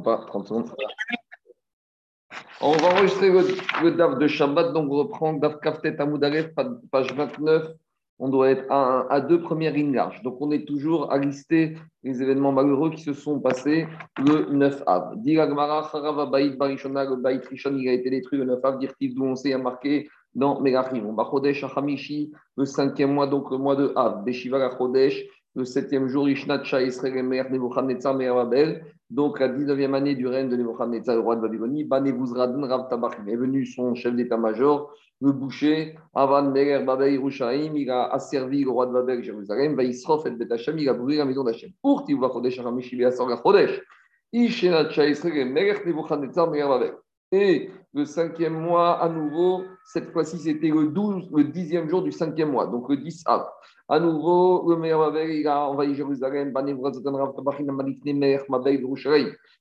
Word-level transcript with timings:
pas, 0.00 0.24
30 0.26 0.48
secondes. 0.48 0.70
On 2.60 2.72
va 2.72 2.92
enregistrer 2.92 3.30
le, 3.30 3.90
DAF 3.90 4.18
de 4.18 4.26
Shabbat, 4.28 4.72
donc 4.72 4.90
on 4.90 4.98
reprend 4.98 5.32
DAF 5.32 5.58
Kaftet 5.60 6.00
Amoudalef, 6.00 6.54
page 6.90 7.12
29. 7.12 7.72
On 8.20 8.28
doit 8.28 8.50
être 8.50 8.70
à, 8.70 9.20
deux 9.20 9.40
premières 9.40 9.72
lignes 9.72 9.94
larges. 9.94 10.22
Donc 10.22 10.36
on 10.40 10.52
est 10.52 10.64
toujours 10.64 11.10
à 11.10 11.18
lister 11.18 11.76
les 12.04 12.22
événements 12.22 12.52
malheureux 12.52 12.90
qui 12.90 13.02
se 13.02 13.14
sont 13.14 13.40
passés 13.40 13.88
le 14.18 14.46
9 14.52 14.84
av. 14.86 15.16
Diragmara, 15.16 15.90
Harava, 15.92 16.26
Baït, 16.26 16.56
Barishona, 16.56 17.04
le 17.04 17.80
il 17.80 17.88
a 17.88 17.92
été 17.92 18.10
détruit 18.10 18.38
le 18.38 18.44
9 18.44 18.64
av, 18.64 18.78
Dirtiv, 18.78 19.14
d'où 19.14 19.24
on 19.24 19.34
s'est 19.34 19.56
marqué 19.58 20.08
dans 20.34 20.60
Megachim. 20.60 21.04
On 21.04 21.14
va 21.14 21.24
Chodesh, 21.28 21.64
Hamishi, 21.74 22.30
le 22.56 22.64
cinquième 22.64 23.12
mois, 23.12 23.26
donc 23.26 23.50
le 23.50 23.58
mois 23.58 23.74
de 23.74 23.92
Av. 23.96 24.22
Beshiva, 24.24 24.70
Chodesh, 24.78 25.24
le 25.56 25.64
septième 25.64 26.06
jour, 26.06 26.28
Ishnat 26.28 26.62
Israël, 26.80 27.16
Emer, 27.16 27.42
Nebuchadnezzar, 27.50 28.16
Babel. 28.16 28.84
Donc, 29.12 29.40
la 29.40 29.48
19e 29.50 29.92
année 29.92 30.14
du 30.14 30.26
règne 30.26 30.48
de 30.48 30.56
Nebuchadnezzar, 30.56 31.16
le 31.16 31.20
roi 31.20 31.36
de 31.36 31.42
Babylonie, 31.42 31.84
Banevuzradin 31.84 32.66
Rav 32.66 32.88
Tabachim 32.88 33.28
est 33.28 33.36
venu 33.36 33.66
son 33.66 33.94
chef 33.94 34.14
d'état-major, 34.14 34.90
le 35.20 35.32
boucher, 35.32 35.98
Avan 36.14 36.50
Meler 36.50 36.82
Babel 36.82 37.12
Yerushalayim, 37.12 37.76
il 37.76 37.90
a 37.90 38.04
asservi 38.06 38.64
le 38.64 38.70
roi 38.70 38.86
de 38.86 38.92
Babel, 38.92 39.22
Jérusalem, 39.22 39.76
Vaïsrof 39.76 40.24
et 40.24 40.30
Betachem, 40.30 40.78
il 40.78 40.88
a 40.88 40.94
brûlé 40.94 41.18
la 41.18 41.26
maison 41.26 41.44
d'Hachem. 41.44 41.72
Pour 41.82 42.06
Tivua 42.06 42.30
Chodesh, 42.32 42.58
Aramishi, 42.58 42.96
Beasor 42.96 43.28
Chodesh, 43.42 43.82
Ishnat 44.32 44.88
Israël, 45.06 45.46
Emer, 45.46 45.74
Nebuchadnezzar, 45.84 46.50
Meler 46.50 46.68
Babel. 46.68 46.94
Et 47.32 47.70
le 47.94 48.04
cinquième 48.04 48.60
mois, 48.60 49.02
à 49.02 49.08
nouveau, 49.08 49.64
cette 49.84 50.12
fois-ci, 50.12 50.38
c'était 50.38 50.68
le 50.68 50.88
12, 50.88 51.30
le 51.34 51.44
dixième 51.44 51.88
jour 51.88 52.02
du 52.02 52.12
cinquième 52.12 52.50
mois, 52.50 52.66
donc 52.66 52.90
le 52.90 52.98
10 52.98 53.22
av. 53.24 53.46
À 53.88 53.98
nouveau, 53.98 54.68
le 54.68 54.76
meilleur 54.76 55.00
Babel, 55.00 55.30
il 55.30 55.46
a 55.46 55.66
envahi 55.66 55.94
Jérusalem, 55.94 56.52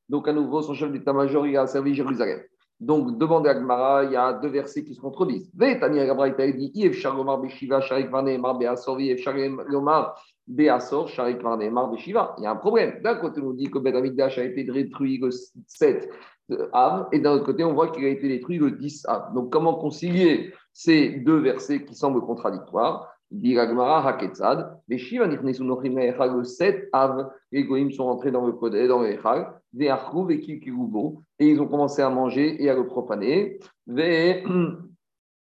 donc 0.10 0.28
à 0.28 0.34
nouveau, 0.34 0.62
son 0.62 0.74
chef 0.74 0.92
d'état-major, 0.92 1.48
il 1.48 1.56
a 1.56 1.66
servi 1.66 1.96
Jérusalem. 1.96 2.42
Donc, 2.82 3.18
devant 3.18 3.42
à 3.44 3.52
Agmara, 3.52 4.04
il 4.06 4.12
y 4.14 4.16
a 4.16 4.34
deux 4.34 4.50
versets 4.50 4.84
qui 4.84 4.96
se 4.96 5.00
contredisent. 5.00 5.52
Il 5.54 5.62
y 5.62 5.66
a 12.46 12.52
un 12.52 12.56
problème. 12.56 13.02
D'un 13.04 13.16
côté, 13.16 13.42
on 13.42 13.52
dit 13.52 13.70
que 13.70 13.78
Ben 13.78 13.96
Amigdash 13.96 14.40
a 14.40 14.44
été 14.44 14.64
détruit 14.64 15.20
le 15.20 15.30
7 15.68 16.10
Et 17.12 17.20
d'un 17.20 17.34
autre 17.34 17.46
côté, 17.46 17.64
on 17.64 17.74
voit 17.74 17.90
qu'il 17.90 18.06
a 18.06 18.10
été 18.10 18.28
détruit 18.28 18.58
le 18.58 18.72
10 18.72 19.06
Av. 19.08 19.34
Donc, 19.34 19.52
comment 19.52 19.76
concilier 19.76 20.54
ces 20.74 21.10
deux 21.10 21.38
versets 21.38 21.84
qui 21.84 21.96
semblent 21.96 22.22
contradictoires? 22.22 23.12
Le 23.34 23.48
7 26.44 26.90
Av, 26.92 27.32
les 27.52 27.64
Goïms 27.64 27.92
sont 27.92 28.06
rentrés 28.06 28.32
dans 28.32 28.46
le 28.46 28.52
Kodé, 28.52 28.88
dans 28.88 29.02
le 29.02 29.18
Achrouv 29.90 30.32
et 30.32 30.42
ils 31.40 31.62
ont 31.62 31.68
commencé 31.68 32.02
à 32.02 32.10
manger 32.10 32.62
et 32.62 32.70
à 32.70 32.76
le 32.76 32.86
profaner. 32.86 33.60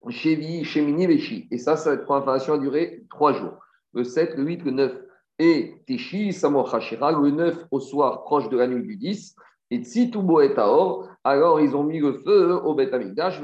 Et 0.09 1.58
ça, 1.58 1.78
cette 1.78 2.04
profanation 2.04 2.54
a 2.54 2.58
duré 2.58 3.06
trois 3.09 3.31
jours. 3.34 3.58
Le 3.94 4.04
7, 4.04 4.36
le 4.36 4.44
8, 4.44 4.64
le 4.64 4.72
9. 4.72 5.02
Et 5.40 5.76
Tishi, 5.88 6.34
Samoch 6.34 6.74
le 6.74 7.31
9 7.31 7.68
au 7.72 7.80
soir, 7.80 8.24
proche 8.24 8.50
de 8.50 8.58
la 8.58 8.68
nuit 8.68 8.84
du 8.84 8.98
10. 8.98 9.36
Et 9.73 9.79
Tsitubo 9.79 10.39
et 10.41 10.53
Taor, 10.53 11.09
alors 11.23 11.59
ils 11.59 11.75
ont 11.75 11.83
mis 11.83 11.97
le 11.97 12.13
feu 12.13 12.53
au 12.63 12.75
Beth 12.75 12.93
Amikdash, 12.93 13.41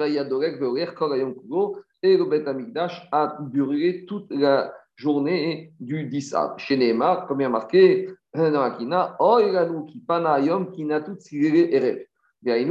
et 2.03 2.17
le 2.17 2.25
Beth 2.25 2.47
Amikdash 2.47 3.09
a 3.11 3.35
brûlé 3.39 4.05
toute 4.05 4.29
la 4.29 4.71
journée 4.95 5.73
du 5.79 6.03
10 6.03 6.35
av. 6.35 6.53
Chez 6.57 6.77
Neymar, 6.77 7.25
comme 7.25 7.41
il 7.41 7.45
a 7.45 7.49
marqué 7.49 8.11
dans 8.35 8.51
la 8.51 8.69
Kina, 8.69 9.15
Oiranu 9.19 9.87
ki 9.87 10.03
panayom 10.07 10.69
ki 10.71 10.85
natut 10.85 11.19
sigere 11.19 11.73
erev. 11.73 12.05
Et 12.45 12.65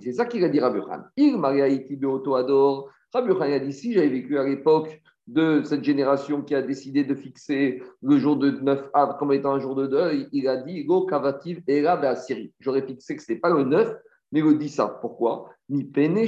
c'est 0.00 0.12
ça 0.12 0.26
qu'il 0.26 0.44
a 0.44 0.48
dit 0.48 0.60
Rabbi 0.60 0.80
Khan. 0.80 1.02
Il 1.16 1.38
mariaiti 1.38 1.96
beoto 1.96 2.36
ador. 2.36 2.88
Rabbi 3.12 3.32
Khan 3.34 3.40
a 3.40 3.58
dit 3.58 3.72
si 3.72 3.92
j'avais 3.92 4.08
vécu 4.08 4.38
à 4.38 4.44
l'époque 4.44 5.02
de 5.32 5.62
cette 5.64 5.84
génération 5.84 6.42
qui 6.42 6.54
a 6.54 6.62
décidé 6.62 7.04
de 7.04 7.14
fixer 7.14 7.82
le 8.02 8.18
jour 8.18 8.36
de 8.36 8.50
9 8.50 8.90
av 8.94 9.16
comme 9.18 9.32
étant 9.32 9.54
un 9.54 9.60
jour 9.60 9.74
de 9.76 9.86
deuil, 9.86 10.28
il 10.32 10.48
a 10.48 10.56
dit 10.56 10.84
Go 10.84 11.06
kavativ 11.06 11.62
era 11.68 12.16
Syrie. 12.16 12.52
J'aurais 12.58 12.82
fixé 12.82 13.16
que 13.16 13.22
ce 13.22 13.30
n'était 13.30 13.40
pas 13.40 13.50
le 13.50 13.64
9, 13.64 13.94
mais 14.32 14.40
le 14.40 14.54
10 14.54 14.80
av. 14.80 15.00
Pourquoi? 15.00 15.50
Ni 15.68 15.84
pene 15.84 16.26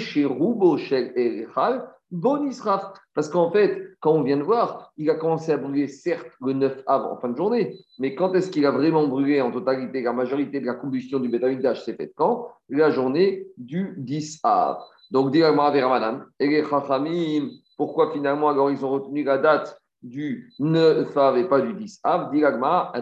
erechal 1.17 1.89
bon 2.13 2.47
israf. 2.47 2.93
Parce 3.15 3.29
qu'en 3.29 3.51
fait, 3.51 3.97
quand 4.01 4.13
on 4.13 4.23
vient 4.23 4.37
de 4.37 4.43
voir, 4.43 4.93
il 4.97 5.11
a 5.11 5.15
commencé 5.15 5.51
à 5.51 5.57
brûler 5.57 5.89
certes 5.89 6.31
le 6.41 6.53
9 6.53 6.83
av 6.87 7.07
en 7.07 7.17
fin 7.17 7.31
de 7.31 7.37
journée, 7.37 7.77
mais 7.99 8.15
quand 8.15 8.35
est-ce 8.35 8.51
qu'il 8.51 8.65
a 8.67 8.71
vraiment 8.71 9.09
brûlé 9.09 9.41
en 9.41 9.51
totalité 9.51 10.03
La 10.03 10.13
majorité 10.13 10.61
de 10.61 10.67
la 10.67 10.75
combustion 10.75 11.19
du 11.19 11.29
bétaïdage 11.29 11.85
s'est 11.85 11.95
faite 11.95 12.13
quand? 12.15 12.49
La 12.69 12.91
journée 12.91 13.49
du 13.57 13.95
10 13.97 14.41
av. 14.45 14.79
Donc, 15.11 15.31
dit 15.31 15.43
et 15.43 16.47
les 16.49 16.63
pourquoi 17.77 18.13
finalement, 18.13 18.49
alors 18.49 18.71
ils 18.71 18.85
ont 18.85 18.91
retenu 18.91 19.25
la 19.25 19.39
date 19.39 19.81
du 20.03 20.53
9 20.59 21.17
Av 21.17 21.37
et 21.39 21.49
pas 21.49 21.61
du 21.61 21.75
10 21.75 22.01
Av 22.03 22.31
Diragma, 22.31 22.93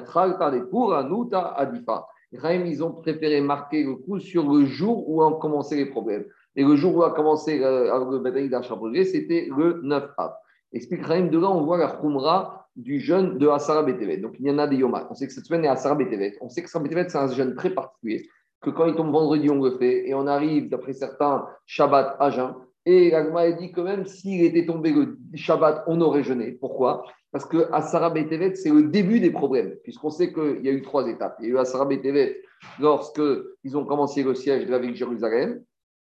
pour 0.70 0.94
Anuta 0.94 1.54
Adifa. 1.56 2.06
Ils 2.32 2.84
ont 2.84 2.92
préféré 2.92 3.40
marquer 3.40 3.82
le 3.82 3.96
coup 3.96 4.20
sur 4.20 4.50
le 4.52 4.64
jour 4.64 5.08
où 5.08 5.22
ont 5.22 5.32
commencé 5.32 5.76
les 5.76 5.86
problèmes. 5.86 6.24
Et 6.56 6.64
le 6.64 6.76
jour 6.76 6.96
où 6.96 7.02
a 7.02 7.12
commencé 7.12 7.62
euh, 7.62 8.10
le 8.10 8.18
bataille 8.18 8.48
d'Achabrugé, 8.48 9.04
c'était 9.04 9.48
le 9.56 9.80
9 9.82 10.10
Av. 10.16 10.32
Explique 10.72 11.04
Raïm, 11.04 11.30
de 11.30 11.38
là, 11.38 11.50
on 11.50 11.62
voit 11.62 11.78
la 11.78 11.88
Khumra 11.88 12.68
du 12.76 13.00
jeûne 13.00 13.38
de 13.38 13.48
Asara 13.48 13.82
Betevet. 13.82 14.18
Donc, 14.18 14.36
il 14.38 14.46
y 14.46 14.50
en 14.50 14.58
a 14.58 14.66
des 14.66 14.76
Yomas. 14.76 15.06
On 15.10 15.14
sait 15.14 15.26
que 15.26 15.32
cette 15.32 15.46
semaine 15.46 15.64
est 15.64 15.68
Asara 15.68 15.94
Betevet. 15.96 16.36
On 16.40 16.48
sait 16.48 16.62
que 16.62 16.66
Asara 16.66 16.84
Betevet, 16.84 17.08
c'est 17.08 17.18
un 17.18 17.28
jeûne 17.28 17.54
très 17.54 17.70
particulier. 17.70 18.28
Que 18.60 18.70
quand 18.70 18.86
il 18.86 18.94
tombe 18.94 19.10
vendredi, 19.10 19.50
on 19.50 19.62
le 19.62 19.78
fait. 19.78 20.08
Et 20.08 20.14
on 20.14 20.26
arrive, 20.26 20.68
d'après 20.68 20.92
certains, 20.92 21.46
Shabbat 21.66 22.16
à 22.20 22.30
jeûne. 22.30 22.54
Et 22.86 23.10
l'Agma 23.10 23.50
dit 23.52 23.72
que 23.72 23.80
même 23.80 24.06
s'il 24.06 24.42
était 24.42 24.64
tombé 24.64 24.92
le 24.92 25.18
Shabbat, 25.34 25.84
on 25.86 26.00
aurait 26.00 26.22
jeûné. 26.22 26.52
Pourquoi? 26.52 27.04
Parce 27.32 27.44
que 27.44 27.70
Asara 27.72 28.10
Betevet, 28.10 28.54
c'est 28.54 28.70
le 28.70 28.84
début 28.84 29.20
des 29.20 29.30
problèmes, 29.30 29.76
puisqu'on 29.82 30.10
sait 30.10 30.32
qu'il 30.32 30.64
y 30.64 30.68
a 30.68 30.72
eu 30.72 30.82
trois 30.82 31.06
étapes. 31.06 31.36
Il 31.40 31.46
y 31.46 31.48
a 31.48 31.54
eu 31.54 31.58
Asara 31.58 31.84
Betevet 31.84 32.40
lorsqu'ils 32.78 33.76
ont 33.76 33.84
commencé 33.84 34.22
le 34.22 34.34
siège 34.34 34.66
de 34.66 34.70
la 34.70 34.78
ville 34.78 34.92
de 34.92 34.96
Jérusalem. 34.96 35.62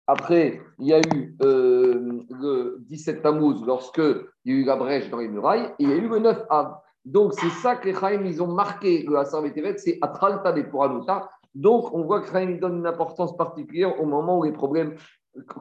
Après, 0.06 0.60
il 0.78 0.88
y 0.88 0.93
a 0.93 1.00
eu 1.00 1.37
euh, 1.43 2.22
le 2.31 2.78
17 2.88 3.22
Tammuz, 3.22 3.65
lorsqu'il 3.65 4.25
y 4.44 4.53
a 4.53 4.54
eu 4.54 4.65
la 4.65 4.77
brèche 4.77 5.09
dans 5.10 5.19
les 5.19 5.28
murailles, 5.28 5.66
et 5.78 5.84
il 5.84 5.88
y 5.88 5.92
a 5.92 5.97
eu 5.97 6.09
le 6.09 6.19
9 6.19 6.47
Av. 6.50 6.77
Donc, 7.04 7.32
c'est 7.34 7.50
ça 7.62 7.77
que 7.77 7.88
les 7.88 7.94
Chaim, 7.94 8.22
ils 8.25 8.42
ont 8.42 8.48
marqué 8.48 9.04
le 9.09 9.16
Asara 9.16 9.42
Betevet, 9.42 9.78
c'est 9.78 9.98
Atralta 10.03 10.53
de 10.53 10.62
Puranuta. 10.62 11.31
Donc, 11.54 11.92
on 11.94 12.03
voit 12.03 12.21
que 12.21 12.31
Chaim 12.31 12.59
donne 12.60 12.78
une 12.78 12.87
importance 12.87 13.37
particulière 13.37 14.00
au 14.00 14.06
moment 14.06 14.38
où 14.38 14.44
les 14.44 14.53
problèmes 14.53 14.94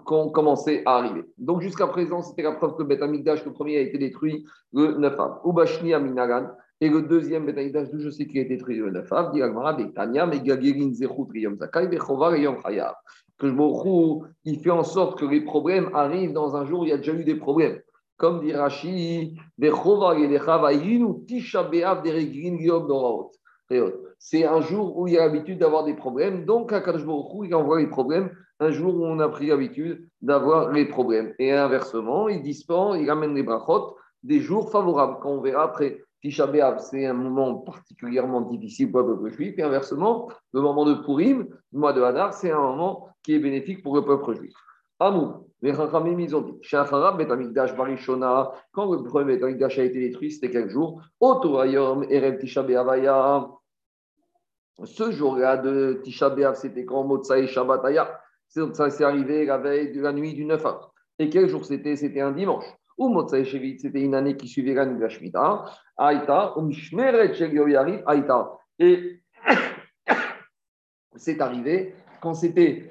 commencé 0.06 0.82
à 0.86 0.98
arriver. 0.98 1.24
Donc 1.38 1.62
jusqu'à 1.62 1.88
présent, 1.88 2.22
c'était 2.22 2.42
la 2.42 2.54
preuve 2.54 2.76
que 2.76 2.84
Beth 2.84 3.02
Amikdash, 3.02 3.46
le 3.46 3.54
premier, 3.54 3.78
a 3.78 3.82
été 3.82 3.98
détruit 3.98 4.46
le 4.74 4.98
9 4.98 5.20
av. 5.20 5.40
Ubashni 5.46 5.94
Aminagan, 5.94 6.50
et 6.82 6.90
le 6.90 7.04
deuxième 7.04 7.46
Beth 7.46 7.58
Amikdash, 7.58 7.90
d'où 7.92 8.00
je 8.00 8.10
sais 8.10 8.26
qu'il 8.26 8.40
a 8.40 8.44
été 8.44 8.56
détruit 8.56 8.78
le 8.78 8.92
9 8.92 9.12
av, 9.12 9.32
dit 9.32 9.42
Agmara, 9.42 9.74
Betania, 9.74 10.26
Megagirin 10.26 10.94
Zechut 10.94 11.30
Riyom 11.32 11.58
Zakai, 11.58 11.88
Bechovar 11.88 12.36
Yom 12.36 12.58
Chayav. 12.64 12.96
Que 13.38 13.48
je 13.48 13.54
il 14.44 14.60
fait 14.60 14.72
en 14.72 14.84
sorte 14.84 15.20
que 15.20 15.26
les 15.26 15.42
problèmes 15.42 15.90
arrivent 15.94 16.34
dans 16.34 16.58
un 16.58 16.66
jour 16.66 16.86
il 16.86 16.90
y 16.90 16.92
a 16.92 16.98
déjà 16.98 17.14
eu 17.14 17.24
des 17.24 17.36
problèmes. 17.36 17.80
Comme 18.18 18.42
dit 18.42 18.52
Rashi, 18.52 19.40
Bechovar 19.58 20.20
Yelechavayin, 20.20 21.14
Tisha 21.26 21.64
Beav 21.64 22.02
Deregrin 22.04 22.58
Yom 22.58 22.88
Noraot. 22.88 23.32
C'est 24.20 24.46
un 24.46 24.60
jour 24.60 24.98
où 24.98 25.08
il 25.08 25.14
y 25.14 25.18
a 25.18 25.26
l'habitude 25.26 25.60
d'avoir 25.60 25.86
des 25.86 25.96
problèmes, 25.96 26.46
donc 26.46 26.74
à 26.74 26.82
Kadosh 26.82 27.04
il 27.46 27.56
envoie 27.56 27.80
les 27.80 27.88
problèmes 27.88 28.30
un 28.60 28.72
jour 28.72 28.94
où 28.96 29.06
on 29.06 29.20
a 29.20 29.30
pris 29.30 29.48
l'habitude 29.48 30.08
d'avoir 30.22 30.72
les 30.72 30.86
problèmes. 30.86 31.34
Et 31.40 31.54
inversement, 31.54 32.28
il 32.28 32.42
dispense, 32.42 32.98
il 33.00 33.10
amène 33.10 33.34
les 33.34 33.44
brachot 33.44 33.96
des 34.22 34.42
jours 34.42 34.70
favorables, 34.70 35.20
quand 35.22 35.32
on 35.32 35.42
verra 35.42 35.64
après. 35.64 36.02
Tisha 36.22 36.48
B'Av, 36.48 36.80
c'est 36.80 37.06
un 37.06 37.14
moment 37.14 37.56
particulièrement 37.56 38.42
difficile 38.42 38.92
pour 38.92 39.02
le 39.02 39.16
peuple 39.16 39.30
juif. 39.30 39.54
Et 39.58 39.64
inversement, 39.64 40.30
le 40.52 40.60
moment 40.60 40.84
de 40.84 40.96
Purim, 40.96 41.48
le 41.72 41.80
mois 41.80 41.94
de 41.94 42.02
Hadar, 42.02 42.34
c'est 42.34 42.52
un 42.52 42.60
moment 42.60 43.08
qui 43.24 43.36
est 43.36 43.40
bénéfique 43.40 43.82
pour 43.82 43.96
le 43.96 44.04
peuple 44.04 44.36
juif. 44.36 44.54
Amou, 45.00 45.48
les 45.62 45.74
Chachamim, 45.74 46.20
ils 46.20 46.36
ont 46.36 46.42
dit 46.42 46.60
quand 48.74 48.92
le 48.92 49.04
premier 49.04 49.36
Betamikdash 49.36 49.80
a 49.80 49.84
été 49.84 50.00
détruit, 50.00 50.32
c'était 50.32 50.50
quel 50.50 50.70
jour? 50.70 51.02
Otorayom, 51.22 52.04
Erev 52.10 52.40
Tisha 52.40 52.64
B'Avaya. 52.64 53.48
Ce 54.84 55.12
jour-là 55.12 55.58
de 55.58 56.02
Tisha 56.04 56.30
B'Av, 56.30 56.56
c'était 56.56 56.86
quand 56.86 57.04
Motsai 57.04 57.48
Shabbat 57.48 57.82
ça 58.48 58.90
s'est 58.90 59.04
arrivé 59.04 59.46
la 59.46 59.58
veille 59.58 59.92
de 59.92 60.02
la 60.02 60.12
nuit 60.12 60.34
du 60.34 60.46
9 60.46 60.66
av. 60.66 60.90
Et 61.20 61.30
quel 61.30 61.48
jour 61.50 61.66
c'était? 61.66 61.96
C'était 61.96 62.22
un 62.22 62.32
dimanche. 62.32 62.66
Ou 62.98 63.10
Motsai 63.10 63.46
Shevit, 63.46 63.80
c'était 63.80 64.02
une 64.02 64.16
année 64.16 64.36
qui 64.36 64.48
suivait 64.48 64.74
la 64.74 64.86
nuit 64.86 64.98
de 64.98 65.02
la 65.02 65.10
Shemitah. 65.10 65.66
Aïta, 65.98 66.54
Mishmeret 66.58 67.34
Shel 67.34 68.04
Aïta. 68.06 68.58
Et 68.80 69.22
c'est 71.16 71.40
arrivé 71.42 71.94
quand 72.22 72.34
c'était 72.34 72.90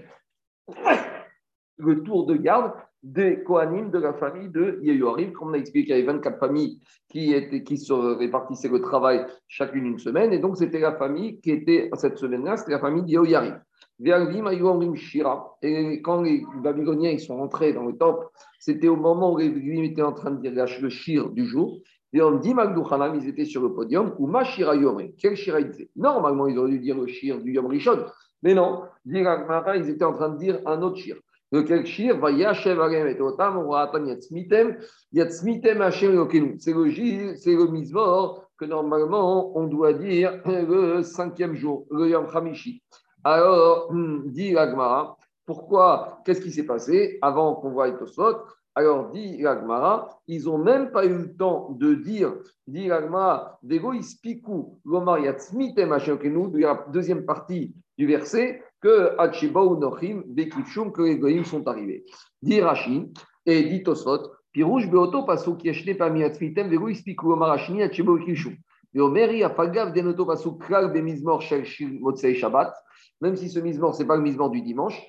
le 1.76 2.02
tour 2.02 2.26
de 2.26 2.36
garde 2.36 2.72
des 3.02 3.42
Kohanim 3.44 3.90
de 3.90 3.98
la 3.98 4.12
famille 4.12 4.48
de 4.48 4.78
Yehorim. 4.82 5.32
Comme 5.32 5.50
on 5.50 5.54
a 5.54 5.58
expliqué, 5.58 5.92
il 5.92 5.98
y 5.98 6.02
avait 6.02 6.12
24 6.12 6.38
familles 6.38 6.80
qui, 7.08 7.32
étaient, 7.32 7.62
qui 7.62 7.78
se 7.78 7.92
répartissaient 7.92 8.68
le 8.68 8.80
travail 8.80 9.24
chacune 9.46 9.86
une 9.86 9.98
semaine. 9.98 10.32
Et 10.32 10.38
donc, 10.38 10.56
c'était 10.56 10.80
la 10.80 10.96
famille 10.96 11.40
qui 11.40 11.50
était, 11.50 11.90
cette 11.94 12.18
semaine-là, 12.18 12.56
c'était 12.56 12.72
la 12.72 12.80
famille 12.80 13.02
de 13.02 13.08
Yehorim. 13.08 13.60
Et 14.00 16.02
quand 16.02 16.22
les 16.22 16.44
Babyloniens 16.62 17.10
ils 17.10 17.20
sont 17.20 17.36
rentrés 17.36 17.72
dans 17.72 17.84
le 17.84 17.96
temple, 17.96 18.26
c'était 18.60 18.86
au 18.86 18.94
moment 18.94 19.32
où 19.32 19.38
les 19.38 19.46
étaient 19.46 20.02
en 20.02 20.12
train 20.12 20.30
de 20.30 20.40
dire 20.40 20.52
le 20.80 20.88
shir 20.88 21.30
du 21.30 21.44
jour. 21.44 21.80
Et 22.12 22.22
on 22.22 22.36
dit 22.36 22.54
ils 22.54 23.28
étaient 23.28 23.44
sur 23.44 23.60
le 23.60 23.74
podium, 23.74 24.14
ou 24.18 24.28
ma 24.28 24.44
shira 24.44 24.76
yomri. 24.76 25.14
Quel 25.18 25.36
shira 25.36 25.60
ils 25.60 25.68
disaient? 25.68 25.90
Normalement, 25.96 26.46
ils 26.46 26.56
auraient 26.56 26.70
dû 26.70 26.78
dire 26.78 26.96
le 26.96 27.08
shir 27.08 27.42
du 27.42 27.52
Yom 27.52 27.66
Rishon. 27.66 28.06
Mais 28.42 28.54
non, 28.54 28.84
ils 29.04 29.88
étaient 29.88 30.04
en 30.04 30.12
train 30.12 30.28
de 30.28 30.38
dire 30.38 30.60
un 30.64 30.80
autre 30.82 30.96
shir. 30.96 31.16
Lequel 31.50 31.86
shir 31.86 32.18
va 32.18 32.30
et 32.30 33.20
otam, 33.20 33.56
ou 33.66 33.74
atan 33.74 34.06
yatsmitem, 34.06 34.76
yatsmitem 35.12 35.78
lokenu. 36.14 36.56
C'est 36.58 36.74
le, 36.74 37.36
c'est 37.36 37.54
le 37.54 38.38
que 38.58 38.64
normalement 38.64 39.56
on 39.56 39.66
doit 39.66 39.94
dire 39.94 40.40
le 40.44 41.02
cinquième 41.02 41.54
jour, 41.54 41.86
le 41.90 42.08
Yom 42.08 42.26
Hamishi. 42.34 42.82
Alors, 43.24 43.92
hmm, 43.92 44.30
dit 44.30 44.52
l'Agmara, 44.52 45.16
pourquoi 45.46 46.20
Qu'est-ce 46.24 46.40
qui 46.40 46.52
s'est 46.52 46.66
passé 46.66 47.18
avant 47.22 47.54
qu'on 47.54 47.70
voie 47.70 47.90
Tosot? 47.92 48.36
Alors, 48.74 49.10
dit 49.10 49.38
l'Agmara, 49.38 50.08
ils 50.28 50.44
n'ont 50.44 50.58
même 50.58 50.92
pas 50.92 51.04
eu 51.04 51.16
le 51.16 51.36
temps 51.36 51.70
de 51.70 51.94
dire, 51.94 52.34
dit 52.66 52.86
l'Agmara, 52.86 53.58
Dego 53.62 53.92
ispiku 53.92 54.78
lomar 54.84 55.18
yatsmitem 55.18 55.88
de 55.88 56.58
la 56.58 56.86
deuxième 56.92 57.24
partie 57.24 57.74
du 57.96 58.06
verset, 58.06 58.62
que 58.80 59.14
Hachibau 59.18 59.76
Nochim, 59.76 60.22
Bekifshum, 60.26 60.92
que 60.92 61.02
les 61.02 61.18
goyim 61.18 61.44
sont 61.44 61.66
arrivés. 61.66 62.04
Dit 62.42 62.60
Rashi, 62.60 63.12
et 63.46 63.64
dit 63.64 63.82
Tosot, 63.82 64.30
Pirouche 64.52 64.88
Beoto 64.88 65.24
Pasuk 65.24 65.64
Yeshne 65.64 65.96
Pami 65.96 66.20
Yatsmitem, 66.20 66.68
Dego 66.68 66.88
ispiku 66.88 67.28
lomar 67.30 67.50
Hashni, 67.52 67.82
Hachibau 67.82 68.18
Bekifshum. 68.18 68.56
Omeri 68.96 69.44
Afagav 69.44 69.92
Denoto 69.92 70.26
Pasuk 70.26 70.60
Kral 70.62 70.92
Bemizmor 70.92 71.42
Shel 71.42 71.64
Motsei 72.00 72.34
Shabbat, 72.34 72.72
même 73.20 73.36
si 73.36 73.48
ce 73.48 73.58
mismor, 73.58 73.94
ce 73.94 74.02
n'est 74.02 74.08
pas 74.08 74.16
le 74.16 74.22
mismor 74.22 74.50
du 74.50 74.62
dimanche, 74.62 75.00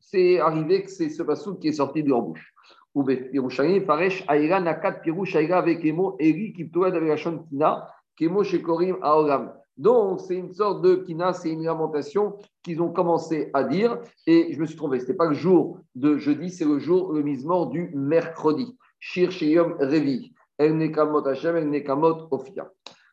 c'est 0.00 0.38
arrivé 0.38 0.82
que 0.82 0.90
c'est 0.90 1.08
ce 1.08 1.22
pasouk 1.22 1.60
qui 1.60 1.68
est 1.68 1.72
sorti 1.72 2.02
de 2.02 2.10
leur 2.10 2.20
bouche. 2.20 2.52
Donc, 9.80 10.20
c'est 10.20 10.36
une 10.36 10.52
sorte 10.52 10.82
de 10.82 10.96
kina, 10.96 11.32
c'est 11.32 11.48
une 11.48 11.64
lamentation 11.64 12.36
qu'ils 12.62 12.82
ont 12.82 12.92
commencé 12.92 13.48
à 13.54 13.64
dire. 13.64 13.98
Et 14.26 14.52
je 14.52 14.60
me 14.60 14.66
suis 14.66 14.76
trompé, 14.76 14.98
ce 14.98 15.04
n'était 15.04 15.16
pas 15.16 15.24
le 15.24 15.34
jour 15.34 15.78
de 15.94 16.18
jeudi, 16.18 16.50
c'est 16.50 16.66
le 16.66 16.78
jour, 16.78 17.14
le 17.14 17.22
mismor 17.22 17.68
du 17.68 17.90
mercredi. 17.94 18.76
Shir 18.98 19.32
Sheyom 19.32 19.76
Revi. 19.80 20.34
El 20.58 20.76
Nekamot 20.76 21.26
Hashem, 21.26 21.56
El 21.56 21.70
Nekamot 21.70 22.28
Ofia. 22.30 22.70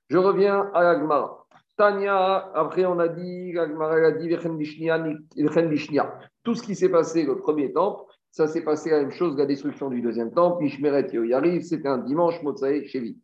Je 0.10 0.18
reviens 0.18 0.70
à 0.74 0.84
la 0.84 1.00
Gemara. 1.00 1.48
Tania, 1.78 2.52
après 2.54 2.86
on 2.86 3.00
a 3.00 3.08
dit, 3.08 3.58
a 3.58 4.12
dit 4.12 4.38
tout 6.44 6.56
ce 6.56 6.64
qui 6.64 6.76
s'est 6.76 6.90
passé 6.90 7.24
le 7.24 7.38
premier 7.38 7.72
temple, 7.72 8.04
ça 8.30 8.48
s'est 8.48 8.64
passé 8.64 8.90
la 8.90 9.00
même 9.02 9.12
chose, 9.12 9.38
la 9.38 9.46
destruction 9.46 9.90
du 9.90 10.02
deuxième 10.02 10.32
temple, 10.32 10.66
Ishmeret 10.66 11.08
arrive, 11.34 11.62
c'était 11.62 11.88
un 11.88 12.00
dimanche, 12.00 12.42
Motsae, 12.44 12.84
Shevit. 12.88 13.18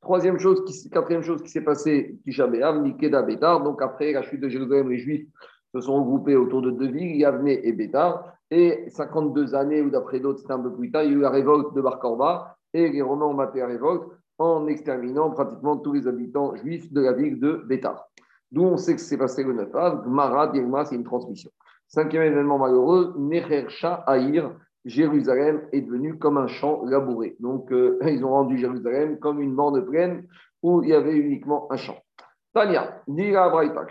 Troisième 0.00 0.38
chose, 0.38 0.62
quatrième 0.92 1.22
chose 1.22 1.42
qui 1.42 1.50
s'est 1.50 1.64
passée, 1.64 2.18
Tisha 2.24 2.46
B'Av, 2.46 2.80
Nikeda, 2.82 3.22
Bétar. 3.22 3.62
Donc 3.62 3.82
après 3.82 4.12
la 4.12 4.22
chute 4.22 4.40
de 4.40 4.48
Jérusalem, 4.48 4.90
les 4.90 4.98
Juifs 4.98 5.26
se 5.74 5.80
sont 5.80 5.96
regroupés 5.96 6.36
autour 6.36 6.62
de 6.62 6.70
deux 6.70 6.88
villes, 6.88 7.16
Yavne 7.16 7.48
et 7.48 7.72
Bétar. 7.72 8.32
Et 8.50 8.88
52 8.88 9.54
années, 9.54 9.82
ou 9.82 9.90
d'après 9.90 10.20
d'autres, 10.20 10.40
c'était 10.40 10.52
un 10.52 10.60
peu 10.60 10.72
plus 10.72 10.90
tard, 10.90 11.02
il 11.02 11.10
y 11.10 11.14
a 11.14 11.16
eu 11.16 11.20
la 11.20 11.30
révolte 11.30 11.74
de 11.74 11.82
Bar 11.82 11.98
Korba, 11.98 12.56
et 12.72 12.88
les 12.88 13.02
Romains 13.02 13.26
ont 13.26 13.34
maté 13.34 13.58
la 13.58 13.66
révolte 13.66 14.04
en 14.38 14.66
exterminant 14.68 15.30
pratiquement 15.30 15.76
tous 15.76 15.92
les 15.92 16.06
habitants 16.06 16.54
juifs 16.56 16.90
de 16.92 17.00
la 17.00 17.12
ville 17.12 17.38
de 17.40 17.62
Bétar. 17.66 18.08
D'où 18.50 18.62
on 18.62 18.76
sait 18.78 18.94
que 18.94 19.00
c'est 19.00 19.18
passé 19.18 19.42
le 19.42 19.52
9 19.52 19.74
av, 19.74 20.04
Gmara, 20.04 20.46
Dirma, 20.48 20.84
c'est 20.84 20.94
une 20.94 21.04
transmission. 21.04 21.50
Cinquième 21.88 22.22
événement 22.22 22.58
malheureux, 22.58 23.14
Nehersha 23.18 23.94
Aïr, 24.06 24.54
Jérusalem 24.88 25.68
est 25.72 25.82
devenu 25.82 26.18
comme 26.18 26.38
un 26.38 26.46
champ 26.46 26.82
labouré. 26.84 27.36
Donc, 27.40 27.70
euh, 27.72 27.98
ils 28.06 28.24
ont 28.24 28.30
rendu 28.30 28.58
Jérusalem 28.58 29.18
comme 29.18 29.40
une 29.40 29.54
de 29.70 29.80
plaine 29.80 30.26
où 30.62 30.82
il 30.82 30.88
y 30.88 30.94
avait 30.94 31.16
uniquement 31.16 31.70
un 31.70 31.76
champ. 31.76 31.98
Tania, 32.54 33.02
Nira 33.06 33.50
Braïta, 33.50 33.84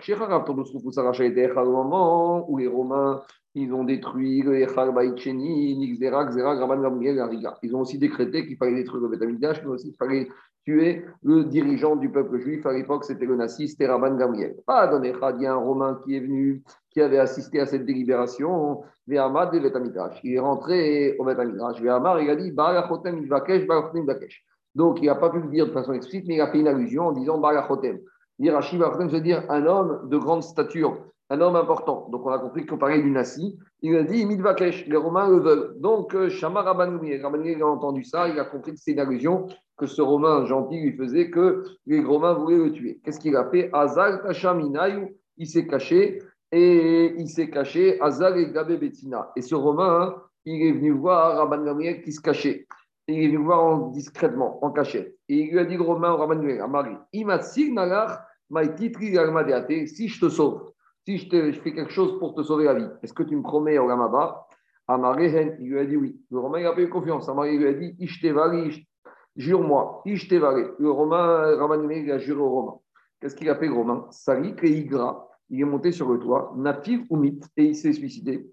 au 1.63 1.71
moment 1.71 2.49
où 2.49 2.57
les 2.57 2.67
Romains 2.67 3.21
ils 3.57 3.73
ont 3.73 3.83
détruit 3.83 4.41
le 4.41 4.61
Echal 4.61 4.93
Baïcheni, 4.93 5.75
Nixera, 5.77 6.25
Xera, 6.25 6.55
Graban 6.55 6.79
Gamriel, 6.81 7.19
Riga. 7.21 7.57
Ils 7.63 7.75
ont 7.75 7.81
aussi 7.81 7.97
décrété 7.97 8.45
qu'il 8.45 8.55
fallait 8.57 8.75
détruire 8.75 9.01
le 9.01 9.09
Betamidash, 9.09 9.63
mais 9.63 9.69
aussi 9.69 9.87
qu'il 9.87 9.97
fallait 9.97 10.27
tuer 10.63 11.05
le 11.23 11.45
dirigeant 11.45 11.95
du 11.95 12.09
peuple 12.09 12.39
juif. 12.39 12.65
À 12.65 12.73
l'époque, 12.73 13.03
c'était 13.03 13.25
le 13.25 13.35
naziste, 13.35 13.77
c'était 13.77 13.87
Rabban 13.87 14.15
Gamriel. 14.15 14.55
Pas 14.65 14.87
dans 14.87 15.01
il 15.01 15.41
y 15.41 15.45
a 15.45 15.53
un 15.53 15.55
Romain 15.55 15.99
qui 16.03 16.15
est 16.15 16.19
venu, 16.19 16.61
qui 16.91 17.01
avait 17.01 17.17
assisté 17.17 17.59
à 17.59 17.65
cette 17.65 17.85
délibération, 17.85 18.83
Vehamad 19.07 19.55
et 19.55 19.59
Betamidash. 19.59 20.19
Il 20.23 20.35
est 20.35 20.39
rentré 20.39 21.15
au 21.17 21.25
Betamidash. 21.25 21.81
Vehamad, 21.81 22.21
il 22.21 22.29
a 22.29 22.35
dit 22.35 22.51
Barachotem 22.51 23.23
Idvakesh, 23.23 23.65
Barachotem 23.65 24.01
Idvakesh. 24.01 24.45
Donc, 24.75 24.99
il 25.01 25.07
n'a 25.07 25.15
pas 25.15 25.31
pu 25.31 25.39
le 25.39 25.47
dire 25.47 25.65
de 25.65 25.71
façon 25.71 25.93
explicite, 25.93 26.27
mais 26.27 26.35
il 26.35 26.41
a 26.41 26.51
fait 26.51 26.59
une 26.59 26.67
allusion 26.67 27.07
en 27.07 27.11
disant 27.11 27.39
Barachotem. 27.39 27.97
Rashi 28.39 28.77
Barachotem 28.77 29.07
veut 29.07 29.21
dire 29.21 29.43
un 29.49 29.65
homme 29.65 30.07
de 30.09 30.17
grande 30.17 30.43
stature 30.43 30.97
un 31.29 31.41
homme 31.41 31.55
important. 31.55 32.07
Donc 32.11 32.25
on 32.25 32.29
a 32.29 32.39
compris 32.39 32.65
qu'on 32.65 32.77
parlait 32.77 33.01
du 33.01 33.11
Nassi. 33.11 33.57
Il 33.81 33.95
a 33.95 34.03
dit 34.03 34.25
Midvakesh, 34.25 34.87
les 34.87 34.97
Romains 34.97 35.29
le 35.29 35.39
veulent. 35.39 35.75
Donc 35.79 36.15
euh, 36.15 36.29
Shamar 36.29 36.65
Rabanoumi, 36.65 37.11
il 37.11 37.61
a 37.61 37.67
entendu 37.67 38.03
ça, 38.03 38.27
il 38.27 38.39
a 38.39 38.45
compris 38.45 38.73
que 38.73 38.79
c'est 38.79 38.91
une 38.91 38.99
allusion 38.99 39.47
que 39.77 39.85
ce 39.85 40.01
Romain 40.01 40.45
gentil 40.45 40.79
lui 40.79 40.93
faisait 40.93 41.29
que 41.29 41.63
les 41.85 42.03
Romains 42.03 42.33
voulaient 42.33 42.57
le 42.57 42.71
tuer. 42.71 42.99
Qu'est-ce 43.03 43.19
qu'il 43.19 43.35
a 43.35 43.49
fait? 43.49 43.69
Azal 43.73 44.21
Tashaminayu, 44.23 45.15
il 45.37 45.47
s'est 45.47 45.67
caché 45.67 46.19
et 46.51 47.13
il 47.17 47.27
s'est 47.29 47.49
caché 47.49 48.01
Azal 48.01 48.37
et 48.39 48.51
Gabé 48.51 48.77
Betina. 48.77 49.31
Et 49.35 49.41
ce 49.41 49.53
Romain, 49.53 50.15
il 50.45 50.65
est 50.65 50.71
venu 50.71 50.91
voir 50.91 51.37
Rabban 51.37 51.75
qui 52.03 52.11
se 52.11 52.21
cachait. 52.21 52.67
Il 53.07 53.23
est 53.23 53.27
venu 53.27 53.37
voir 53.37 53.89
discrètement, 53.89 54.63
en 54.63 54.71
cachette. 54.71 55.15
Et 55.29 55.41
il 55.41 55.51
lui 55.51 55.59
a 55.59 55.65
dit, 55.65 55.77
Romain, 55.77 56.13
Rabban 56.13 56.35
Gamriel, 56.35 56.61
à 56.61 56.67
Marie, 56.67 56.97
si 59.87 60.07
je 60.07 60.19
te 60.19 60.29
sauve, 60.29 60.71
si 61.07 61.17
je, 61.19 61.59
fais 61.61 61.73
quelque 61.73 61.91
chose 61.93 62.19
pour 62.19 62.35
te 62.35 62.43
sauver 62.43 62.65
la 62.65 62.73
vie, 62.73 62.87
est-ce 63.01 63.13
que 63.13 63.23
tu 63.23 63.33
me 63.33 63.41
promets 63.41 63.77
au 63.77 63.87
Gamaba 63.87 64.45
Amarehen, 64.89 65.55
il 65.61 65.69
lui 65.69 65.79
a 65.79 65.85
dit 65.85 65.95
oui. 65.95 66.19
Le 66.29 66.39
Romain, 66.39 66.59
il 66.59 66.65
a 66.65 66.73
pas 66.73 66.81
eu 66.81 66.89
confiance. 66.89 67.29
Amaré 67.29 67.57
lui 67.57 67.67
a 67.67 67.73
dit 67.73 67.95
Ishtevali, 67.99 68.85
jure-moi. 69.37 70.01
Le 70.05 70.89
Romain, 70.89 71.55
Ramanume, 71.55 71.91
il 71.91 72.11
a 72.11 72.17
juré 72.17 72.41
au 72.41 72.49
Romain. 72.49 72.79
Qu'est-ce 73.21 73.37
qu'il 73.37 73.49
a 73.49 73.55
fait, 73.55 73.69
Romain? 73.69 74.05
Sali, 74.11 74.53
Igra. 74.61 75.29
Il 75.49 75.61
est 75.61 75.65
monté 75.65 75.93
sur 75.93 76.11
le 76.11 76.19
toit, 76.19 76.53
natif 76.57 77.01
ou 77.09 77.15
mythe, 77.15 77.47
et 77.55 77.67
il 77.67 77.75
s'est 77.75 77.93
suicidé. 77.93 78.51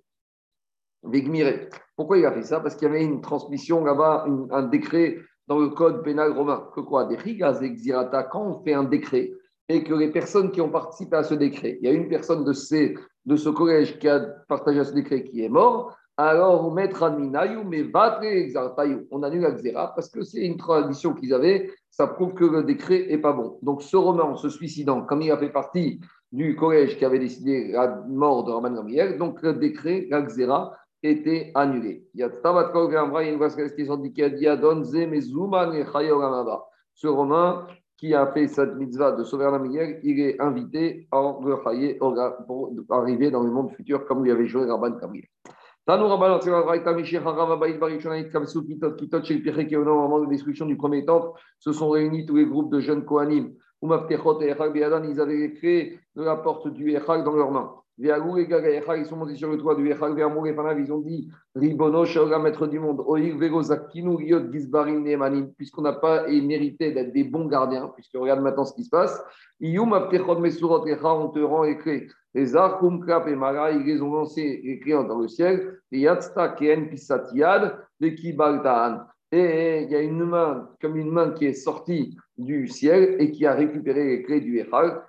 Vegmire. 1.03 1.69
Pourquoi 1.97 2.19
il 2.19 2.27
a 2.27 2.31
fait 2.31 2.45
ça? 2.45 2.61
Parce 2.61 2.77
qu'il 2.77 2.87
y 2.87 2.91
avait 2.91 3.05
une 3.05 3.21
transmission 3.21 3.85
là-bas, 3.85 4.27
un 4.53 4.63
décret 4.63 5.19
dans 5.49 5.59
le 5.59 5.71
code 5.71 6.05
pénal 6.05 6.31
romain. 6.31 6.69
Que 6.73 6.81
quoi? 6.81 7.07
Des 7.07 7.17
rigas 7.17 7.61
exirata. 7.63 8.23
Quand 8.23 8.43
on 8.43 8.63
fait 8.63 8.75
un 8.75 8.85
décret, 8.85 9.33
et 9.69 9.83
que 9.83 9.95
les 9.95 10.11
personnes 10.11 10.51
qui 10.51 10.61
ont 10.61 10.71
participé 10.71 11.17
à 11.17 11.23
ce 11.23 11.35
décret, 11.35 11.79
il 11.81 11.87
y 11.87 11.91
a 11.91 11.95
une 11.95 12.09
personne 12.09 12.45
de, 12.45 12.53
ces, 12.53 12.95
de 13.25 13.37
ce 13.37 13.49
collège 13.49 13.99
qui 13.99 14.09
a 14.09 14.21
partagé 14.49 14.85
ce 14.85 14.93
décret 14.93 15.25
qui 15.25 15.43
est 15.43 15.49
mort, 15.49 15.97
alors 16.17 16.73
maître 16.73 17.03
Adminayu, 17.03 17.65
mais 17.65 17.85
on 19.11 19.23
annule 19.23 19.49
la 19.73 19.89
parce 19.89 20.09
que 20.09 20.23
c'est 20.23 20.43
une 20.43 20.57
tradition 20.57 21.13
qu'ils 21.13 21.35
avaient, 21.35 21.73
ça 21.91 22.07
prouve 22.07 22.35
que 22.35 22.45
le 22.45 22.63
décret 22.63 23.07
n'est 23.09 23.19
pas 23.19 23.33
bon. 23.33 23.59
Donc 23.63 23.83
ce 23.83 23.97
romain, 23.97 24.23
en 24.23 24.37
se 24.37 24.49
suicidant, 24.49 25.03
comme 25.03 25.23
il 25.23 25.33
a 25.33 25.39
fait 25.39 25.51
partie 25.51 26.01
du 26.31 26.55
collège 26.55 26.99
qui 26.99 27.05
avait 27.05 27.19
décidé 27.19 27.73
la 27.73 28.01
mort 28.09 28.45
de 28.45 28.53
Roman 28.53 28.73
Gabriel, 28.73 29.19
donc 29.19 29.43
le 29.43 29.55
décret, 29.55 30.07
la 30.11 30.25
était 31.03 31.53
annulé. 31.55 32.05
Il 32.15 32.21
y 32.21 32.23
a 32.23 32.31
Ce 36.95 37.07
romain 37.07 37.67
qui 38.05 38.15
a 38.15 38.27
fait 38.27 38.49
cette 38.49 38.77
mitzvah 38.77 39.13
de 39.13 39.25
sauver 39.25 39.47
la 39.47 39.59
meilleure, 39.59 39.99
il 40.03 40.21
est 40.21 40.39
invité 40.39 41.09
en 41.11 41.41
pour 42.47 42.71
arriver 42.91 43.31
dans 43.31 43.43
le 43.43 43.51
monde 43.51 43.71
futur 43.71 44.05
comme 44.05 44.23
lui 44.23 44.31
avait 44.31 44.47
joué 44.47 44.71
Rabban 44.71 44.99
Kamir. 44.99 45.25
Tanou 45.87 46.09
Rabban, 46.09 46.39
au 46.39 46.43
moment 49.95 50.21
de 50.21 50.27
destruction 50.27 50.67
du 50.67 50.77
premier 50.77 51.07
temple, 51.07 51.31
se 51.59 51.73
sont 51.73 51.89
réunis 51.89 52.27
tous 52.27 52.37
les 52.37 52.45
groupes 52.45 52.71
de 52.71 52.81
jeunes 52.81 53.07
Kohanim. 53.07 53.55
Ils 53.83 55.21
avaient 55.21 55.55
créé 55.55 55.99
la 56.15 56.37
porte 56.37 56.69
du 56.69 56.95
Echal 56.95 57.25
dans 57.25 57.37
leurs 57.37 57.53
mains 57.53 57.73
ils 57.99 59.07
sont 59.07 59.17
montés 59.17 59.37
sur 59.37 59.51
le 59.51 59.59
toit 59.59 59.77
du 59.77 59.89
Echal 59.89 60.15
ils 60.17 60.93
ont 60.93 60.99
dit 61.01 61.31
Ribono, 61.55 62.05
Shaoga, 62.05 62.39
maître 62.39 62.67
du 62.67 62.81
monde, 62.81 63.03
Oïg, 63.07 63.39
Vegozakinu, 63.39 64.21
Yod, 64.25 64.53
Gizbarin, 64.53 65.01
Nemanim, 65.01 65.53
puisqu'on 65.57 65.83
n'a 65.83 65.93
pas 65.93 66.27
mérité 66.27 66.91
d'être 66.93 67.13
des 67.13 67.25
bons 67.25 67.47
gardiens, 67.47 67.93
puisque 67.95 68.15
regarde 68.15 68.41
maintenant 68.41 68.65
ce 68.65 68.75
qui 68.75 68.85
se 68.85 68.91
passe. 68.91 69.23
Iyum, 69.61 69.93
Aptechot, 69.93 70.41
Mesurot, 70.41 70.87
Echa, 70.87 71.15
on 71.15 71.29
te 71.29 71.39
rend 71.39 71.73
clés. 71.75 72.09
Les 72.35 72.57
Arkum, 72.57 73.01
Krap 73.05 73.29
et 73.29 73.37
Mara, 73.37 73.71
ils 73.71 73.85
les 73.85 74.03
ont 74.03 74.13
lancés, 74.13 74.81
clés 74.83 74.93
dans 74.93 75.21
le 75.21 75.29
ciel. 75.29 75.79
Et 75.93 76.01
Yatsta, 76.01 76.49
Ken, 76.49 76.89
Pisatiad, 76.89 77.79
Vekibaltaan. 78.01 79.07
Et 79.31 79.83
il 79.83 79.91
y 79.91 79.95
a 79.95 80.01
une 80.01 80.25
main, 80.25 80.69
comme 80.81 80.97
une 80.97 81.11
main 81.11 81.31
qui 81.31 81.47
est 81.47 81.55
sortie 81.55 82.17
du 82.37 82.67
ciel 82.67 83.17
et 83.21 83.31
qui 83.31 83.47
a 83.47 83.55
récupéré 83.55 84.05
les 84.05 84.23
clés 84.25 84.41
du 84.41 84.59
Echal 84.59 85.03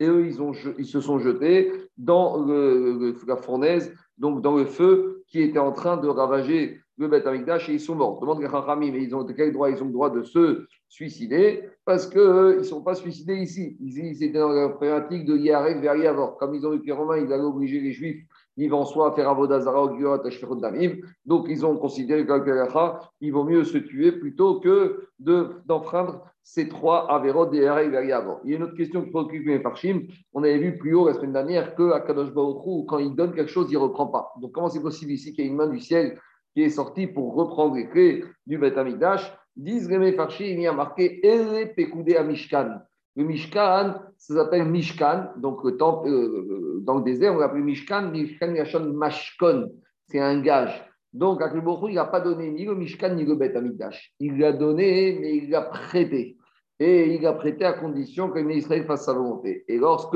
et 0.00 0.06
eux, 0.06 0.26
ils, 0.26 0.40
ont, 0.40 0.52
ils 0.78 0.86
se 0.86 1.00
sont 1.00 1.18
jetés 1.18 1.72
dans 1.96 2.46
la 2.46 3.36
fournaise, 3.36 3.92
donc 4.16 4.42
dans 4.42 4.56
le 4.56 4.64
feu 4.64 5.24
qui 5.26 5.42
était 5.42 5.58
en 5.58 5.72
train 5.72 5.96
de 5.96 6.08
ravager 6.08 6.80
le 6.98 7.08
Beth 7.08 7.26
Amikdash 7.26 7.68
et 7.68 7.74
ils 7.74 7.80
sont 7.80 7.94
morts. 7.94 8.20
Demande 8.20 8.40
les 8.40 8.90
mais 8.90 9.02
ils 9.02 9.14
ont 9.14 9.24
quel 9.24 9.52
droit 9.52 9.70
Ils 9.70 9.82
ont 9.82 9.86
le 9.86 9.92
droit 9.92 10.10
de 10.10 10.22
se 10.22 10.66
suicider? 10.88 11.62
Parce 11.84 12.06
qu'ils 12.06 12.20
ne 12.20 12.62
sont 12.62 12.82
pas 12.82 12.94
suicidés 12.94 13.36
ici. 13.36 13.76
Ils, 13.80 14.22
étaient 14.22 14.38
dans 14.38 14.48
la 14.48 14.68
pratique 14.68 15.24
de 15.24 15.36
Yarek 15.36 15.80
vers 15.80 15.96
Yavor. 15.96 16.36
Comme 16.38 16.54
ils 16.54 16.66
ont 16.66 16.72
eu 16.72 16.82
les 16.84 16.92
Romains, 16.92 17.18
ils 17.18 17.32
avaient 17.32 17.44
obligé 17.44 17.80
les 17.80 17.92
Juifs 17.92 18.24
ils 18.58 18.70
vont 18.70 18.84
soit 18.84 19.14
faire 19.14 19.28
Avodazara 19.28 19.84
ou 19.84 20.60
Damim. 20.60 20.96
Donc, 21.24 21.46
ils 21.48 21.64
ont 21.64 21.76
considéré 21.76 22.26
qu'il 22.26 23.32
vaut 23.32 23.44
mieux 23.44 23.62
se 23.64 23.78
tuer 23.78 24.12
plutôt 24.12 24.58
que 24.58 25.08
d'enfreindre 25.18 26.24
ces 26.42 26.68
trois 26.68 27.10
Averot 27.10 27.46
des 27.46 27.66
avant. 27.66 28.40
Il 28.44 28.50
y 28.50 28.54
a 28.54 28.56
une 28.56 28.64
autre 28.64 28.76
question 28.76 29.04
qui 29.04 29.10
préoccupe 29.10 29.46
les 29.46 29.60
Farshim. 29.60 30.08
On 30.32 30.42
avait 30.42 30.58
vu 30.58 30.76
plus 30.76 30.94
haut 30.94 31.06
la 31.06 31.14
semaine 31.14 31.32
dernière 31.32 31.76
que 31.76 31.92
à 31.92 32.00
Kadosh 32.00 32.32
quand 32.34 32.98
il 32.98 33.14
donne 33.14 33.32
quelque 33.32 33.50
chose, 33.50 33.68
il 33.70 33.74
ne 33.74 33.82
reprend 33.82 34.08
pas. 34.08 34.32
Donc, 34.40 34.52
comment 34.52 34.68
c'est 34.68 34.82
possible 34.82 35.12
ici 35.12 35.32
qu'il 35.32 35.44
y 35.44 35.46
ait 35.46 35.50
une 35.50 35.56
main 35.56 35.68
du 35.68 35.78
ciel 35.78 36.18
qui 36.54 36.62
est 36.62 36.70
sortie 36.70 37.06
pour 37.06 37.34
reprendre 37.34 37.76
les 37.76 37.88
clés 37.88 38.24
du 38.46 38.58
Beth 38.58 38.76
Amikdash 38.76 39.32
Disent 39.54 39.90
les 39.90 40.12
Farshim, 40.12 40.44
il 40.44 40.60
y 40.62 40.66
a 40.66 40.72
marqué 40.72 41.20
Ele 41.26 41.74
Pekoudé 41.74 42.16
à 42.16 42.22
Mishkan. 42.22 42.80
Le 43.18 43.24
Mishkan, 43.24 43.94
ça 44.16 44.34
s'appelle 44.34 44.66
Mishkan. 44.66 45.30
Donc, 45.38 45.64
le 45.64 45.76
temple, 45.76 46.08
euh, 46.08 46.80
dans 46.84 46.98
le 46.98 47.02
désert, 47.02 47.34
on 47.34 47.38
l'appelle 47.38 47.64
Mishkan. 47.64 48.12
Mishkan 48.12 48.54
Yashon 48.54 48.92
Mashkon. 48.92 49.72
C'est 50.06 50.20
un 50.20 50.40
gage. 50.40 50.84
Donc, 51.12 51.42
Akhil 51.42 51.64
il 51.88 51.94
n'a 51.96 52.04
pas 52.04 52.20
donné 52.20 52.48
ni 52.52 52.64
le 52.64 52.76
Mishkan 52.76 53.16
ni 53.16 53.24
le 53.24 53.34
Bet 53.34 53.56
Amidash. 53.56 54.12
Il 54.20 54.38
l'a 54.38 54.52
donné, 54.52 55.18
mais 55.20 55.36
il 55.38 55.50
l'a 55.50 55.62
prêté. 55.62 56.36
Et 56.78 57.12
il 57.16 57.22
l'a 57.22 57.32
prêté 57.32 57.64
à 57.64 57.72
condition 57.72 58.30
que 58.30 58.38
Israël 58.52 58.84
fasse 58.84 59.06
sa 59.06 59.14
volonté. 59.14 59.64
Et 59.66 59.78
lorsque 59.78 60.14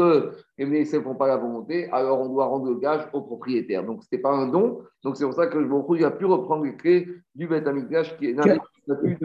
les 0.57 0.83
Israël 0.83 1.03
ne 1.03 1.09
font 1.09 1.17
pas 1.17 1.27
la 1.27 1.39
volonté, 1.39 1.91
alors 1.91 2.21
on 2.21 2.29
doit 2.29 2.47
rendre 2.47 2.67
le 2.67 2.77
gage 2.77 3.09
au 3.13 3.23
propriétaire. 3.23 3.85
Donc, 3.85 4.05
ce 4.05 4.07
n'était 4.13 4.23
pas 4.23 4.31
un 4.31 4.47
don. 4.47 4.79
Donc, 5.03 5.17
c'est 5.17 5.25
pour 5.25 5.35
ça 5.35 5.49
que 5.49 5.59
le 5.59 5.69
il 5.99 6.05
a 6.05 6.13
pu 6.13 6.25
reprendre 6.27 6.63
les 6.63 6.77
clés 6.77 7.09
du 7.35 7.49
Bet 7.49 7.67
Amidash 7.67 8.17
qui 8.17 8.27
est 8.27 8.37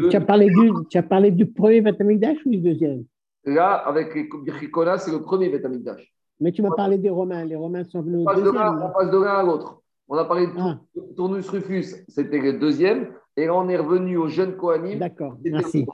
tu, 0.10 0.15
as 0.15 0.22
parlé 0.22 0.50
du, 0.50 0.72
tu 0.89 0.98
as 0.98 1.03
parlé 1.03 1.29
du 1.29 1.46
premier 1.46 1.81
Bet 1.81 2.01
Amidash 2.01 2.38
ou 2.43 2.50
du 2.50 2.57
deuxième? 2.57 3.03
Là, 3.48 3.75
avec 3.75 4.13
les 4.13 4.30
Birchikona, 4.44 4.98
c'est 4.98 5.12
le 5.12 5.22
premier 5.22 5.48
Betamikdash. 5.48 6.13
Mais 6.42 6.51
tu 6.51 6.62
m'as 6.62 6.75
parlé 6.75 6.98
des 6.98 7.10
Romains. 7.10 7.46
Les 7.46 7.56
Romains 7.56 7.86
sont 7.86 8.01
venus 8.01 8.27
au 8.27 8.34
deuxième. 8.34 8.82
on 8.84 8.89
passe 8.89 9.10
de 9.10 9.18
l'un 9.18 9.36
à 9.36 9.44
l'autre. 9.44 9.82
On 10.10 10.18
a 10.18 10.25
parlé 10.25 10.48
de 10.48 10.54
ah. 10.60 10.80
Tournus 11.16 11.50
Rufus, 11.50 12.06
c'était 12.10 12.39
le 12.39 12.60
deuxième. 12.60 13.13
Et 13.38 13.46
là, 13.46 13.56
on 13.56 13.70
est 13.70 13.77
revenu 13.77 14.18
au 14.18 14.27
jeune 14.27 14.58
Kohanim. 14.58 15.00
D'accord, 15.00 15.38
merci. 15.44 15.86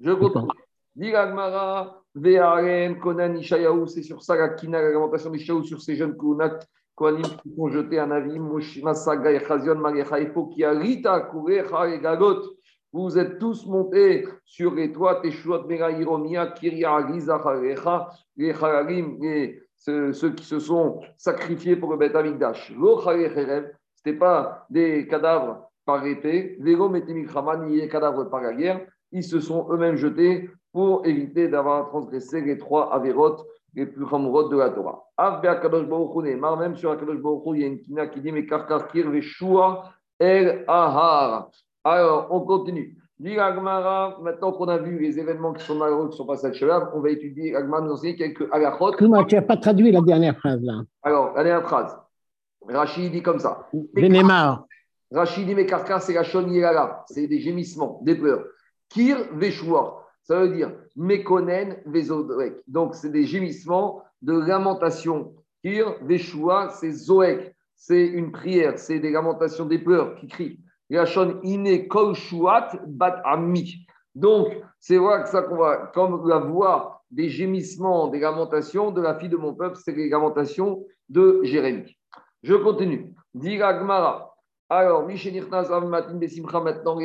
Je 0.00 0.10
continue. 0.12 0.48
Diragmara, 0.96 2.02
Veharem, 2.14 2.98
Konan, 2.98 3.34
Ishayahu, 3.36 3.86
c'est 3.86 4.02
sur 4.02 4.22
ça 4.22 4.36
la 4.36 4.48
Kina, 4.48 4.80
l'alimentation 4.80 5.30
d'Ishayahu 5.30 5.64
sur 5.64 5.82
ces 5.82 5.96
jeunes 5.96 6.16
Kohanim 6.16 7.22
qui 7.22 7.54
ont 7.58 7.68
jeté 7.68 7.98
un 7.98 8.10
avis. 8.10 8.38
Moshima, 8.38 8.94
Saga, 8.94 9.32
Echazion, 9.32 9.76
Marecha, 9.76 10.18
Efo, 10.18 10.46
qui 10.46 10.64
a 10.64 10.70
Rita, 10.70 11.28
Kurecha, 11.30 11.90
et 11.90 12.00
Gagot. 12.00 12.40
Vous 12.92 13.16
êtes 13.18 13.38
tous 13.38 13.66
montés 13.66 14.26
sur 14.44 14.74
les 14.74 14.90
toits, 14.90 15.20
Teshuot, 15.22 15.70
Iromia, 15.70 16.48
Kiria, 16.48 16.96
Agizacharecha, 16.96 18.08
les 18.36 18.52
Chalalim, 18.52 19.22
et 19.22 19.62
ceux 19.76 20.32
qui 20.34 20.44
se 20.44 20.58
sont 20.58 21.00
sacrifiés 21.16 21.76
pour 21.76 21.92
le 21.92 21.98
Beth 21.98 22.16
Amikdash. 22.16 22.72
Ce 22.72 24.08
n'était 24.08 24.18
pas 24.18 24.66
des 24.70 25.06
cadavres 25.06 25.70
par 25.84 26.04
épée, 26.04 26.56
Vélo, 26.60 26.88
Metimikraman, 26.88 27.66
ni 27.66 27.80
des 27.80 27.88
cadavres 27.88 28.24
par 28.24 28.40
la 28.42 28.54
guerre. 28.54 28.80
Ils 29.12 29.24
se 29.24 29.38
sont 29.38 29.68
eux-mêmes 29.70 29.96
jetés 29.96 30.50
pour 30.72 31.06
éviter 31.06 31.48
d'avoir 31.48 31.88
transgressé 31.88 32.40
les 32.40 32.58
trois 32.58 32.92
avérotes 32.92 33.44
les 33.74 33.86
plus 33.86 34.04
ramourot 34.04 34.48
de 34.48 34.56
la 34.56 34.70
Torah. 34.70 35.04
Av 35.16 35.40
Kadosh 35.42 35.86
Baruch 35.86 36.24
même 36.58 36.76
sur 36.76 36.96
Kadosh 36.98 37.20
Baruch 37.20 37.42
il 37.54 37.60
y 37.60 37.64
a 37.64 37.66
une 37.66 37.80
kina 37.80 38.06
qui 38.08 38.20
dit 38.20 38.32
Mais 38.32 38.46
Karkar 38.46 38.88
Kir 38.88 39.06
El 40.18 40.64
Ahar. 40.68 41.50
Alors, 41.84 42.28
on 42.30 42.40
continue. 42.40 42.96
Maintenant 43.18 44.52
qu'on 44.52 44.68
a 44.68 44.78
vu 44.78 44.98
les 44.98 45.18
événements 45.18 45.52
qui 45.52 45.64
sont 45.64 45.74
malheureux, 45.74 46.08
qui 46.08 46.16
sont 46.16 46.26
passés 46.26 46.46
à 46.46 46.52
Shabbat, 46.52 46.90
on 46.94 47.00
va 47.00 47.10
étudier 47.10 47.54
Agmara 47.54 47.82
nous 47.82 47.92
enseigner 47.92 48.16
quelques 48.16 48.48
halachot. 48.50 48.92
tu 48.96 49.08
n'as 49.08 49.42
pas 49.42 49.56
traduit 49.58 49.92
la 49.92 50.00
dernière 50.00 50.38
phrase 50.38 50.62
là? 50.62 50.82
Alors, 51.02 51.34
la 51.34 51.44
dernière 51.44 51.66
phrase. 51.66 51.98
Rachid 52.66 53.12
dit 53.12 53.22
comme 53.22 53.38
ça. 53.38 53.68
Vénémar. 53.94 54.66
Rachid 55.10 55.46
dit 55.46 55.54
Mekarka, 55.54 56.00
c'est 56.00 56.14
la 56.14 56.72
là. 56.72 57.04
c'est 57.08 57.26
des 57.26 57.40
gémissements, 57.40 58.00
des 58.02 58.14
pleurs. 58.14 58.44
Kir 58.88 59.18
Veshua, 59.34 60.06
ça 60.22 60.40
veut 60.40 60.54
dire 60.54 60.72
Mekonen 60.96 61.76
Vezodrek. 61.86 62.54
Donc, 62.66 62.94
c'est 62.94 63.10
des 63.10 63.24
gémissements 63.24 64.02
de 64.22 64.32
lamentation. 64.32 65.34
Kir 65.62 65.96
Veshua, 66.02 66.70
c'est 66.70 66.92
Zoek, 66.92 67.54
c'est 67.76 68.06
une 68.06 68.32
prière, 68.32 68.78
c'est 68.78 68.98
des 68.98 69.10
lamentations, 69.10 69.66
des 69.66 69.78
pleurs 69.78 70.14
qui 70.16 70.26
crient. 70.26 70.60
Bat 72.86 73.22
Ami. 73.24 73.86
Donc, 74.14 74.48
c'est 74.78 74.96
vrai 74.96 75.22
que 75.22 75.28
ça 75.28 75.42
qu'on 75.42 75.56
va, 75.56 75.90
comme 75.94 76.28
la 76.28 76.38
voix 76.38 77.02
des 77.10 77.28
gémissements, 77.28 78.08
des 78.08 78.20
lamentations 78.20 78.90
de 78.90 79.00
la 79.00 79.14
fille 79.14 79.28
de 79.28 79.36
mon 79.36 79.54
peuple, 79.54 79.76
c'est 79.82 79.92
les 79.92 80.08
lamentations 80.08 80.84
de 81.08 81.40
Jérémie. 81.42 81.96
Je 82.42 82.54
continue. 82.54 83.14
Dira 83.34 83.74
Gmara. 83.74 84.34
Alors, 84.68 85.06
maintenant, 85.06 86.98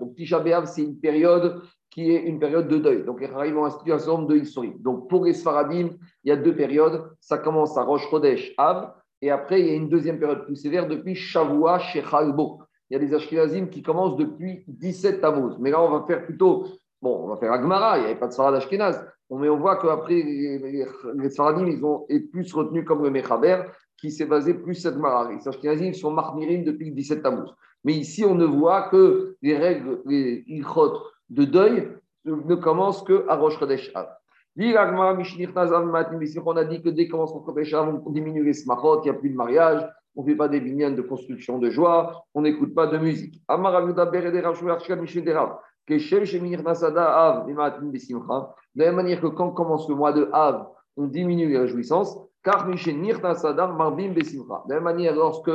Donc, 0.00 0.14
Tisha 0.14 0.66
c'est 0.66 0.82
une 0.82 0.98
période 0.98 1.62
qui 1.90 2.12
est 2.12 2.22
une 2.22 2.38
période 2.38 2.68
de 2.68 2.78
deuil. 2.78 3.04
Donc, 3.04 3.18
ils 3.20 3.30
arrivent 3.30 3.58
en 3.58 3.68
situation 3.70 4.22
de 4.22 4.36
historique. 4.36 4.80
Donc, 4.80 5.08
pour 5.10 5.24
les 5.24 5.34
Sfaradim, 5.34 5.90
il 6.24 6.28
y 6.28 6.32
a 6.32 6.36
deux 6.36 6.54
périodes. 6.54 7.10
Ça 7.20 7.36
commence 7.36 7.76
à 7.76 7.82
Rosh 7.82 8.08
Chodesh, 8.08 8.54
Av, 8.56 8.94
et 9.22 9.30
après, 9.30 9.60
il 9.60 9.66
y 9.66 9.70
a 9.70 9.74
une 9.74 9.88
deuxième 9.88 10.18
période 10.18 10.44
plus 10.44 10.56
sévère 10.56 10.88
depuis 10.88 11.14
Shavua 11.14 11.78
Shechalbo. 11.78 12.62
Il 12.88 12.94
y 12.94 12.96
a 12.96 12.98
des 12.98 13.14
Ashkenazim 13.14 13.66
qui 13.66 13.82
commencent 13.82 14.16
depuis 14.16 14.64
17 14.66 15.20
Tammuz. 15.20 15.56
Mais 15.60 15.70
là, 15.70 15.80
on 15.82 15.90
va 15.90 16.04
faire 16.06 16.24
plutôt, 16.24 16.66
bon, 17.02 17.24
on 17.24 17.28
va 17.28 17.36
faire 17.36 17.52
Agmara, 17.52 17.98
il 17.98 18.00
n'y 18.00 18.06
avait 18.06 18.18
pas 18.18 18.28
de 18.28 18.32
Sfarad 18.32 18.54
Ashkenaz. 18.54 19.04
Mais 19.30 19.48
on 19.48 19.58
voit 19.58 19.76
qu'après, 19.76 20.14
les, 20.14 20.86
Sfaradim, 21.28 21.66
ils 21.66 21.84
ont 21.84 22.04
été 22.08 22.26
plus 22.26 22.52
retenus 22.52 22.84
comme 22.84 23.04
le 23.04 23.10
Mechaber, 23.10 23.62
qui 23.96 24.10
s'est 24.10 24.26
basé 24.26 24.54
plus 24.54 24.74
sur 24.74 24.90
Agmara. 24.90 25.30
Les 25.30 25.46
Ashkenazim 25.46 25.92
sont 25.92 26.10
marmirim 26.10 26.64
depuis 26.64 26.90
17 26.90 27.22
Tammuz. 27.22 27.50
Mais 27.84 27.92
ici, 27.92 28.24
on 28.24 28.34
ne 28.34 28.44
voit 28.44 28.88
que 28.88 29.36
les 29.42 29.56
règles, 29.56 30.00
les 30.06 30.42
ilchot 30.48 30.98
de 31.28 31.44
deuil 31.44 31.88
ne 32.24 32.54
commencent 32.54 33.04
qu'à 33.04 33.36
Rosh 33.36 33.58
Chodesh. 33.58 33.92
On 34.60 36.56
a 36.56 36.64
dit 36.64 36.82
que 36.82 36.90
dès 36.90 37.08
qu'on 37.08 37.26
commence 37.26 37.32
on 38.04 38.10
diminue 38.10 38.44
les 38.44 38.52
smachot, 38.52 39.00
il 39.00 39.04
n'y 39.04 39.10
a 39.10 39.14
plus 39.14 39.30
de 39.30 39.34
mariage, 39.34 39.88
on 40.14 40.22
ne 40.22 40.26
fait 40.28 40.36
pas 40.36 40.48
des 40.48 40.60
vignes 40.60 40.94
de 40.94 41.00
construction 41.00 41.58
de 41.58 41.70
joie, 41.70 42.26
on 42.34 42.42
n'écoute 42.42 42.74
pas 42.74 42.86
de 42.86 42.98
musique. 42.98 43.40
De 43.48 43.54
la 48.76 48.86
même 48.86 48.96
manière 48.96 49.20
que 49.22 49.28
quand 49.28 49.50
commence 49.52 49.88
le 49.88 49.94
mois 49.94 50.12
de 50.12 50.28
Av, 50.30 50.66
on 50.98 51.06
diminue 51.06 51.48
les 51.48 51.58
réjouissances, 51.58 52.18
De 52.44 52.50
la 54.68 54.74
même 54.74 54.84
manière, 54.84 55.14
lorsque 55.14 55.50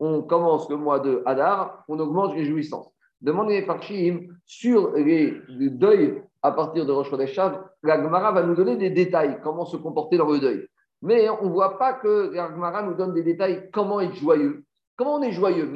on 0.00 0.22
commence 0.22 0.68
le 0.68 0.76
mois 0.76 0.98
de 0.98 1.22
Hadar, 1.26 1.84
on 1.86 1.96
augmente 2.00 2.34
les 2.34 2.40
réjouissances. 2.40 2.90
Demandez 3.20 3.62
par 3.62 3.78
sur 4.46 4.92
les 4.94 5.40
deuils 5.48 6.22
à 6.42 6.52
partir 6.52 6.86
de 6.86 6.92
Rosh 6.92 7.12
Hashanah, 7.12 7.64
la 7.82 8.02
Gemara 8.02 8.32
va 8.32 8.42
nous 8.42 8.54
donner 8.54 8.76
des 8.76 8.90
détails, 8.90 9.40
comment 9.42 9.64
se 9.64 9.76
comporter 9.76 10.16
dans 10.16 10.30
le 10.30 10.38
deuil. 10.38 10.66
Mais 11.02 11.28
on 11.28 11.46
ne 11.46 11.50
voit 11.50 11.78
pas 11.78 11.94
que 11.94 12.30
la 12.32 12.48
Gemara 12.50 12.82
nous 12.82 12.94
donne 12.94 13.14
des 13.14 13.22
détails, 13.22 13.70
comment 13.72 14.00
être 14.00 14.14
joyeux. 14.14 14.64
Comment 14.96 15.16
on 15.16 15.22
est 15.22 15.32
joyeux 15.32 15.70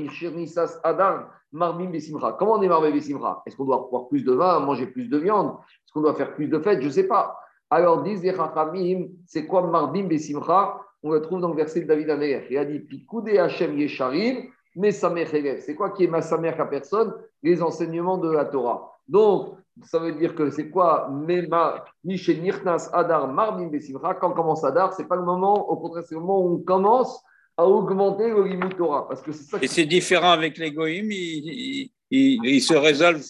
Marbim. 1.52 1.92
Comment 2.38 2.52
on 2.54 2.62
est 2.62 2.68
Marbim, 2.68 2.90
Bessimra? 2.90 3.42
Est-ce 3.46 3.56
qu'on 3.56 3.64
doit 3.64 3.86
boire 3.90 4.08
plus 4.08 4.24
de 4.24 4.32
vin, 4.32 4.58
manger 4.60 4.86
plus 4.86 5.08
de 5.08 5.18
viande? 5.18 5.58
Est-ce 5.84 5.92
qu'on 5.92 6.00
doit 6.00 6.14
faire 6.14 6.34
plus 6.34 6.48
de 6.48 6.58
fêtes? 6.58 6.80
Je 6.80 6.86
ne 6.86 6.92
sais 6.92 7.06
pas. 7.06 7.38
Alors, 7.70 8.02
disent 8.02 8.22
les 8.22 8.34
Chachamim, 8.34 9.08
c'est 9.26 9.46
quoi 9.46 9.62
Marbim, 9.62 10.08
Bessimra? 10.08 10.80
On 11.04 11.12
le 11.12 11.20
trouve 11.20 11.40
dans 11.40 11.50
le 11.50 11.56
verset 11.56 11.82
de 11.82 11.86
David 11.86 12.10
Amer. 12.10 12.44
Il 12.50 12.58
a 12.58 12.64
dit 12.64 12.80
Pikoudé 12.80 13.38
Hashem 13.38 13.78
Yesharim, 13.78 14.48
mais 14.74 14.92
C'est 14.92 15.74
quoi 15.74 15.90
qui 15.90 16.04
est 16.04 16.08
ma 16.08 16.22
Samer 16.22 16.58
à 16.58 16.66
personne? 16.66 17.14
Les 17.42 17.62
enseignements 17.62 18.18
de 18.18 18.30
la 18.30 18.44
Torah. 18.44 18.91
Donc, 19.08 19.56
ça 19.84 19.98
veut 19.98 20.12
dire 20.12 20.34
que 20.34 20.50
c'est 20.50 20.70
quoi? 20.70 21.08
Mema, 21.10 21.84
Nirnas, 22.04 22.90
Adar, 22.92 23.28
Marbim, 23.28 23.68
Besimra. 23.68 24.14
Quand 24.14 24.30
on 24.30 24.34
commence 24.34 24.64
Adar, 24.64 24.92
ce 24.92 25.02
n'est 25.02 25.08
pas 25.08 25.16
le 25.16 25.22
moment, 25.22 25.68
au 25.68 25.76
contraire, 25.76 26.04
c'est 26.06 26.14
le 26.14 26.20
moment 26.20 26.44
où 26.44 26.54
on 26.54 26.58
commence 26.58 27.22
à 27.56 27.66
augmenter 27.66 28.28
le 28.28 28.44
limite 28.44 28.76
Torah. 28.76 29.08
Parce 29.08 29.22
que 29.22 29.32
ça 29.32 29.58
Et 29.60 29.66
c'est 29.66 29.86
différent 29.86 30.32
avec 30.32 30.58
les 30.58 30.72
Goïm, 30.72 31.10
ils, 31.10 31.90
ils, 32.10 32.60
se 32.60 32.74
résolvent, 32.74 33.24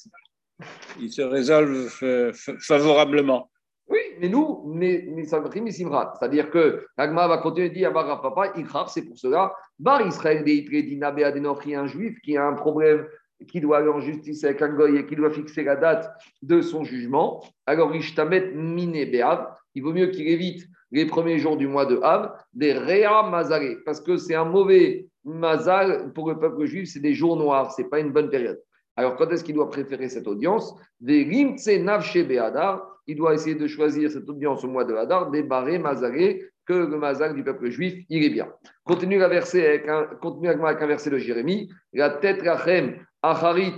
ils 1.00 1.12
se 1.12 1.22
résolvent 1.22 1.92
euh, 2.02 2.32
favorablement. 2.60 3.48
Oui, 3.88 3.98
mais 4.20 4.28
nous, 4.28 4.62
mais, 4.66 5.04
mais 5.08 5.24
C'est-à-dire 5.24 6.50
que 6.50 6.86
l'agma 6.96 7.28
va 7.28 7.38
continuer 7.38 7.68
de 7.68 7.74
dire 7.74 7.92
Bar 7.92 8.22
Papa, 8.22 8.52
c'est 8.88 9.02
pour 9.02 9.18
cela. 9.18 9.54
Bar 9.78 10.06
Israël, 10.06 10.44
un 10.46 11.86
juif 11.86 12.18
qui 12.22 12.36
a 12.36 12.46
un 12.46 12.54
problème 12.54 13.06
qui 13.46 13.60
doit 13.60 13.78
aller 13.78 13.88
en 13.88 14.00
justice 14.00 14.44
avec 14.44 14.62
un 14.62 14.68
goy 14.68 14.96
et 14.96 15.06
qui 15.06 15.16
doit 15.16 15.30
fixer 15.30 15.64
la 15.64 15.76
date 15.76 16.10
de 16.42 16.60
son 16.60 16.84
jugement, 16.84 17.42
alors 17.66 17.94
Ishtamet 17.94 18.52
Mine 18.54 19.10
Be'av, 19.10 19.48
il 19.74 19.82
vaut 19.82 19.92
mieux 19.92 20.08
qu'il 20.08 20.28
évite 20.28 20.66
les 20.90 21.06
premiers 21.06 21.38
jours 21.38 21.56
du 21.56 21.66
mois 21.66 21.86
de 21.86 21.98
Av, 22.02 22.32
des 22.52 22.72
Réa 22.72 23.22
Mazaré, 23.22 23.78
parce 23.84 24.00
que 24.00 24.16
c'est 24.16 24.34
un 24.34 24.44
mauvais 24.44 25.06
Mazal 25.24 26.12
pour 26.12 26.28
le 26.28 26.38
peuple 26.38 26.66
juif, 26.66 26.90
c'est 26.92 27.00
des 27.00 27.14
jours 27.14 27.36
noirs, 27.36 27.72
c'est 27.72 27.88
pas 27.88 28.00
une 28.00 28.10
bonne 28.10 28.28
période. 28.28 28.60
Alors, 28.96 29.16
quand 29.16 29.30
est-ce 29.30 29.42
qu'il 29.42 29.54
doit 29.54 29.70
préférer 29.70 30.08
cette 30.10 30.28
audience? 30.28 30.74
Des 31.00 31.24
Rimtse 31.24 31.68
Navche 31.68 32.18
Be'adar, 32.18 32.86
il 33.06 33.16
doit 33.16 33.34
essayer 33.34 33.54
de 33.54 33.66
choisir 33.66 34.10
cette 34.10 34.28
audience 34.28 34.64
au 34.64 34.68
mois 34.68 34.84
de 34.84 34.94
Hadar, 34.94 35.30
des 35.30 35.42
Baré 35.42 35.78
Mazaré, 35.78 36.44
que 36.72 36.90
le 36.90 36.98
Mazal 36.98 37.34
du 37.34 37.44
peuple 37.44 37.70
juif, 37.70 38.04
il 38.08 38.24
est 38.24 38.30
bien. 38.30 38.48
Continue, 38.84 39.18
la 39.18 39.28
verset 39.28 39.66
avec 39.66 39.88
un, 39.88 40.04
continue 40.20 40.48
avec 40.48 40.82
un 40.82 40.86
verset 40.86 41.10
de 41.10 41.18
Jérémie, 41.18 41.70
la 41.92 42.10
tête 42.10 42.42
Rachem 42.42 43.04
Acharit 43.22 43.74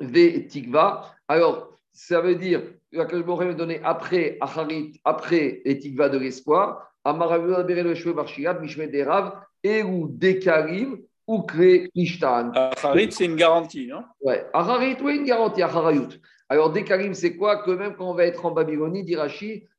Ve 0.00 0.46
Tikva. 0.46 1.14
Alors, 1.26 1.76
ça 1.92 2.20
veut 2.20 2.36
dire 2.36 2.62
la 2.92 3.04
me 3.04 3.54
donné 3.54 3.80
après 3.84 4.38
Acharit, 4.40 5.00
après 5.04 5.60
et 5.64 5.78
Tikva 5.78 6.08
de 6.08 6.18
l'espoir. 6.18 6.92
Amaravu 7.04 7.64
Bere 7.64 7.82
le 7.82 7.94
cheveu 7.94 8.12
Barshiyad, 8.12 8.60
Mishme 8.60 8.86
Derav, 8.86 9.40
et 9.62 9.82
ou 9.82 10.08
Dekarim, 10.08 10.98
ou 11.26 11.42
Kre 11.42 11.88
Ishtan. 11.94 12.52
Acharit, 12.54 13.12
c'est 13.12 13.24
une 13.24 13.36
garantie, 13.36 13.86
non? 13.86 14.02
Ouais, 14.20 14.46
Acharit, 14.52 14.96
oui, 15.02 15.16
une 15.16 15.24
garantie, 15.24 15.62
Acharayut. 15.62 16.20
Alors, 16.48 16.72
Dekarim, 16.72 17.14
c'est 17.14 17.36
quoi? 17.36 17.62
Que 17.62 17.72
même 17.72 17.94
quand 17.94 18.10
on 18.10 18.14
va 18.14 18.24
être 18.24 18.44
en 18.46 18.52
Babylonie, 18.52 19.04
dit 19.04 19.16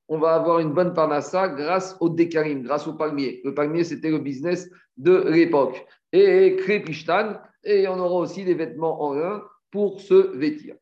on 0.09 0.17
va 0.17 0.33
avoir 0.33 0.59
une 0.59 0.73
bonne 0.73 0.93
parnassa 0.93 1.47
grâce 1.47 1.95
au 1.99 2.09
Dekarim, 2.09 2.63
grâce 2.63 2.87
au 2.87 2.93
palmier. 2.93 3.41
Le 3.43 3.53
palmier, 3.53 3.83
c'était 3.83 4.09
le 4.09 4.17
business 4.17 4.67
de 4.97 5.29
l'époque. 5.29 5.85
Et 6.11 6.55
Krepishtan, 6.57 7.35
et 7.63 7.87
on 7.87 7.99
aura 7.99 8.15
aussi 8.15 8.43
des 8.43 8.55
vêtements 8.55 9.03
en 9.03 9.13
lin 9.13 9.43
pour 9.71 10.01
se 10.01 10.35
vêtir. 10.35 10.75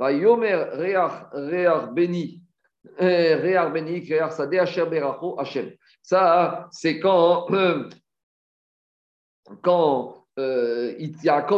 Yomer 0.00 0.64
Reach 0.72 1.12
Reach 1.32 1.90
Beni, 1.94 2.42
eh, 2.98 3.36
Beni. 3.72 4.10
Ça, 6.02 6.68
c'est 6.72 6.98
quand, 6.98 7.46
quand 9.62 10.26
euh, 10.40 10.92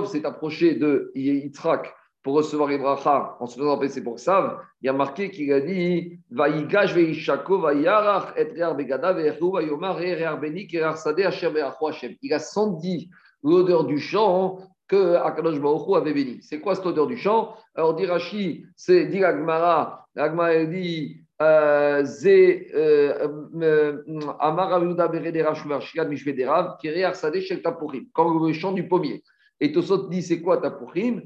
s'est 0.06 0.26
approché 0.26 0.74
de 0.74 1.10
Yitzhak 1.14 1.94
pour 2.24 2.34
recevoir 2.34 2.70
les 2.70 2.78
brachas 2.78 3.36
en 3.38 3.46
se 3.46 3.56
faisant 3.56 3.78
passer 3.78 4.02
pour 4.02 4.18
Sav, 4.18 4.58
il 4.80 4.86
y 4.86 4.88
a 4.88 4.94
marqué 4.94 5.30
qu'il 5.30 5.52
a 5.52 5.60
dit 5.60 6.18
Vaïgash 6.30 6.94
veishako 6.94 7.60
vaïarach 7.60 8.32
et 8.36 8.44
rear 8.44 8.74
begada 8.74 9.12
ve'echu 9.12 9.52
vayomar 9.52 9.96
rear 9.96 10.40
beni 10.40 10.66
kerar 10.66 10.96
sade 10.96 11.20
asher 11.20 11.50
be'achu 11.50 11.86
Hashem. 11.86 12.14
Il 12.22 12.32
a 12.32 12.38
senti 12.38 13.10
l'odeur 13.42 13.84
du 13.84 14.00
champ 14.00 14.58
que 14.88 15.16
Akadosh 15.16 15.60
Baruch 15.60 15.96
avait 15.96 16.14
béni. 16.14 16.38
C'est 16.42 16.60
quoi 16.60 16.74
cette 16.74 16.86
odeur 16.86 17.06
du 17.06 17.18
champ 17.18 17.54
Alors, 17.74 17.94
dit 17.94 18.06
Rashi, 18.06 18.64
c'est 18.74 19.04
dit 19.06 19.22
Agmara, 19.22 20.06
Agmara 20.16 20.64
dit 20.64 21.20
euh, 21.42 22.04
euh, 22.24 23.38
euh, 23.60 24.02
Amar 24.40 24.70
quand 28.12 28.46
le 28.46 28.52
champ 28.52 28.72
du 28.72 28.88
pommier. 28.88 29.22
Et 29.60 29.72
Tosot 29.72 30.08
dit 30.08 30.22
c'est 30.22 30.40
quoi 30.40 30.58
Tapurim 30.58 31.22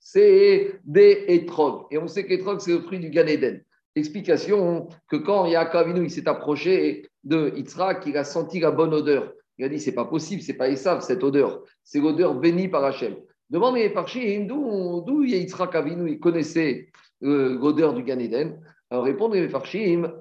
C'est 0.00 0.80
des 0.84 1.24
étrog. 1.28 1.86
Et 1.90 1.98
on 1.98 2.08
sait 2.08 2.26
qu'étrog, 2.26 2.60
c'est 2.60 2.72
le 2.72 2.80
fruit 2.80 2.98
du 2.98 3.10
Gan 3.10 3.26
Eden. 3.26 3.62
Explication 3.94 4.88
que 5.08 5.16
quand 5.16 5.46
Yaakov 5.46 5.92
il 5.96 6.10
s'est 6.10 6.28
approché 6.28 7.06
de 7.24 7.52
Yitzhak, 7.56 8.06
il 8.06 8.16
a 8.16 8.24
senti 8.24 8.60
la 8.60 8.70
bonne 8.70 8.94
odeur. 8.94 9.32
Il 9.58 9.64
a 9.64 9.68
dit 9.68 9.80
c'est 9.80 9.92
pas 9.92 10.04
possible, 10.04 10.40
c'est 10.40 10.54
pas 10.54 10.68
Esav 10.68 11.00
cette 11.00 11.24
odeur, 11.24 11.64
c'est 11.82 11.98
l'odeur 11.98 12.34
bénie 12.34 12.68
par 12.68 12.84
Hachem. 12.84 13.16
Demande 13.50 13.74
les 13.74 13.90
d'où 13.90 15.24
Yitzhak 15.24 15.76
il 15.86 16.20
connaissait 16.20 16.90
euh, 17.24 17.58
l'odeur 17.58 17.92
du 17.92 18.04
Gan 18.04 18.18
Eden? 18.18 18.60
Alors 18.90 19.04
répondre 19.04 19.34
les 19.34 19.48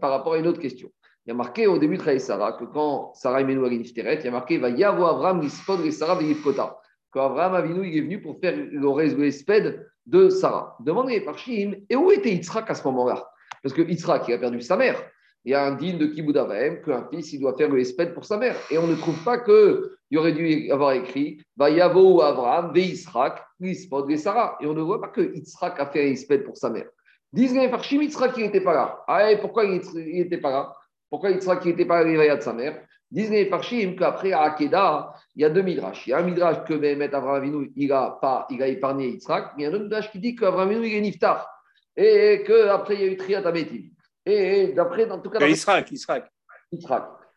par 0.02 0.12
rapport 0.12 0.34
à 0.34 0.38
une 0.40 0.48
autre 0.48 0.60
question. 0.60 0.90
Il 1.28 1.32
y 1.32 1.34
a 1.34 1.36
marqué 1.36 1.68
au 1.68 1.78
début 1.78 1.98
de 1.98 2.18
Sarah 2.20 2.54
que 2.54 2.64
quand 2.64 3.14
Sarah 3.14 3.44
menée 3.44 3.62
à 3.62 3.68
il 3.68 4.24
y 4.24 4.28
a 4.28 4.32
marqué 4.32 4.58
va 4.58 4.70
y 4.70 4.82
avoir 4.82 5.16
Abraham 5.16 5.42
l'Ispod 5.42 5.86
et 5.86 5.92
Sarah 5.92 6.18
Kota. 6.42 6.80
Quand 7.12 7.26
Abraham 7.26 7.54
Avinu 7.56 7.86
il 7.86 7.98
est 7.98 8.02
venu 8.02 8.22
pour 8.22 8.40
faire 8.40 8.56
le 8.56 8.88
respect 8.88 9.76
de 10.06 10.30
Sarah. 10.30 10.78
Demande 10.80 11.10
les 11.10 11.20
parchim 11.20 11.74
et 11.90 11.98
où 11.98 12.12
était 12.12 12.32
Yitzhak 12.32 12.70
à 12.70 12.76
ce 12.76 12.84
moment-là? 12.88 13.30
Parce 13.62 13.76
que 13.76 13.82
Yitzhak 13.82 14.30
il 14.30 14.36
a 14.36 14.38
perdu 14.38 14.62
sa 14.62 14.78
mère 14.78 15.04
il 15.44 15.52
y 15.52 15.54
a 15.54 15.66
un 15.66 15.76
digne 15.76 15.98
de 15.98 16.08
Kiboud 16.08 16.36
qu'un 16.84 17.08
fils 17.10 17.32
il 17.34 17.40
doit 17.40 17.56
faire 17.56 17.70
le 17.70 18.14
pour 18.14 18.26
sa 18.26 18.38
mère. 18.38 18.56
Et 18.70 18.78
on 18.78 18.88
ne 18.88 18.96
trouve 18.96 19.22
pas 19.24 19.38
qu'il 19.38 20.18
aurait 20.18 20.34
dû 20.34 20.70
avoir 20.72 20.92
écrit 20.92 21.42
Yavo 21.58 22.22
Abraham, 22.22 22.74
Ve 22.74 22.94
Lispod, 23.60 24.16
Sarah. 24.18 24.58
Et 24.60 24.66
on 24.66 24.74
ne 24.74 24.82
voit 24.82 25.00
pas 25.00 25.08
que 25.08 25.22
Yitzhak 25.22 25.80
a 25.80 25.86
fait 25.88 26.14
un 26.14 26.38
pour 26.44 26.58
sa 26.58 26.70
mère. 26.70 26.88
Disent 27.32 27.56
les 27.56 27.70
Farshim, 27.70 28.02
Yitzhak 28.02 28.38
il 28.38 28.44
n'était 28.44 28.60
pas 28.60 28.74
là. 28.74 29.04
Ah, 29.08 29.32
et 29.32 29.40
pourquoi 29.40 29.64
il 29.64 29.82
n'était 29.96 30.38
pas 30.38 30.52
là? 30.52 30.74
Pourquoi 31.10 31.32
Yitzhak 31.32 31.64
n'était 31.66 31.86
pas 31.86 32.00
à 32.00 32.04
de 32.04 32.42
sa 32.42 32.54
mère 32.54 32.82
Disent 33.10 33.32
les 33.32 33.46
Farshim 33.46 33.96
qu'après 33.96 34.34
à 34.34 34.42
Akeda, 34.42 35.14
il 35.36 35.42
y 35.42 35.46
a 35.46 35.50
deux 35.50 35.62
midrash. 35.62 36.06
Il 36.08 36.10
y 36.10 36.14
a 36.14 36.18
un 36.18 36.24
midrash 36.24 36.66
que 36.66 36.74
Mehmet 36.74 37.16
Avraham 37.16 37.38
Avinu, 37.38 37.72
il 37.78 37.92
a, 37.94 38.18
pas, 38.22 38.46
il 38.50 38.62
a 38.62 38.68
épargné 38.68 39.08
Yitzhak, 39.12 39.54
mais 39.56 39.64
il 39.64 39.66
y 39.66 39.66
a 39.68 39.70
un 39.70 39.74
autre 39.76 39.84
midrash 39.86 40.12
qui 40.12 40.20
dit 40.20 40.36
qu'Avraham 40.36 40.70
Avinu, 40.70 40.88
il 40.88 40.96
est 40.96 41.02
niftar. 41.02 41.48
Et 41.96 42.44
qu'après, 42.46 42.96
il 42.96 43.02
y 43.02 43.04
a 43.06 43.08
eu 43.08 43.18
Triat 43.18 43.48
Ametim. 43.48 43.90
Et 44.26 44.74
d'après, 44.74 45.10
en 45.10 45.20
tout 45.20 45.30
cas. 45.30 45.46
Israq, 45.48 45.90
Israq. 45.92 46.26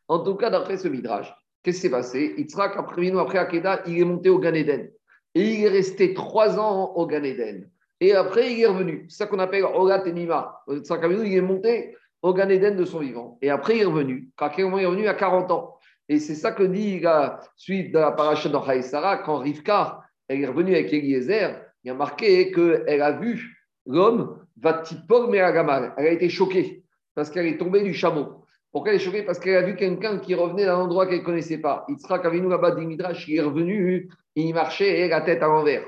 En 0.08 0.18
tout 0.18 0.34
cas, 0.34 0.50
d'après 0.50 0.76
ce 0.76 0.88
Midrash, 0.88 1.32
qu'est-ce 1.62 1.76
qui 1.76 1.82
s'est 1.82 1.90
passé? 1.90 2.34
Israq, 2.36 2.74
après, 2.76 3.16
après 3.16 3.38
Akeda, 3.38 3.82
il 3.86 4.00
est 4.00 4.04
monté 4.04 4.28
au 4.28 4.40
Gan 4.40 4.54
Eden. 4.54 4.90
Et 5.36 5.54
il 5.54 5.64
est 5.64 5.68
resté 5.68 6.14
trois 6.14 6.58
ans 6.58 6.92
au 6.96 7.06
Gan 7.06 7.22
Eden. 7.22 7.70
Et 8.00 8.12
après, 8.12 8.52
il 8.52 8.60
est 8.60 8.66
revenu. 8.66 9.06
C'est 9.08 9.18
ça 9.18 9.26
qu'on 9.26 9.38
appelle 9.38 9.64
Olat 9.64 10.00
Tenima. 10.00 10.62
Yitzhak 10.68 11.00
il 11.04 11.34
est 11.34 11.40
monté 11.40 11.94
au 12.22 12.34
Gan 12.34 12.48
Eden 12.48 12.76
de 12.76 12.84
son 12.84 13.00
vivant. 13.00 13.38
Et 13.42 13.50
après, 13.50 13.76
il 13.76 13.82
est 13.82 13.86
revenu. 13.86 14.28
Quand 14.36 14.50
il 14.56 14.62
est 14.62 14.86
revenu 14.86 15.08
à 15.08 15.14
40 15.14 15.50
ans. 15.50 15.76
Et 16.08 16.18
c'est 16.18 16.34
ça 16.34 16.52
que 16.52 16.64
dit 16.64 17.00
la 17.00 17.40
suite 17.56 17.92
de 17.92 17.98
la 17.98 18.12
paracha 18.12 18.48
de 18.48 18.82
Sarah, 18.82 19.18
quand 19.18 19.38
Rivka 19.38 20.00
elle 20.28 20.42
est 20.42 20.46
revenue 20.46 20.74
avec 20.74 20.92
Eliezer, 20.92 21.60
il 21.82 21.88
y 21.88 21.90
a 21.90 21.94
marqué 21.94 22.52
qu'elle 22.52 23.02
a 23.02 23.12
vu 23.12 23.56
l'homme 23.86 24.38
va 24.56 24.82
Meragamal. 25.28 25.94
Elle 25.96 26.06
a 26.06 26.10
été 26.10 26.28
choquée 26.28 26.84
parce 27.14 27.30
qu'elle 27.30 27.46
est 27.46 27.58
tombée 27.58 27.82
du 27.82 27.94
chameau. 27.94 28.44
Pourquoi 28.72 28.92
elle 28.92 29.00
est 29.00 29.04
choquée? 29.04 29.24
Parce 29.24 29.40
qu'elle 29.40 29.56
a 29.56 29.62
vu 29.62 29.74
quelqu'un 29.74 30.18
qui 30.18 30.34
revenait 30.34 30.66
d'un 30.66 30.76
endroit 30.76 31.06
qu'elle 31.06 31.20
ne 31.20 31.24
connaissait 31.24 31.58
pas. 31.58 31.84
Yitzhak 31.88 32.24
Avinu 32.24 32.48
là-bas 32.48 32.72
d'Imidrash, 32.72 33.26
il 33.28 33.36
est 33.36 33.40
revenu, 33.40 34.08
il 34.36 34.54
marchait 34.54 35.08
la 35.08 35.20
tête 35.22 35.42
à 35.42 35.48
l'envers, 35.48 35.84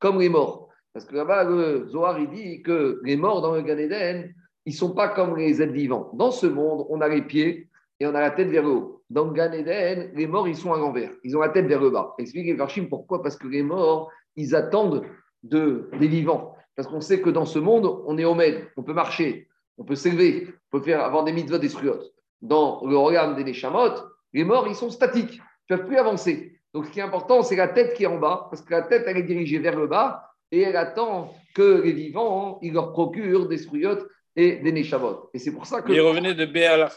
comme 0.00 0.20
les 0.20 0.28
morts. 0.28 0.68
Parce 0.92 1.04
que 1.04 1.14
là-bas, 1.14 1.44
le 1.44 1.86
Zohar, 1.88 2.18
il 2.18 2.30
dit 2.30 2.62
que 2.62 3.00
les 3.04 3.16
morts 3.16 3.42
dans 3.42 3.54
le 3.54 3.62
Gan 3.62 3.78
Eden, 3.78 4.34
ils 4.66 4.72
ne 4.72 4.78
sont 4.78 4.94
pas 4.94 5.08
comme 5.08 5.36
les 5.36 5.60
êtres 5.60 5.72
vivants. 5.72 6.10
Dans 6.14 6.30
ce 6.30 6.46
monde, 6.46 6.86
on 6.88 7.00
a 7.00 7.08
les 7.08 7.22
pieds 7.22 7.68
et 8.00 8.06
on 8.06 8.14
a 8.14 8.20
la 8.20 8.30
tête 8.30 8.48
vers 8.48 8.62
le 8.62 8.70
haut. 8.70 9.02
Dans 9.10 9.30
Gan 9.30 9.52
Eden, 9.52 10.10
les 10.14 10.26
morts, 10.26 10.48
ils 10.48 10.56
sont 10.56 10.72
à 10.72 10.78
l'envers. 10.78 11.10
Ils 11.22 11.36
ont 11.36 11.40
la 11.40 11.50
tête 11.50 11.66
vers 11.66 11.80
le 11.80 11.90
bas. 11.90 12.14
Expliquez 12.18 12.54
Varchim 12.54 12.86
pourquoi 12.88 13.22
Parce 13.22 13.36
que 13.36 13.46
les 13.46 13.62
morts, 13.62 14.10
ils 14.36 14.54
attendent 14.54 15.04
de, 15.42 15.90
des 16.00 16.08
vivants. 16.08 16.54
Parce 16.74 16.88
qu'on 16.88 17.00
sait 17.00 17.20
que 17.20 17.30
dans 17.30 17.44
ce 17.44 17.58
monde, 17.58 18.02
on 18.06 18.18
est 18.18 18.24
homède, 18.24 18.66
on 18.76 18.82
peut 18.82 18.94
marcher, 18.94 19.48
on 19.78 19.84
peut 19.84 19.94
s'élever, 19.94 20.48
on 20.72 20.78
peut 20.78 20.84
faire 20.84 21.04
avoir 21.04 21.24
des 21.24 21.32
mitzvot 21.32 21.58
des 21.58 21.70
Dans 22.42 22.84
le 22.84 22.96
regard 22.96 23.36
des 23.36 23.44
Neshamot, 23.44 23.94
les 24.32 24.44
morts, 24.44 24.66
ils 24.66 24.74
sont 24.74 24.90
statiques, 24.90 25.40
ils 25.68 25.72
ne 25.72 25.76
peuvent 25.76 25.86
plus 25.86 25.98
avancer. 25.98 26.58
Donc 26.72 26.86
ce 26.86 26.90
qui 26.90 26.98
est 26.98 27.02
important, 27.02 27.42
c'est 27.42 27.54
la 27.54 27.68
tête 27.68 27.94
qui 27.94 28.02
est 28.02 28.08
en 28.08 28.18
bas, 28.18 28.48
parce 28.50 28.62
que 28.62 28.72
la 28.72 28.82
tête, 28.82 29.04
elle 29.06 29.18
est 29.18 29.22
dirigée 29.22 29.60
vers 29.60 29.78
le 29.78 29.86
bas, 29.86 30.34
et 30.50 30.62
elle 30.62 30.76
attend 30.76 31.32
que 31.54 31.82
les 31.82 31.92
vivants, 31.92 32.58
ils 32.62 32.72
leur 32.72 32.92
procurent 32.92 33.46
des 33.46 33.58
struyot 33.58 33.98
et 34.36 34.56
des 34.56 34.72
Neshamot. 34.72 35.30
Et 35.32 35.38
c'est 35.38 35.52
pour 35.52 35.66
ça 35.66 35.82
que. 35.82 35.92
Il 35.92 36.00
revenait 36.00 36.34
de 36.34 36.46
Béal 36.46 36.88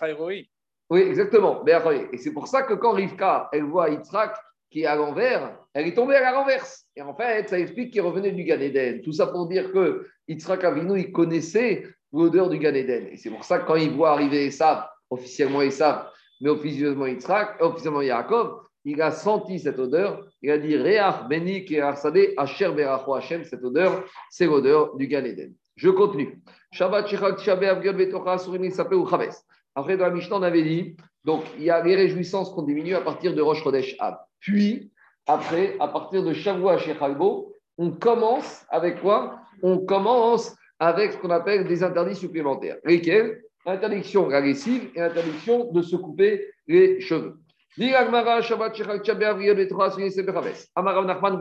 Oui, 0.89 0.99
exactement, 0.99 1.63
Et 2.11 2.17
c'est 2.17 2.33
pour 2.33 2.47
ça 2.47 2.63
que 2.63 2.73
quand 2.73 2.91
Rivka, 2.91 3.49
elle 3.51 3.63
voit 3.63 3.89
Yitzhak, 3.89 4.35
qui 4.69 4.81
est 4.81 4.85
à 4.85 4.95
l'envers, 4.95 5.57
elle 5.73 5.87
est 5.87 5.93
tombée 5.93 6.15
à 6.15 6.21
la 6.21 6.39
renverse. 6.39 6.85
Et 6.95 7.01
en 7.01 7.15
fait, 7.15 7.49
ça 7.49 7.59
explique 7.59 7.91
qu'il 7.91 8.01
revenait 8.01 8.31
du 8.31 8.43
Gan 8.43 8.59
Eden. 8.59 9.01
Tout 9.01 9.13
ça 9.13 9.27
pour 9.27 9.47
dire 9.47 9.71
que 9.71 10.07
Yitzhak 10.27 10.63
Avinu, 10.63 10.99
il 10.99 11.11
connaissait 11.11 11.87
l'odeur 12.11 12.49
du 12.49 12.57
Gan 12.57 12.73
Eden. 12.73 13.07
Et 13.11 13.17
c'est 13.17 13.29
pour 13.29 13.43
ça 13.43 13.59
que 13.59 13.67
quand 13.67 13.75
il 13.75 13.91
voit 13.91 14.11
arriver 14.11 14.45
Esav, 14.47 14.85
officiellement 15.09 15.61
Esav, 15.61 16.09
mais 16.41 16.49
officiellement 16.49 17.07
Yitzhak, 17.07 17.61
officiellement 17.61 18.01
Yaakov, 18.01 18.61
il 18.83 19.01
a 19.01 19.11
senti 19.11 19.59
cette 19.59 19.79
odeur. 19.79 20.25
Il 20.41 20.51
a 20.51 20.57
dit 20.57 20.77
Reach, 20.77 21.27
Beni, 21.29 21.67
Sade, 21.95 22.33
Asher, 22.37 22.71
Beracho, 22.71 23.15
Hashem. 23.15 23.43
Cette 23.43 23.63
odeur, 23.63 24.05
c'est 24.29 24.45
l'odeur 24.45 24.95
du 24.95 25.07
Gan 25.07 25.25
Eden. 25.25 25.53
Je 25.75 25.89
continue. 25.89 26.41
Shabbat, 26.77 27.07
Shechak, 27.07 27.39
Shabbat, 27.39 27.69
Avgel, 27.69 27.95
Betocha, 27.95 28.37
Surim, 28.37 28.69
Sapé 28.69 28.95
ou 28.95 29.07
Chaves. 29.09 29.35
Après, 29.73 29.97
dans 29.97 30.05
la 30.05 30.11
Mishnah, 30.11 30.37
on 30.37 30.43
avait 30.43 30.61
dit 30.61 30.95
donc 31.25 31.43
il 31.57 31.63
y 31.63 31.71
a 31.71 31.83
les 31.83 31.95
réjouissances 31.95 32.51
qu'on 32.51 32.61
diminue 32.61 32.93
à 32.93 33.01
partir 33.01 33.33
de 33.33 33.41
Rosh 33.41 33.63
Chodesh 33.63 33.95
Ab. 33.97 34.17
Puis, 34.39 34.91
après, 35.25 35.75
à 35.79 35.87
partir 35.87 36.23
de 36.23 36.33
Shavua 36.33 36.77
Shechalbo, 36.77 37.51
on 37.79 37.89
commence 37.91 38.63
avec 38.69 39.01
quoi? 39.01 39.39
On 39.63 39.79
commence 39.79 40.55
avec 40.77 41.13
ce 41.13 41.17
qu'on 41.17 41.31
appelle 41.31 41.67
des 41.67 41.83
interdits 41.83 42.15
supplémentaires. 42.15 42.77
Lesquels? 42.85 43.41
Interdiction 43.65 44.29
agressive 44.29 44.91
et 44.93 45.01
interdiction 45.01 45.71
de 45.71 45.81
se 45.81 45.95
couper 45.95 46.45
les 46.67 47.01
cheveux. 47.01 47.39
Dit 47.75 47.89
l'Agmara, 47.89 48.43
Shabbat 48.43 48.75
Shechal 48.75 49.01
Tchabéav, 49.03 49.37
Riel 49.37 49.57
Betroa, 49.57 49.89
Sunni 49.89 50.11
Sebechabes. 50.11 50.53
Amar 50.75 50.93
Rav 50.93 51.05
Nachman, 51.07 51.39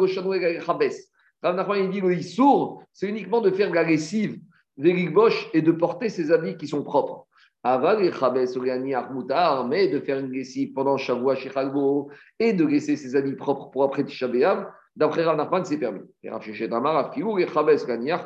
il 1.79 1.91
dit 1.91 2.01
le 2.01 2.15
Issour, 2.15 2.83
c'est 2.91 3.09
uniquement 3.09 3.43
de 3.43 3.51
faire 3.51 3.71
la 3.71 3.83
lessive, 3.83 4.39
Bosch 4.77 5.49
et 5.53 5.63
de 5.63 5.73
porter 5.73 6.09
ses 6.09 6.31
habits 6.31 6.57
qui 6.57 6.69
sont 6.69 6.83
propres. 6.83 7.27
Aval 7.63 8.05
et 8.05 8.13
Chabes, 8.13 8.47
Oriani, 8.57 8.95
Armoutar, 8.95 9.67
mais 9.67 9.89
de 9.89 9.99
faire 9.99 10.19
une 10.19 10.31
lessive 10.31 10.73
pendant 10.73 10.97
Shavua 10.97 11.35
Shechalbo 11.35 12.11
et 12.39 12.53
de 12.53 12.65
laisser 12.65 12.97
ses 12.97 13.17
habits 13.17 13.35
propres 13.35 13.71
pour 13.71 13.83
après 13.83 14.05
Tisha 14.05 14.29
B'Av, 14.29 14.71
d'après 14.95 15.25
Rav 15.25 15.65
c'est 15.65 15.79
permis. 15.79 16.03
Et 16.23 16.31
Rav 16.31 16.43
Amar, 16.73 16.97
Afkiou 16.97 17.39
et 17.39 17.49
Chabes, 17.49 17.71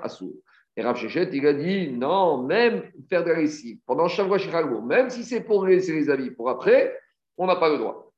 Assour. 0.02 0.32
Et 0.76 0.82
Rav 0.82 0.98
il 1.02 1.46
a 1.46 1.54
dit 1.54 1.92
non, 1.92 2.42
même 2.42 2.82
faire 3.08 3.24
de 3.24 3.30
la 3.30 3.40
lessive 3.40 3.78
pendant 3.86 4.08
Shavua 4.08 4.38
Shechalbo, 4.38 4.82
même 4.82 5.08
si 5.08 5.24
c'est 5.24 5.40
pour 5.40 5.64
laisser 5.64 5.92
les 5.92 6.10
habits 6.10 6.30
pour 6.30 6.50
après, 6.50 6.94
on 7.38 7.46
n'a 7.46 7.56
pas 7.56 7.70
le 7.70 7.78
droit. 7.78 8.12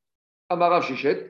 Amar 0.49 0.71
Rav 0.71 0.85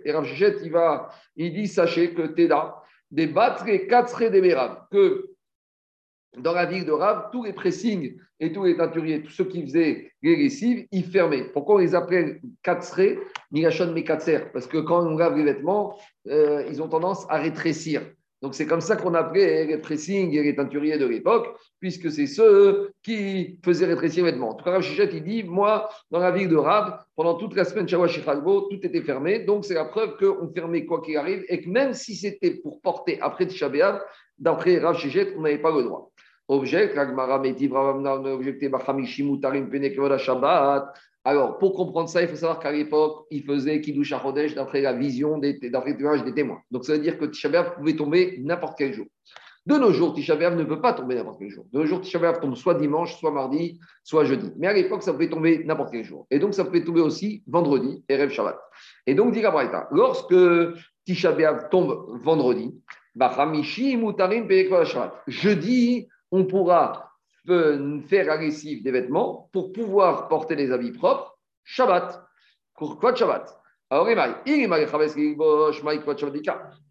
et 0.04 0.12
Rav 0.12 0.26
il, 0.26 0.72
va, 0.72 1.10
il 1.36 1.52
dit 1.52 1.68
sachez 1.68 2.14
que 2.14 2.28
Teda, 2.28 2.82
des 3.10 3.26
battre 3.26 3.66
quatre 3.86 4.24
des 4.30 4.56
que 4.90 5.31
dans 6.38 6.52
la 6.52 6.66
ville 6.66 6.84
de 6.84 6.92
Rav, 6.92 7.28
tous 7.30 7.44
les 7.44 7.52
pressings 7.52 8.16
et 8.40 8.52
tous 8.52 8.64
les 8.64 8.76
teinturiers, 8.76 9.22
tous 9.22 9.32
ceux 9.32 9.44
qui 9.44 9.62
faisaient 9.62 10.10
les 10.22 10.36
lessives, 10.36 10.86
ils 10.90 11.04
fermaient. 11.04 11.44
Pourquoi 11.52 11.76
on 11.76 11.78
les 11.78 11.94
appelait 11.94 12.40
katsre, 12.62 13.18
nigashon 13.50 13.92
mais 13.92 14.04
Parce 14.04 14.66
que 14.66 14.78
quand 14.78 15.06
on 15.06 15.16
lave 15.16 15.36
les 15.36 15.44
vêtements, 15.44 15.98
euh, 16.28 16.64
ils 16.68 16.82
ont 16.82 16.88
tendance 16.88 17.26
à 17.28 17.38
rétrécir. 17.38 18.02
Donc 18.42 18.56
c'est 18.56 18.66
comme 18.66 18.80
ça 18.80 18.96
qu'on 18.96 19.14
appelait 19.14 19.66
les 19.66 19.78
pressings 19.78 20.32
et 20.34 20.42
les 20.42 20.56
teinturiers 20.56 20.98
de 20.98 21.06
l'époque, 21.06 21.56
puisque 21.78 22.10
c'est 22.10 22.26
ceux 22.26 22.90
qui 23.04 23.60
faisaient 23.64 23.86
rétrécir 23.86 24.24
les 24.24 24.32
vêtements. 24.32 24.50
En 24.50 24.54
tout 24.54 24.64
cas, 24.64 24.72
Rav 24.72 24.84
il 25.12 25.22
dit, 25.22 25.44
moi, 25.44 25.88
dans 26.10 26.18
la 26.18 26.32
ville 26.32 26.48
de 26.48 26.56
Rav, 26.56 27.04
pendant 27.14 27.34
toute 27.34 27.54
la 27.54 27.64
semaine, 27.64 27.86
tout 27.86 28.80
était 28.82 29.02
fermé. 29.02 29.40
Donc 29.40 29.64
c'est 29.64 29.74
la 29.74 29.84
preuve 29.84 30.16
qu'on 30.16 30.52
fermait 30.52 30.84
quoi 30.84 31.00
qu'il 31.02 31.16
arrive, 31.16 31.44
et 31.48 31.62
que 31.62 31.68
même 31.68 31.94
si 31.94 32.16
c'était 32.16 32.54
pour 32.54 32.80
porter 32.80 33.20
après 33.20 33.46
Tisha 33.46 33.70
d'après 34.38 34.78
Rav 34.78 34.96
on 35.36 35.42
n'avait 35.42 35.58
pas 35.58 35.70
le 35.70 35.84
droit. 35.84 36.11
Object, 36.48 36.94
Shabbat. 40.18 40.92
Alors, 41.24 41.58
pour 41.58 41.74
comprendre 41.74 42.08
ça, 42.08 42.20
il 42.20 42.28
faut 42.28 42.34
savoir 42.34 42.58
qu'à 42.58 42.72
l'époque, 42.72 43.26
il 43.30 43.44
faisait 43.44 43.80
Kiddush 43.80 44.12
HaChodesh 44.12 44.54
d'après 44.54 44.80
la 44.80 44.92
vision, 44.92 45.38
d'après 45.38 45.92
le 45.92 46.24
des 46.24 46.34
témoins. 46.34 46.60
Donc, 46.70 46.84
ça 46.84 46.94
veut 46.94 46.98
dire 46.98 47.16
que 47.16 47.26
Tisha 47.26 47.62
pouvait 47.62 47.94
tomber 47.94 48.40
n'importe 48.42 48.76
quel 48.76 48.92
jour. 48.92 49.06
De 49.64 49.76
nos 49.76 49.92
jours, 49.92 50.14
Tisha 50.14 50.34
ne 50.50 50.64
peut 50.64 50.80
pas 50.80 50.92
tomber 50.92 51.14
n'importe 51.14 51.38
quel 51.38 51.50
jour. 51.50 51.64
De 51.72 51.78
nos 51.78 51.86
jours, 51.86 52.00
Tisha 52.00 52.32
tombe 52.32 52.56
soit 52.56 52.74
dimanche, 52.74 53.16
soit 53.20 53.30
mardi, 53.30 53.78
soit 54.02 54.24
jeudi. 54.24 54.50
Mais 54.58 54.66
à 54.66 54.72
l'époque, 54.72 55.04
ça 55.04 55.12
pouvait 55.12 55.30
tomber 55.30 55.62
n'importe 55.64 55.92
quel 55.92 56.02
jour. 56.02 56.26
Et 56.28 56.40
donc, 56.40 56.54
ça 56.54 56.64
pouvait 56.64 56.82
tomber 56.82 57.02
aussi 57.02 57.44
vendredi, 57.46 58.02
Erev 58.08 58.30
Shabbat. 58.32 58.58
Et 59.06 59.14
donc, 59.14 59.32
dit 59.32 59.42
Gabraïta, 59.42 59.86
lorsque 59.92 60.34
Tisha 61.04 61.32
tombe 61.70 62.20
vendredi, 62.24 62.74
Jeudi, 65.28 66.08
on 66.32 66.44
pourra 66.44 67.12
faire 67.46 68.30
agressif 68.30 68.82
des 68.82 68.90
vêtements 68.90 69.48
pour 69.52 69.72
pouvoir 69.72 70.26
porter 70.28 70.56
des 70.56 70.72
habits 70.72 70.92
propres. 70.92 71.38
Shabbat. 71.62 72.20
Pourquoi 72.76 73.14
Shabbat? 73.14 73.56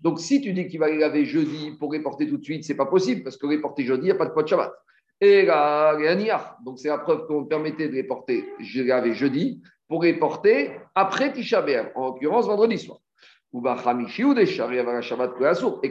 Donc, 0.01 0.19
si 0.19 0.39
tu 0.39 0.53
dis 0.53 0.67
qu'il 0.67 0.79
va 0.79 0.87
les 0.87 0.99
laver 0.99 1.25
jeudi 1.25 1.71
pour 1.79 1.91
les 1.91 1.99
porter 1.99 2.29
tout 2.29 2.37
de 2.37 2.43
suite, 2.43 2.63
c'est 2.63 2.75
pas 2.75 2.85
possible 2.85 3.23
parce 3.23 3.37
que 3.37 3.47
les 3.47 3.57
porter 3.57 3.83
jeudi, 3.83 4.03
il 4.03 4.05
n'y 4.05 4.11
a 4.11 4.15
pas 4.15 4.27
de 4.27 4.31
quoi 4.31 4.43
de 4.43 4.47
Shabbat. 4.47 4.71
Et 5.19 5.45
là, 5.45 5.97
donc 6.63 6.79
c'est 6.79 6.89
la 6.89 6.99
preuve 6.99 7.25
qu'on 7.25 7.45
permettait 7.45 7.89
de 7.89 7.93
les 7.93 8.03
porter, 8.03 8.45
jeudi 8.59 9.61
pour 9.87 10.03
les 10.03 10.13
porter 10.13 10.79
après 10.95 11.33
Tisha 11.33 11.65
en 11.95 12.05
l'occurrence 12.05 12.45
vendredi 12.45 12.77
soir. 12.77 12.99
Et 13.53 13.59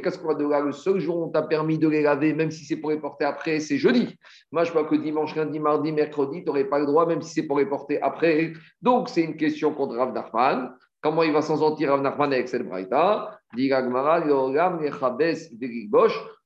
qu'est-ce 0.01 0.19
qu'on 0.19 0.29
va 0.29 0.35
de 0.35 0.49
là 0.49 0.61
Le 0.61 0.73
seul 0.73 0.99
jour 0.99 1.19
où 1.19 1.25
on 1.25 1.29
t'a 1.29 1.43
permis 1.43 1.77
de 1.77 1.89
les 1.89 2.03
laver, 2.03 2.33
même 2.33 2.51
si 2.51 2.65
c'est 2.65 2.77
pour 2.77 2.91
les 2.91 2.97
porter 2.97 3.27
après, 3.27 3.61
c'est 3.61 3.77
jeudi. 3.77 4.17
Moi, 4.51 4.65
je 4.65 4.71
crois 4.71 4.85
que 4.85 4.95
dimanche, 4.95 5.37
lundi, 5.37 5.61
mardi, 5.61 5.93
mercredi, 5.93 6.41
tu 6.41 6.47
n'aurais 6.47 6.65
pas 6.65 6.79
le 6.79 6.87
droit, 6.87 7.05
même 7.05 7.21
si 7.21 7.35
c'est 7.35 7.43
pour 7.43 7.59
les 7.59 7.67
porter 7.67 8.01
après. 8.01 8.55
Donc, 8.81 9.11
c'est 9.11 9.23
une 9.23 9.37
question 9.37 9.75
contre 9.75 9.97
Rav 9.97 10.15
Nachman. 10.15 10.75
Comment 11.03 11.23
il 11.23 11.33
va 11.33 11.43
s'en 11.43 11.59
sortir 11.59 11.91
Rav 11.91 12.01
Nachman 12.01 12.33
avec 12.33 12.49
cette 12.49 12.67
braïta? 12.67 13.39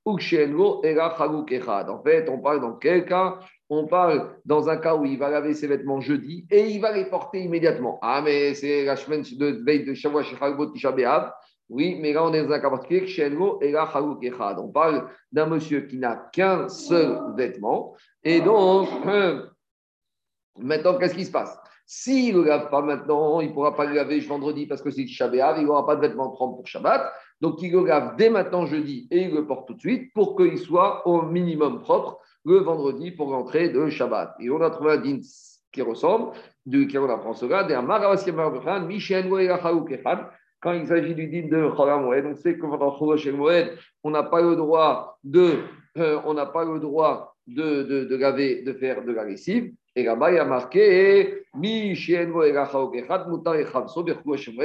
En 0.07 0.19
fait, 2.03 2.29
on 2.29 2.39
parle 2.39 2.61
dans 2.61 2.75
quel 2.75 3.07
cas? 3.07 3.39
On 3.71 3.87
parle 3.87 4.37
dans 4.45 4.69
un 4.69 4.77
cas 4.77 4.95
où 4.95 5.07
il 5.07 5.19
va 5.19 5.31
laver 5.31 5.55
ses 5.55 5.67
vêtements 5.67 6.01
jeudi 6.01 6.47
et 6.51 6.69
il 6.69 6.81
va 6.81 6.93
les 6.93 7.07
porter 7.07 7.41
immédiatement. 7.41 7.99
Ah, 8.03 8.21
mais 8.23 8.53
c'est 8.53 8.85
la 8.85 8.97
semaine 8.97 9.23
de 9.23 9.65
veille 9.65 9.85
de 9.85 9.95
chez 9.95 10.11
Tisha 10.75 10.95
Oui, 11.71 11.99
mais 12.03 12.13
là, 12.13 12.23
on 12.23 12.35
est 12.35 12.45
dans 12.45 12.53
un 12.53 12.61
cas 12.61 12.69
particulier, 12.69 13.35
On 13.39 14.69
parle 14.69 15.09
d'un 15.33 15.47
monsieur 15.47 15.81
qui 15.87 15.97
n'a 15.97 16.17
qu'un 16.33 16.69
seul 16.69 17.19
vêtement. 17.35 17.95
Et 18.23 18.43
donc, 18.43 18.91
maintenant, 20.59 20.99
qu'est-ce 20.99 21.15
qui 21.15 21.25
se 21.25 21.33
passe? 21.33 21.59
S'il 21.87 22.35
ne 22.37 22.41
le 22.41 22.49
lave 22.49 22.71
pas 22.71 22.81
maintenant, 22.81 23.41
il 23.41 23.49
ne 23.49 23.53
pourra 23.53 23.77
pas 23.77 23.85
le 23.85 23.95
laver 23.95 24.19
vendredi 24.21 24.67
parce 24.67 24.81
que 24.81 24.91
c'est 24.91 25.05
Tisha 25.05 25.31
il 25.59 25.67
n'aura 25.67 25.87
pas 25.87 25.97
de 25.97 26.01
vêtements 26.01 26.31
propres 26.31 26.57
pour 26.57 26.67
Shabbat. 26.67 27.13
Donc, 27.41 27.61
il 27.61 27.73
le 27.73 27.85
lave 27.85 28.17
dès 28.17 28.31
maintenant 28.31 28.65
jeudi 28.65 29.07
et 29.11 29.25
il 29.25 29.35
le 29.35 29.47
porte 29.47 29.69
tout 29.69 29.75
de 29.75 29.81
suite 29.81 30.13
pour 30.15 30.37
qu'il 30.37 30.59
soit 30.59 31.07
au 31.07 31.23
minimum 31.23 31.81
propre 31.81 32.21
le 32.45 32.59
vendredi 32.59 33.11
pour 33.11 33.31
l'entrée 33.31 33.69
de 33.69 33.89
Shabbat. 33.89 34.35
Et 34.41 34.51
on 34.51 34.61
a 34.61 34.71
trouvé 34.71 34.93
un 34.93 34.97
din 34.99 35.19
qui 35.73 35.83
ressemble, 35.83 36.33
de 36.67 36.85
qui 36.85 36.97
on 36.97 37.11
apprend 37.11 37.35
cela, 37.35 37.67
quand 40.65 40.73
il 40.73 40.87
s'agit 40.87 41.15
du 41.15 41.29
din 41.29 41.49
de 41.49 41.69
Cholam 41.77 42.23
donc 42.23 42.39
c'est 42.39 42.57
comme 42.57 42.79
dans 42.79 42.99
Moed, 43.37 43.79
on 44.03 44.11
n'a 44.11 44.23
pas 44.23 44.41
le 44.41 44.57
droit 44.57 45.19
de, 45.23 45.59
euh, 45.99 46.19
on 46.25 46.33
n'a 46.33 46.47
pas 46.47 46.65
le 46.65 46.81
droit 46.81 47.37
de, 47.47 47.83
de, 47.83 48.05
de, 48.05 48.17
laver, 48.17 48.63
de 48.63 48.73
faire 48.73 49.05
de 49.05 49.13
la 49.13 49.25
lessive. 49.25 49.75
Et 49.97 50.03
là-bas, 50.03 50.33
il 50.33 50.37
y 50.37 50.39
a 50.39 50.45
marqué 50.45 51.45
Mi 51.55 51.95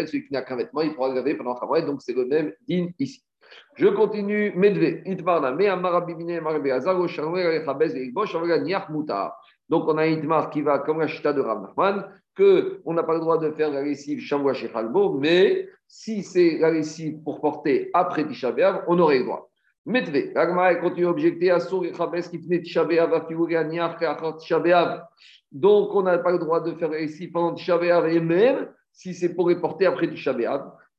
celui 0.07 0.25
qui 0.25 0.33
n'a 0.33 0.41
qu'un 0.41 0.55
vêtement, 0.55 0.81
il 0.81 0.95
pourra 0.95 1.13
laver 1.13 1.35
pendant 1.35 1.55
donc 1.85 2.01
c'est 2.01 2.13
le 2.13 2.25
même 2.25 2.51
din 2.67 2.87
ici. 2.97 3.23
Je 3.75 3.87
continue. 3.87 4.51
Medve, 4.55 5.01
Niach 8.59 8.89
Moutar. 8.89 9.39
Donc, 9.69 9.87
on 9.87 9.97
a 9.97 10.03
un 10.03 10.07
Itmar 10.07 10.49
qui 10.49 10.61
va 10.61 10.79
comme 10.79 10.99
la 10.99 11.07
chita 11.07 11.31
de 11.31 11.41
Rav 11.41 11.61
Nachman, 11.61 12.05
qu'on 12.35 12.93
n'a 12.93 13.03
pas 13.03 13.13
le 13.13 13.19
droit 13.19 13.37
de 13.37 13.51
faire 13.51 13.71
la 13.71 13.83
lessive 13.83 14.19
Shamwa 14.19 14.53
chez 14.53 14.69
Khalbo, 14.69 15.13
mais 15.19 15.67
si 15.87 16.23
c'est 16.23 16.57
la 16.59 16.71
lessive 16.71 17.21
pour 17.23 17.41
porter 17.41 17.89
après 17.93 18.25
Tisha 18.27 18.53
on 18.87 18.99
aurait 18.99 19.19
le 19.19 19.25
droit. 19.25 19.48
Medve, 19.85 20.31
Ragma 20.35 20.75
continue 20.75 21.07
à 21.07 21.09
objecter 21.09 21.51
à 21.51 21.59
Sour 21.59 21.85
et 21.85 21.93
Chabez 21.93 22.21
qui 22.21 22.41
tenait 22.41 22.61
Tisha 22.61 22.83
B'Av, 22.83 23.13
à 23.13 24.33
Tisha 24.37 25.07
Donc, 25.51 25.95
on 25.95 26.03
n'a 26.03 26.17
pas 26.19 26.31
le 26.31 26.39
droit 26.39 26.61
de 26.61 26.73
faire 26.73 26.89
lessive 26.89 27.31
pendant 27.31 27.53
Tisha 27.53 27.79
et 28.07 28.19
même 28.19 28.67
si 28.91 29.13
c'est 29.13 29.33
pour 29.33 29.49
les 29.49 29.55
porter 29.55 29.85
après 29.85 30.09
Tisha 30.09 30.35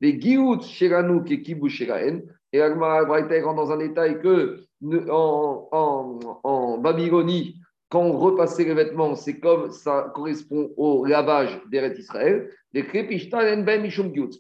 Les 0.01 0.21
Giout, 0.21 0.63
Sheranou, 0.63 1.23
et 1.29 1.43
Kibu, 1.43 1.69
Sheraen, 1.69 2.23
et 2.53 2.61
Agmara 2.61 3.05
rentre 3.05 3.55
dans 3.55 3.71
un 3.71 3.77
détail 3.77 4.21
que 4.21 4.65
en, 5.11 6.79
Babylonie, 6.79 7.57
quand 7.89 8.03
on 8.03 8.19
repassait 8.19 8.65
les 8.65 8.75
vêtements, 8.75 9.15
c'est 9.15 9.41
comme 9.41 9.71
ça 9.71 10.11
correspond 10.15 10.71
au 10.77 11.05
lavage 11.05 11.61
des 11.71 11.95
Israël. 11.99 12.49
Les 12.73 12.85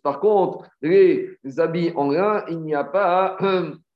Par 0.03 0.21
contre, 0.21 0.71
les 0.83 1.37
habits 1.59 1.93
en 1.97 2.11
lin, 2.11 2.45
il 2.49 2.61
n'y 2.61 2.75
a 2.75 2.85
pas, 2.85 3.37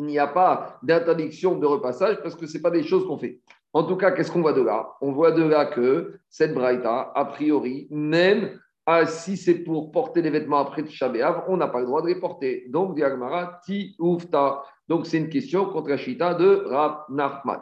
il 0.00 0.06
n'y 0.06 0.18
a 0.18 0.26
pas 0.26 0.78
d'interdiction 0.82 1.58
de 1.58 1.66
repassage 1.66 2.22
parce 2.22 2.34
que 2.34 2.46
ce 2.46 2.54
n'est 2.54 2.62
pas 2.62 2.70
des 2.70 2.82
choses 2.82 3.06
qu'on 3.06 3.18
fait. 3.18 3.40
En 3.72 3.84
tout 3.84 3.96
cas, 3.96 4.10
qu'est-ce 4.12 4.32
qu'on 4.32 4.40
voit 4.40 4.54
de 4.54 4.62
là? 4.62 4.88
On 5.02 5.12
voit 5.12 5.30
de 5.30 5.42
là 5.42 5.66
que 5.66 6.18
cette 6.30 6.54
braïta, 6.54 7.12
a 7.14 7.24
priori, 7.26 7.86
même 7.90 8.58
ah, 8.86 9.04
si 9.04 9.36
c'est 9.36 9.56
pour 9.62 9.92
porter 9.92 10.22
les 10.22 10.30
vêtements 10.30 10.58
après 10.58 10.82
Tisha 10.82 11.12
on 11.48 11.56
n'a 11.58 11.68
pas 11.68 11.80
le 11.80 11.86
droit 11.86 12.02
de 12.02 12.08
les 12.08 12.18
porter. 12.18 12.64
Donc, 12.70 12.94
Diagmara, 12.96 13.60
ti 13.64 13.94
oufta. 13.98 14.62
Donc, 14.88 15.06
c'est 15.06 15.18
une 15.18 15.28
question 15.28 15.66
contre 15.66 15.90
la 15.90 15.98
chita 15.98 16.34
de 16.34 16.64
Rav 16.66 17.04
Nachman. 17.10 17.60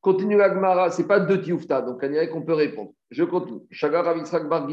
Continue 0.00 0.36
l'Agmara, 0.36 0.90
ce 0.90 1.02
n'est 1.02 1.08
pas 1.08 1.20
de 1.20 1.36
Tioufta, 1.36 1.82
donc 1.82 2.00
on 2.02 2.08
dirait 2.08 2.28
qu'on 2.28 2.42
peut 2.42 2.54
répondre. 2.54 2.92
Je 3.10 3.22
continue. 3.22 3.60
Shagar 3.70 4.04
Rav 4.04 4.48
Bar. 4.48 4.66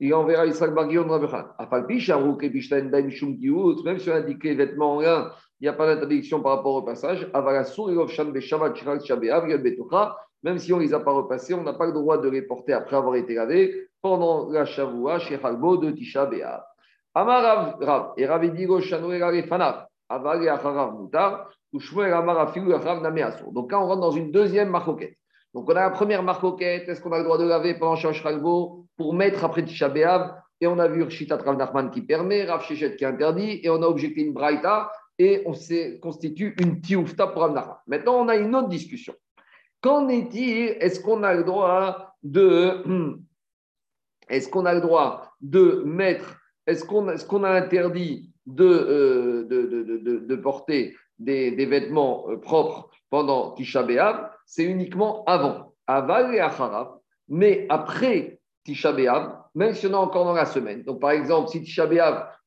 Il 0.00 0.14
enverra 0.14 0.46
Yitzhak 0.46 0.74
Bar 0.74 0.88
Gion 0.90 1.04
de 1.04 1.08
Yochanan. 1.08 1.46
Afalpi 1.58 2.00
Sharouk 2.00 2.42
et 2.44 2.50
Bishtain 2.50 2.86
Daim 2.86 3.10
Shum 3.10 3.36
Kiyut, 3.36 3.82
même 3.84 3.98
si 3.98 4.10
on 4.10 4.14
indique 4.14 4.44
les 4.44 4.54
vêtements 4.54 4.96
en 4.96 5.00
lin, 5.00 5.30
il 5.60 5.64
n'y 5.64 5.68
a 5.68 5.72
pas 5.72 5.86
d'interdiction 5.86 6.40
par 6.40 6.56
rapport 6.56 6.74
au 6.74 6.82
passage. 6.82 7.28
Avalasur 7.34 7.90
et 7.90 8.08
Shan 8.08 8.26
Beshavat 8.26 8.74
Shirak 8.74 9.04
Shabeav 9.04 9.48
Yad 9.48 9.62
Betocha 9.62 10.16
même 10.42 10.58
si 10.58 10.72
on 10.72 10.76
ne 10.76 10.82
les 10.82 10.94
a 10.94 11.00
pas 11.00 11.12
repassés, 11.12 11.54
on 11.54 11.62
n'a 11.62 11.72
pas 11.72 11.86
le 11.86 11.92
droit 11.92 12.18
de 12.18 12.28
les 12.28 12.42
porter 12.42 12.72
après 12.72 12.96
avoir 12.96 13.16
été 13.16 13.34
lavés 13.34 13.88
pendant 14.00 14.48
la 14.50 14.64
Shavua 14.64 15.18
chez 15.18 15.38
Halbo 15.42 15.76
de 15.76 15.90
Tisha 15.90 16.26
B'Av. 16.26 16.62
Amar 17.14 17.76
Rav, 17.80 18.12
et 18.16 18.26
Rav 18.26 18.44
Edigo 18.44 18.80
Shanoe 18.80 19.42
Fanav, 19.42 19.86
Aval 20.08 20.44
et 20.44 20.48
Acharav 20.48 20.94
Moutar, 20.94 21.50
Ushmuel 21.72 22.12
Amar 22.12 22.38
Afilu 22.38 22.72
Acharav 22.72 23.02
Nameasur. 23.02 23.50
Donc 23.52 23.72
là, 23.72 23.80
on 23.80 23.86
rentre 23.86 24.00
dans 24.00 24.12
une 24.12 24.30
deuxième 24.30 24.70
marcoquette. 24.70 25.16
Donc 25.54 25.68
on 25.68 25.72
a 25.72 25.80
la 25.80 25.90
première 25.90 26.22
marcoquette, 26.22 26.88
est-ce 26.88 27.00
qu'on 27.00 27.12
a 27.12 27.18
le 27.18 27.24
droit 27.24 27.38
de 27.38 27.44
laver 27.44 27.74
pendant 27.74 27.96
Shash 27.96 28.24
Halbo 28.24 28.86
pour 28.98 29.14
mettre 29.14 29.44
après 29.44 29.64
Tisha. 29.64 29.90
Et 30.60 30.66
on 30.66 30.78
a 30.78 30.88
vu 30.88 31.02
Rishita 31.04 31.36
Rav 31.36 31.90
qui 31.92 32.02
permet, 32.02 32.44
Rav 32.44 32.62
Shechet 32.64 32.96
qui 32.96 33.04
interdit, 33.04 33.60
et 33.62 33.70
on 33.70 33.80
a 33.82 33.86
objecté 33.86 34.22
une 34.22 34.32
Braïta, 34.34 34.90
et 35.18 35.42
on 35.46 35.54
s'est 35.54 35.98
constitue 36.02 36.54
une 36.60 36.80
Tioufta 36.80 37.28
pour 37.28 37.42
Rav. 37.42 37.76
Maintenant, 37.86 38.16
on 38.16 38.28
a 38.28 38.36
une 38.36 38.54
autre 38.54 38.68
discussion. 38.68 39.14
Qu'en 39.80 40.08
est-il? 40.08 40.76
Est-ce 40.80 41.00
qu'on 41.00 41.22
a 41.22 41.32
le 41.32 41.44
droit 41.44 42.16
de. 42.22 42.82
Est-ce 44.28 44.48
qu'on 44.48 44.66
a 44.66 44.74
le 44.74 44.80
droit 44.80 45.32
de 45.40 45.82
mettre. 45.86 46.36
Est-ce 46.66 46.84
qu'on 46.84 47.08
est 47.08 47.26
qu'on 47.26 47.44
a 47.44 47.50
interdit 47.50 48.30
de, 48.44 48.64
euh, 48.64 49.44
de, 49.44 49.62
de, 49.62 50.18
de, 50.18 50.36
porter 50.36 50.96
des, 51.18 51.52
des 51.52 51.66
vêtements 51.66 52.26
euh, 52.28 52.36
propres 52.36 52.90
pendant 53.08 53.52
Tisha 53.52 53.86
C'est 54.44 54.64
uniquement 54.64 55.24
avant. 55.24 55.72
Aval 55.86 56.34
et 56.34 56.40
Acharav. 56.40 56.98
Mais 57.28 57.66
après 57.70 58.37
Tisha 58.64 58.94
même 59.54 59.74
si 59.74 59.86
on 59.86 59.90
est 59.90 59.94
encore 59.94 60.24
dans 60.24 60.34
la 60.34 60.46
semaine. 60.46 60.82
Donc, 60.84 61.00
par 61.00 61.10
exemple, 61.10 61.48
si 61.48 61.62
Tisha 61.62 61.88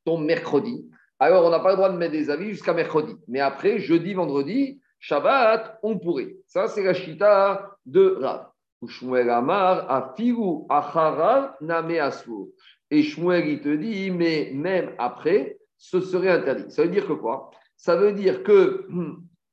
tombe 0.05 0.23
mercredi, 0.23 0.87
alors 1.19 1.45
on 1.45 1.49
n'a 1.49 1.59
pas 1.59 1.71
le 1.71 1.75
droit 1.75 1.89
de 1.89 1.97
mettre 1.97 2.13
des 2.13 2.29
avis 2.29 2.49
jusqu'à 2.49 2.73
mercredi. 2.73 3.15
Mais 3.27 3.39
après, 3.39 3.79
jeudi, 3.79 4.13
vendredi, 4.13 4.81
Shabbat, 4.99 5.79
on 5.83 5.97
pourrait. 5.97 6.35
Ça, 6.45 6.67
c'est 6.67 6.83
la 6.83 6.93
chita 6.93 7.75
de 7.85 8.17
Rav. 8.19 8.47
Et 12.91 13.03
Shmuel, 13.03 13.47
il 13.47 13.61
te 13.61 13.75
dit, 13.75 14.11
mais 14.11 14.51
même 14.53 14.91
après, 14.97 15.59
ce 15.77 16.01
serait 16.01 16.29
interdit. 16.29 16.71
Ça 16.71 16.83
veut 16.83 16.89
dire 16.89 17.07
que 17.07 17.13
quoi? 17.13 17.51
Ça 17.77 17.95
veut 17.95 18.13
dire 18.13 18.43
que 18.43 18.87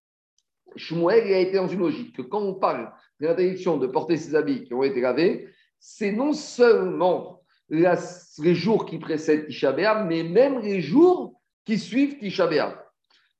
Shmuel 0.76 1.32
a 1.32 1.38
été 1.38 1.56
dans 1.56 1.68
une 1.68 1.80
logique 1.80 2.16
que 2.16 2.22
quand 2.22 2.40
on 2.40 2.54
parle 2.54 2.90
de 3.20 3.26
l'interdiction 3.26 3.76
de 3.76 3.86
porter 3.86 4.16
ses 4.16 4.34
habits 4.34 4.64
qui 4.64 4.72
ont 4.72 4.82
été 4.82 5.00
lavés, 5.00 5.48
c'est 5.78 6.12
non 6.12 6.32
seulement 6.32 7.42
les 7.68 8.54
jours 8.54 8.86
qui 8.86 8.98
précèdent 8.98 9.46
Tisha 9.46 9.72
mais 10.04 10.22
même 10.22 10.60
les 10.60 10.80
jours 10.80 11.40
qui 11.64 11.78
suivent 11.78 12.18
Tisha. 12.18 12.48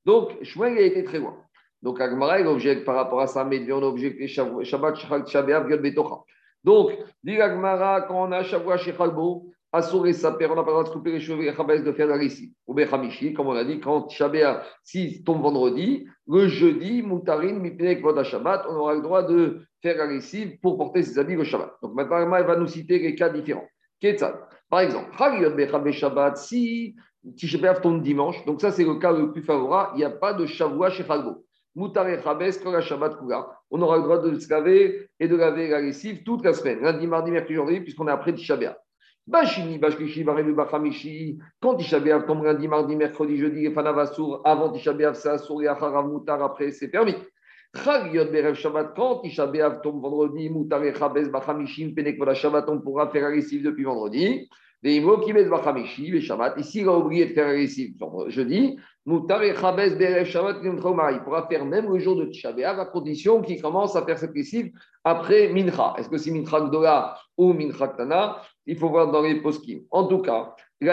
Donc, 0.05 0.43
Shmuel 0.43 0.79
a 0.79 0.83
été 0.83 1.05
très 1.05 1.19
loin. 1.19 1.37
Donc, 1.81 2.01
Agmara, 2.01 2.41
il 2.41 2.47
objecte 2.47 2.85
par 2.85 2.97
rapport 2.97 3.21
à 3.21 3.27
ça, 3.27 3.45
mais 3.45 3.61
on 3.73 3.97
Shav- 3.97 4.65
Shabbat, 4.65 5.25
Tisha 5.25 5.43
B'Av, 5.43 5.71
Yod. 5.71 5.95
Donc, 6.65 6.93
dit 7.23 7.41
Agmara, 7.41 8.03
quand 8.03 8.29
on 8.29 8.33
a 8.33 8.43
Shavua 8.43 8.77
Shechalbo, 8.77 9.51
Assour 9.71 10.07
et 10.07 10.15
Saper, 10.15 10.47
on 10.47 10.55
n'a 10.55 10.63
pas 10.63 10.71
le 10.71 10.79
droit 10.79 10.85
de 10.85 10.89
couper 10.89 11.13
les 11.13 11.21
cheveux 11.21 11.53
Chabès 11.53 11.83
de 11.83 11.93
faire 11.93 12.07
la 12.07 12.17
récit. 12.17 12.55
Ou 12.67 12.75
Bechamishi, 12.75 13.35
comme 13.35 13.49
on 13.49 13.55
a 13.55 13.65
dit, 13.65 13.81
quand 13.81 14.09
B'Av, 14.09 14.65
s'il 14.83 15.23
tombe 15.25 15.43
vendredi, 15.43 16.07
le 16.27 16.49
jeudi, 16.49 17.03
Moutarin, 17.03 17.53
Mipnek, 17.53 18.01
Voda 18.01 18.25
Shabbat, 18.25 18.65
on 18.69 18.77
aura 18.77 18.95
le 18.95 19.03
droit 19.03 19.23
de 19.23 19.61
faire 19.83 19.99
la 19.99 20.07
récit 20.07 20.59
pour 20.63 20.79
porter 20.79 21.03
ses 21.03 21.19
habits 21.19 21.37
le 21.37 21.45
Shabbat. 21.45 21.71
Donc, 21.83 21.95
maintenant, 21.95 22.35
elle 22.35 22.47
va 22.47 22.57
nous 22.57 22.67
citer 22.67 22.99
les 22.99 23.15
cas 23.15 23.29
différents. 23.29 23.69
Par 24.71 24.81
exemple, 24.81 25.11
Shabbat, 25.93 26.37
si 26.39 26.97
Tisha 27.37 27.59
B'Av 27.59 27.81
tombe 27.81 28.01
dimanche, 28.01 28.45
donc 28.47 28.61
ça 28.61 28.71
c'est 28.71 28.85
le 28.85 28.95
cas 28.95 29.13
le 29.13 29.33
plus 29.33 29.43
favorable, 29.43 29.91
il 29.95 29.99
n'y 29.99 30.05
a 30.05 30.11
pas 30.11 30.33
de 30.33 30.47
Shavua 30.47 30.89
chez 30.91 31.05
Chalbo. 31.05 31.45
Moutar 31.75 32.09
et 32.09 32.23
Chabes, 32.23 32.51
quand 32.63 32.71
la 32.71 32.81
Shabbat 32.81 33.19
Kula, 33.19 33.47
on 33.71 33.83
aura 33.83 33.99
le 33.99 34.05
droit 34.05 34.19
de 34.19 34.39
se 34.39 34.49
laver 34.49 35.11
et 35.21 35.29
de 35.29 35.37
laver 35.37 35.69
la 35.69 35.81
lessive 35.81 36.23
toute 36.23 36.45
la 36.45 36.53
semaine, 36.55 36.81
lundi, 36.81 37.07
mardi, 37.07 37.31
mercredi, 37.31 37.81
puisqu'on 37.81 38.09
est 38.09 38.13
après 38.13 38.33
Tisha 38.33 38.57
B'Av. 39.29 39.45
Bashini, 39.45 39.79
Bashkishi, 39.79 40.25
Barevu, 40.25 40.55
Bachamishi, 40.55 41.39
quand 41.61 41.77
Tisha 41.77 42.01
tombe 42.27 42.45
lundi, 42.45 42.67
mardi, 42.67 42.97
mercredi, 42.97 43.37
jeudi, 43.37 43.67
et 43.67 43.73
Fanavasour, 43.73 44.41
avant 44.45 44.73
Tisha 44.73 44.95
c'est 45.15 45.29
Assour 45.29 45.63
et 45.63 45.69
Acharav 45.69 46.07
Moutar, 46.07 46.43
après 46.43 46.71
c'est 46.73 46.89
permis. 46.89 47.15
Chag 47.77 48.15
Yod 48.15 48.33
Berev 48.33 48.55
Shabbat, 48.55 48.95
quand 48.97 49.21
Tisha 49.21 49.47
tombe 49.83 50.01
vendredi, 50.01 50.49
Moutar 50.49 50.83
et 50.85 50.95
Chabes, 50.95 51.31
Bachamishim, 51.31 51.95
Penek, 51.95 52.19
Shabbat, 52.35 52.69
on 52.69 52.81
pourra 52.81 53.11
faire 53.11 53.25
la 53.25 53.37
lessive 53.37 53.63
depuis 53.63 53.85
vendredi. 53.85 54.49
Les 54.83 55.01
mots 55.01 55.19
qui 55.19 55.33
mettent 55.33 55.51
les 55.99 56.21
Shabbat, 56.21 56.57
ici 56.59 56.83
il 56.83 56.89
a 56.89 56.97
oublié 56.97 57.27
de 57.27 57.33
faire 57.33 57.49
la 57.49 57.55
lessive 57.55 57.95
jeudi, 58.29 58.79
Moutar 59.05 59.43
Shabbat, 59.43 60.57
il 60.63 61.21
pourra 61.25 61.49
faire 61.49 61.65
même 61.65 61.93
le 61.93 61.99
jour 61.99 62.15
de 62.15 62.27
Tisha 62.27 62.53
B'Av, 62.53 62.79
à 62.79 62.87
condition 62.87 63.43
qu'il 63.43 63.61
commence 63.61 63.97
à 63.97 64.05
faire 64.05 64.19
cette 64.19 64.35
lessive 64.35 64.71
après 65.03 65.49
Mincha. 65.49 65.95
Est-ce 65.99 66.09
que 66.09 66.17
c'est 66.17 66.31
Mincha 66.31 66.61
Gdola 66.61 67.17
ou 67.37 67.53
Mincha 67.55 67.89
Tana? 67.89 68.41
Il 68.67 68.77
faut 68.77 68.89
voir 68.89 69.11
dans 69.11 69.23
les 69.23 69.41
poskim. 69.41 69.81
En 69.91 70.07
tout 70.07 70.19
cas, 70.19 70.55
en 70.81 70.87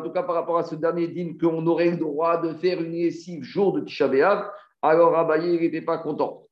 tout 0.00 0.10
cas 0.12 0.22
par 0.22 0.34
rapport 0.34 0.58
à 0.58 0.62
ce 0.62 0.76
dernier 0.76 1.08
dîme 1.08 1.36
qu'on 1.36 1.66
aurait 1.66 1.90
le 1.90 1.98
droit 1.98 2.38
de 2.38 2.54
faire 2.54 2.80
une 2.80 2.92
lessive 2.92 3.42
jour 3.42 3.74
de 3.74 3.82
Tisha 3.82 4.08
alors 4.80 5.16
Abaye 5.16 5.58
n'était 5.60 5.82
pas 5.82 5.98
content. 5.98 6.44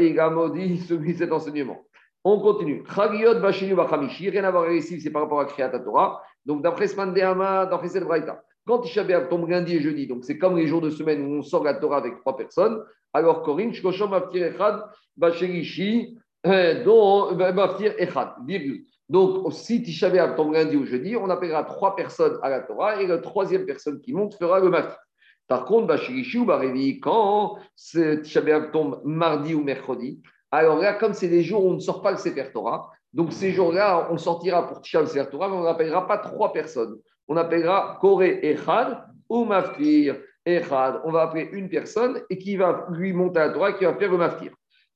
Il 0.00 0.18
a 0.20 0.30
maudit 0.30 0.78
celui 0.78 1.14
cet 1.14 1.32
enseignement. 1.32 1.84
On 2.24 2.38
continue. 2.38 2.84
Chagiot 2.94 3.40
Bashinu 3.40 3.74
Bachamishi, 3.74 4.30
rien 4.30 4.44
à 4.44 4.50
voir 4.50 4.68
lessive, 4.68 5.00
c'est 5.02 5.10
par 5.10 5.22
rapport 5.22 5.40
à 5.40 5.44
Kriyat 5.44 5.70
Torah. 5.80 6.22
Donc 6.46 6.62
d'après 6.62 6.86
Smandéama, 6.86 7.66
d'après 7.66 7.88
cette 7.88 8.04
Braïta, 8.04 8.42
quand 8.64 8.78
Tisha 8.78 9.02
B'Av 9.02 9.28
tombe 9.28 9.48
lundi 9.48 9.76
et 9.76 9.80
jeudi, 9.80 10.06
donc 10.06 10.24
c'est 10.24 10.38
comme 10.38 10.56
les 10.56 10.68
jours 10.68 10.80
de 10.80 10.90
semaine 10.90 11.24
où 11.24 11.38
on 11.38 11.42
sort 11.42 11.64
la 11.64 11.74
Torah 11.74 11.96
avec 11.96 12.20
trois 12.20 12.36
personnes, 12.36 12.80
alors 13.12 13.42
Corinne, 13.42 13.74
Shkoshom 13.74 14.12
Aftir 14.14 14.46
Echad, 14.46 14.84
Basherishi, 15.16 16.16
euh, 16.46 16.84
dont 16.84 17.34
Baftir 17.34 17.94
Echad, 17.98 18.34
virgule. 18.46 18.84
Donc, 19.08 19.52
si 19.52 19.82
Tisha 19.82 20.28
tombe 20.28 20.54
lundi 20.54 20.76
ou 20.76 20.86
jeudi, 20.86 21.16
on 21.16 21.28
appellera 21.28 21.64
trois 21.64 21.94
personnes 21.96 22.38
à 22.42 22.48
la 22.48 22.60
Torah 22.60 23.02
et 23.02 23.06
la 23.06 23.18
troisième 23.18 23.66
personne 23.66 24.00
qui 24.00 24.12
monte 24.12 24.34
fera 24.36 24.60
le 24.60 24.70
maftir. 24.70 24.96
Par 25.48 25.66
contre, 25.66 25.88
Bashirishi 25.88 26.38
ou 26.38 26.44
Barévi, 26.46 26.98
quand 27.00 27.58
Tisha 27.76 28.60
tombe 28.72 29.02
mardi 29.04 29.54
ou 29.54 29.62
mercredi, 29.62 30.22
alors 30.52 30.78
là, 30.78 30.92
comme 30.92 31.14
c'est 31.14 31.28
des 31.28 31.42
jours 31.42 31.64
où 31.64 31.70
on 31.70 31.74
ne 31.74 31.80
sort 31.80 32.02
pas 32.02 32.10
le 32.10 32.18
Sefer 32.18 32.50
Torah, 32.52 32.90
donc 33.14 33.32
ces 33.32 33.52
jours-là, 33.52 34.08
on 34.10 34.18
sortira 34.18 34.68
pour 34.68 34.82
Tisha 34.82 35.00
le 35.00 35.06
Sefer 35.06 35.30
Torah, 35.30 35.48
mais 35.48 35.56
on 35.56 35.64
n'appellera 35.64 36.06
pas 36.06 36.18
trois 36.18 36.52
personnes. 36.52 36.96
On 37.26 37.36
appellera 37.36 37.98
Koré 38.00 38.38
Echad 38.42 39.02
ou 39.30 39.44
Maftir 39.44 40.16
Echad. 40.44 41.00
On 41.04 41.10
va 41.10 41.22
appeler 41.22 41.48
une 41.52 41.70
personne 41.70 42.20
et 42.28 42.36
qui 42.36 42.56
va 42.56 42.86
lui 42.90 43.14
monter 43.14 43.40
à 43.40 43.48
Torah 43.48 43.72
qui 43.72 43.84
va 43.84 43.94
faire 43.94 44.10
le 44.10 44.18
Maftir. 44.18 44.52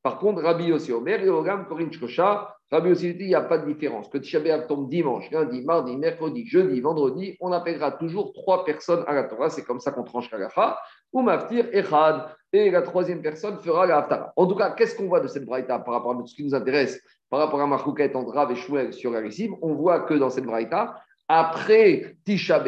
Par 0.07 0.19
contre, 0.19 0.41
Rabbi 0.41 0.67
Yossi 0.67 0.93
Omer 0.93 1.21
et 1.21 1.29
Ogam 1.29 1.67
Korin 1.67 1.91
Shkosha, 1.91 2.55
Rabbi 2.71 2.91
Yossi 2.91 3.15
dit 3.15 3.25
il 3.25 3.27
n'y 3.27 3.35
a 3.35 3.41
pas 3.41 3.59
de 3.59 3.67
différence. 3.67 4.09
Que 4.09 4.19
Tisha 4.19 4.39
tombe 4.61 4.89
dimanche, 4.89 5.29
lundi, 5.33 5.63
mardi, 5.63 5.97
mercredi, 5.97 6.47
jeudi, 6.47 6.81
vendredi, 6.81 7.37
on 7.41 7.51
appellera 7.51 7.91
toujours 7.91 8.33
trois 8.33 8.65
personnes 8.65 9.03
à 9.09 9.15
la 9.15 9.25
Torah. 9.25 9.51
C'est 9.51 9.65
comme 9.65 9.81
ça 9.81 9.91
qu'on 9.91 10.05
tranche 10.05 10.31
Kalacha. 10.31 10.79
Ou 11.13 11.23
Maftir 11.23 11.67
Echad. 11.73 12.29
Et 12.53 12.71
la 12.71 12.83
troisième 12.83 13.21
personne 13.21 13.59
fera 13.59 13.85
la 13.85 13.99
Haftara. 13.99 14.33
En 14.37 14.47
tout 14.47 14.55
cas, 14.55 14.71
qu'est-ce 14.71 14.97
qu'on 14.97 15.09
voit 15.09 15.19
de 15.19 15.27
cette 15.27 15.45
braïta 15.45 15.81
par 15.81 15.95
rapport 15.95 16.13
à 16.13 16.25
ce 16.25 16.37
qui 16.37 16.45
nous 16.45 16.55
intéresse, 16.55 17.03
par 17.29 17.41
rapport 17.41 17.61
à 17.61 17.67
Marcouket 17.67 18.15
entre 18.15 18.33
Rav 18.33 18.53
et 18.53 18.55
Shmuel 18.55 18.93
sur 18.93 19.11
la 19.11 19.21
lessive? 19.21 19.55
On 19.61 19.75
voit 19.75 20.03
que 20.03 20.15
dans 20.15 20.31
cette 20.31 20.45
braïta, 20.45 21.03
après 21.27 22.15
Tisha 22.25 22.63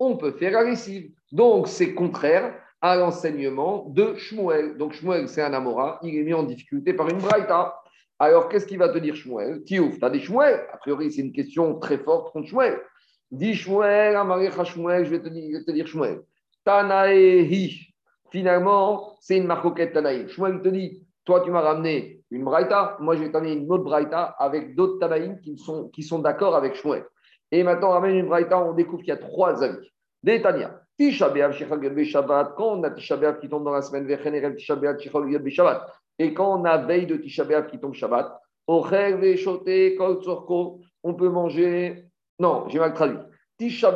on 0.00 0.16
peut 0.16 0.32
faire 0.32 0.60
lessive. 0.64 1.12
Donc, 1.30 1.68
c'est 1.68 1.94
contraire 1.94 2.52
à 2.84 2.96
l'enseignement 2.96 3.86
de 3.88 4.14
Shmuel. 4.14 4.76
Donc, 4.76 4.92
Shmuel, 4.92 5.26
c'est 5.26 5.40
un 5.40 5.54
Amora, 5.54 5.98
il 6.02 6.18
est 6.18 6.22
mis 6.22 6.34
en 6.34 6.42
difficulté 6.42 6.92
par 6.92 7.08
une 7.08 7.16
braïta. 7.16 7.80
Alors, 8.18 8.50
qu'est-ce 8.50 8.66
qu'il 8.66 8.76
va 8.76 8.90
te 8.90 8.98
dire 8.98 9.16
Shmuel? 9.16 9.64
Tiouf, 9.64 9.98
tu 9.98 10.04
as 10.04 10.10
des 10.10 10.20
Shmuel 10.20 10.66
A 10.70 10.76
priori, 10.76 11.10
c'est 11.10 11.22
une 11.22 11.32
question 11.32 11.78
très 11.78 11.96
forte 11.96 12.34
contre 12.34 12.46
Shmuel. 12.46 12.78
Dis 13.30 13.54
Shmuel, 13.54 14.16
Amarecha 14.16 14.64
Shmuel, 14.64 15.06
je 15.06 15.10
vais 15.12 15.22
te 15.22 15.30
dire, 15.30 15.60
te 15.66 15.86
Shmuel. 15.86 16.20
Tanaehi. 16.62 17.86
Finalement, 18.30 19.16
c'est 19.18 19.38
une 19.38 19.46
marcoquette 19.46 19.94
Tanaï. 19.94 20.28
Shmuel 20.28 20.60
te 20.60 20.68
dit, 20.68 21.06
toi, 21.24 21.40
tu 21.40 21.50
m'as 21.50 21.62
ramené 21.62 22.20
une 22.30 22.44
braïta, 22.44 22.98
moi, 23.00 23.16
je 23.16 23.22
vais 23.22 23.32
t'amener 23.32 23.54
une 23.54 23.72
autre 23.72 23.84
braïta 23.84 24.36
avec 24.38 24.74
d'autres 24.74 24.98
Tanaïm 24.98 25.40
qui 25.40 25.56
sont, 25.56 25.88
qui 25.88 26.02
sont 26.02 26.18
d'accord 26.18 26.54
avec 26.54 26.74
Shmuel. 26.74 27.06
Et 27.50 27.62
maintenant, 27.62 27.88
on 27.88 27.92
ramène 27.92 28.16
une 28.16 28.26
braïta, 28.26 28.58
on 28.58 28.74
découvre 28.74 28.98
qu'il 28.98 29.08
y 29.08 29.12
a 29.12 29.16
trois 29.16 29.64
avis. 29.64 29.88
Des 30.22 30.42
Tania. 30.42 30.83
Tisha 30.98 31.32
Shabbat. 32.04 32.54
Quand 32.56 32.78
on 32.78 32.82
a 32.84 32.90
Tisha 32.90 33.16
qui 33.34 33.48
tombe 33.48 33.64
dans 33.64 33.72
la 33.72 33.82
semaine. 33.82 34.08
Et 36.18 36.32
quand 36.32 36.60
on 36.60 36.64
a 36.64 36.78
veille 36.78 37.06
de 37.06 37.16
Tisha 37.16 37.44
qui 37.62 37.78
tombe 37.80 37.94
Shabbat, 37.94 38.40
on 38.66 38.82
peut 41.14 41.28
manger. 41.28 42.04
Non, 42.38 42.68
j'ai 42.68 42.78
mal 42.78 42.94
traduit. 42.94 43.18
Tisha. 43.58 43.94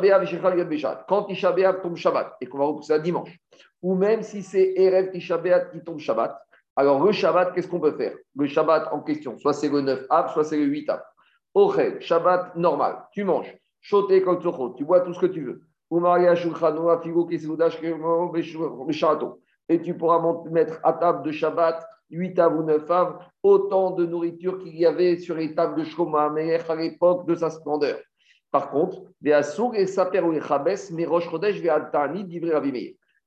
Quand 1.07 1.23
Tisha 1.23 1.73
tombe 1.73 1.95
Shabbat 1.95 2.35
et 2.41 2.45
qu'on 2.45 2.57
va 2.57 2.65
repousser 2.65 2.93
à 2.93 2.99
dimanche, 2.99 3.37
ou 3.81 3.95
même 3.95 4.21
si 4.21 4.43
c'est 4.43 4.73
Erev 4.75 5.11
Tisha 5.11 5.39
qui 5.71 5.81
tombe 5.83 5.99
Shabbat, 5.99 6.37
alors 6.75 7.03
le 7.03 7.11
Shabbat, 7.11 7.53
qu'est-ce 7.53 7.67
qu'on 7.67 7.79
peut 7.79 7.95
faire? 7.97 8.13
Le 8.35 8.47
Shabbat 8.47 8.89
en 8.91 9.01
question, 9.01 9.37
soit 9.37 9.53
c'est 9.53 9.69
le 9.69 9.81
9 9.81 10.05
Av, 10.09 10.31
soit 10.31 10.43
c'est 10.43 10.57
le 10.57 10.65
8 10.65 10.89
Av. 10.89 11.01
Ochel, 11.53 12.01
Shabbat 12.01 12.55
normal, 12.55 13.05
tu 13.11 13.23
manges. 13.23 13.53
Tzorko, 13.81 14.75
tu 14.77 14.85
bois 14.85 14.99
tout 15.01 15.13
ce 15.13 15.19
que 15.19 15.25
tu 15.25 15.41
veux. 15.41 15.61
Et 19.71 19.81
tu 19.81 19.93
pourras 19.97 20.35
mettre 20.51 20.79
à 20.83 20.93
table 20.93 21.23
de 21.23 21.31
Shabbat 21.31 21.85
8 22.11 22.39
av 22.39 22.57
ou 22.57 22.63
9 22.63 22.91
av, 22.91 23.19
autant 23.43 23.91
de 23.91 24.05
nourriture 24.05 24.57
qu'il 24.59 24.75
y 24.77 24.85
avait 24.85 25.17
sur 25.17 25.35
les 25.35 25.53
tables 25.53 25.79
de 25.79 25.83
Shlomo 25.83 26.17
à 26.17 26.75
l'époque 26.75 27.27
de 27.27 27.35
sa 27.35 27.49
splendeur. 27.49 27.97
Par 28.51 28.71
contre. 28.71 29.03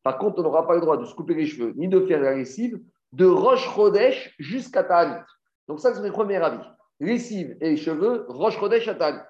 Par 0.03 0.19
contre, 0.19 0.39
on 0.39 0.43
n'aura 0.43 0.67
pas 0.67 0.75
le 0.75 0.81
droit 0.81 0.97
de 0.97 1.05
se 1.05 1.15
couper 1.15 1.35
les 1.35 1.47
cheveux 1.47 1.73
ni 1.77 1.87
de 1.87 2.01
faire 2.01 2.21
la 2.21 2.35
lessive 2.35 2.81
de 3.13 3.27
Rosh 3.27 3.73
Chodesh 3.75 4.35
jusqu'à 4.39 4.83
Ta'anit. 4.83 5.23
Donc, 5.69 5.79
ça, 5.79 5.95
c'est 5.95 6.03
le 6.03 6.11
premier 6.11 6.37
avis. 6.37 6.65
lessive 6.99 7.57
et 7.61 7.77
cheveux, 7.77 8.25
Rosh 8.29 8.59
Chodesh 8.59 8.89
Atal. 8.89 9.27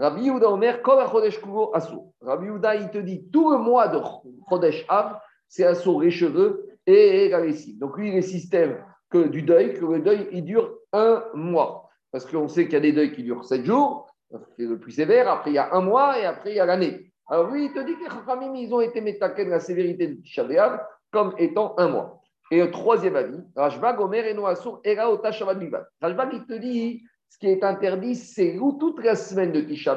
Rabbi 0.00 0.22
Yehuda 0.22 0.50
Omer, 0.50 0.80
Kol 0.80 1.04
Chodesh 1.06 1.38
Kugo 1.40 1.74
Asur. 1.74 2.06
Rabbi 2.22 2.46
Yehuda, 2.46 2.74
il 2.76 2.90
te 2.90 2.98
dit 2.98 3.28
tout 3.30 3.50
le 3.50 3.58
mois 3.58 3.88
de 3.88 4.00
Chodesh 4.48 4.86
Av, 4.88 5.20
c'est 5.46 5.64
Asur, 5.64 6.00
les 6.00 6.10
cheveux 6.10 6.68
et 6.86 7.28
la 7.28 7.40
lessive. 7.40 7.78
Donc 7.78 7.98
lui, 7.98 8.10
les 8.10 8.22
systèmes 8.22 8.82
que 9.10 9.28
du 9.28 9.42
deuil, 9.42 9.74
que 9.74 9.84
le 9.84 10.00
deuil, 10.00 10.26
il 10.32 10.44
dure 10.44 10.74
un 10.94 11.22
mois. 11.34 11.90
Parce 12.12 12.24
qu'on 12.24 12.48
sait 12.48 12.64
qu'il 12.64 12.74
y 12.74 12.76
a 12.76 12.80
des 12.80 12.92
deuils 12.92 13.12
qui 13.12 13.22
durent 13.22 13.44
sept 13.44 13.64
jours, 13.64 14.10
c'est 14.56 14.64
le 14.64 14.78
plus 14.78 14.92
sévère, 14.92 15.28
après 15.28 15.50
il 15.50 15.54
y 15.54 15.58
a 15.58 15.74
un 15.74 15.80
mois 15.82 16.18
et 16.18 16.24
après 16.24 16.50
il 16.50 16.56
y 16.56 16.60
a 16.60 16.66
l'année. 16.66 17.12
Alors 17.28 17.50
lui, 17.50 17.66
il 17.66 17.72
te 17.72 17.80
dit 17.80 17.94
que 17.94 18.04
les 18.04 18.10
Chachamim, 18.10 18.54
ils 18.54 18.72
ont 18.72 18.80
été 18.80 19.00
métaqués 19.00 19.44
de 19.44 19.50
la 19.50 19.60
sévérité 19.60 20.08
de 20.08 20.14
Tisha 20.14 20.44
B'Av 20.44 20.80
comme 21.12 21.34
étant 21.38 21.74
un 21.78 21.88
mois. 21.88 22.20
Et 22.50 22.58
le 22.58 22.70
troisième 22.70 23.16
avis, 23.16 23.38
Rajbag, 23.54 24.00
Omer, 24.00 24.26
et 24.26 24.34
Noasur, 24.34 24.80
Era, 24.82 25.10
Ota, 25.10 25.30
Shabbat. 25.30 25.58
Rajbag, 26.00 26.30
il 26.32 26.46
te 26.46 26.54
dit, 26.54 27.04
ce 27.30 27.38
qui 27.38 27.46
est 27.46 27.64
interdit, 27.64 28.16
c'est 28.16 28.58
toute 28.78 29.02
la 29.02 29.14
semaine 29.14 29.52
de 29.52 29.60
Tisha 29.60 29.96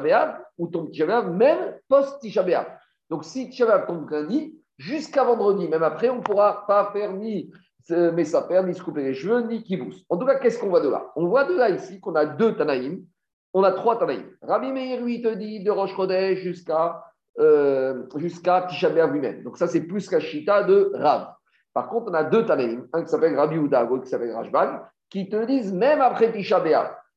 ou 0.56 0.68
ton 0.68 0.86
Tisha 0.86 1.22
même 1.22 1.74
post-Tisha 1.88 2.42
B'Av. 2.42 2.66
Donc 3.10 3.24
si 3.24 3.50
Tisha 3.50 3.80
tombe 3.80 4.08
lundi, 4.08 4.58
jusqu'à 4.78 5.24
vendredi, 5.24 5.68
même 5.68 5.82
après, 5.82 6.08
on 6.08 6.16
ne 6.16 6.22
pourra 6.22 6.64
pas 6.66 6.90
faire 6.92 7.12
ni 7.12 7.52
mais 7.90 8.24
ça 8.24 8.48
ni 8.64 8.74
se 8.74 8.82
couper 8.82 9.02
les 9.02 9.14
cheveux, 9.14 9.42
ni 9.42 9.62
qui 9.62 9.76
bousse. 9.76 10.04
En 10.08 10.16
tout 10.16 10.24
cas, 10.24 10.36
qu'est-ce 10.36 10.58
qu'on 10.58 10.68
voit 10.68 10.80
de 10.80 10.88
là? 10.88 11.12
On 11.16 11.26
voit 11.26 11.44
de 11.44 11.54
là 11.54 11.68
ici 11.68 12.00
qu'on 12.00 12.14
a 12.14 12.24
deux 12.24 12.56
Tanaïm, 12.56 13.04
on 13.52 13.62
a 13.62 13.72
trois 13.72 13.98
Tanaïm. 13.98 14.24
Rabbi 14.40 14.72
Meir, 14.72 15.02
lui, 15.02 15.20
te 15.20 15.34
dit 15.34 15.62
de 15.62 15.70
Roche 15.70 15.94
Chodesh 15.94 16.38
jusqu'à 16.38 17.04
euh, 17.40 18.04
jusqu'à 18.16 18.62
Tisha 18.62 18.88
lui-même. 18.88 19.42
Donc 19.42 19.58
ça, 19.58 19.66
c'est 19.66 19.82
plus 19.82 20.10
la 20.10 20.20
Chita 20.20 20.62
de 20.62 20.92
Rav. 20.94 21.34
Par 21.74 21.88
contre, 21.88 22.10
on 22.10 22.14
a 22.14 22.24
deux 22.24 22.46
Tanaïm, 22.46 22.86
un 22.92 23.02
qui 23.02 23.08
s'appelle 23.08 23.36
Rabbi 23.36 23.58
Houda, 23.58 23.82
l'autre 23.82 24.04
qui 24.04 24.10
s'appelle 24.10 24.32
Rajbag, 24.32 24.80
qui 25.10 25.28
te 25.28 25.44
disent 25.44 25.72
même 25.72 26.00
après 26.00 26.32
Tisha 26.32 26.60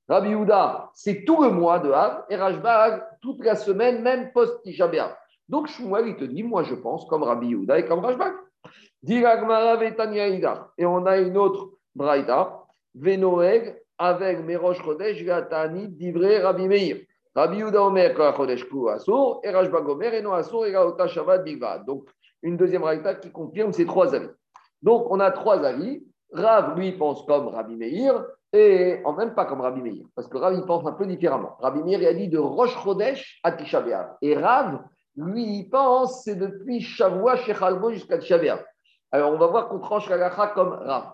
Rabbi 0.08 0.36
Houda, 0.36 0.90
c'est 0.94 1.26
tout 1.26 1.44
le 1.44 1.50
mois 1.50 1.80
de 1.80 1.90
Rav, 1.90 2.24
et 2.30 2.38
Rajbag, 2.38 3.04
toute 3.22 3.44
la 3.44 3.56
semaine, 3.56 4.02
même 4.02 4.32
post-Tisha 4.32 4.90
Donc 5.50 5.68
Shmuel, 5.68 6.08
il 6.08 6.16
te 6.16 6.24
dit, 6.24 6.44
moi 6.44 6.64
je 6.64 6.76
pense 6.76 7.06
comme 7.08 7.24
Rabbi 7.24 7.56
Houda 7.56 7.80
et 7.80 7.86
comme 7.86 8.00
Rajbag. 8.00 8.34
Et 9.10 10.86
on 10.86 11.06
a 11.06 11.18
une 11.18 11.38
autre 11.38 11.70
braïda, 11.94 12.64
Venoeg, 12.96 13.76
avec 13.98 14.46
Merosh 14.46 14.82
Chodesh, 14.82 15.24
Gatani, 15.24 15.88
Divré, 15.90 16.40
Rabbi 16.40 16.68
Meir. 16.68 16.98
Rabbi 17.36 17.58
Yuda 17.58 17.84
Omer, 17.84 18.16
Chodesh 18.36 18.66
Asur, 18.96 19.42
et 19.44 19.52
Rajbag 19.52 19.88
Omer, 19.88 20.14
et 20.14 20.22
no 20.22 20.34
Asur, 20.34 20.66
et 20.66 20.72
Gaota 20.72 21.08
Shabbat. 21.08 21.46
Donc, 21.86 22.10
une 22.42 22.58
deuxième 22.58 22.82
braïda 22.82 23.14
qui 23.16 23.32
confirme 23.32 23.74
ces 23.74 23.86
trois 23.86 24.16
avis. 24.16 24.30
Donc, 24.82 25.06
on 25.12 25.20
a 25.20 25.30
trois 25.32 25.64
avis. 25.64 26.04
Rav, 26.32 26.78
lui, 26.78 26.92
pense 26.94 27.26
comme 27.26 27.48
Rabbi 27.48 27.76
Meir, 27.76 28.26
et 28.54 29.02
en 29.06 29.14
même 29.14 29.34
pas 29.34 29.46
comme 29.46 29.62
Rabbi 29.62 29.82
Meir, 29.82 30.06
parce 30.16 30.28
que 30.28 30.38
Rav, 30.38 30.54
il 30.56 30.66
pense 30.66 30.86
un 30.86 30.94
peu 30.94 31.06
différemment. 31.06 31.56
Rabbi 31.60 31.84
Meir, 31.84 32.02
il 32.02 32.08
a 32.08 32.14
dit 32.14 32.28
de 32.28 32.38
Rosh 32.38 32.76
Chodesh 32.84 33.40
à 33.44 33.52
Tisha 33.52 33.84
Et 34.22 34.36
Rav, 34.36 34.84
lui, 35.16 35.60
il 35.60 35.70
pense, 35.70 36.24
c'est 36.24 36.36
depuis 36.36 36.82
Shavua 36.82 37.38
Shechalbo 37.38 37.92
jusqu'à 37.92 38.18
Tisha 38.18 38.38
alors, 39.12 39.32
on 39.32 39.38
va 39.38 39.48
voir 39.48 39.70
qu'on 39.70 39.80
tranche 39.80 40.10
la 40.10 40.18
gacha 40.18 40.48
comme 40.48 40.74
Rav. 40.74 41.14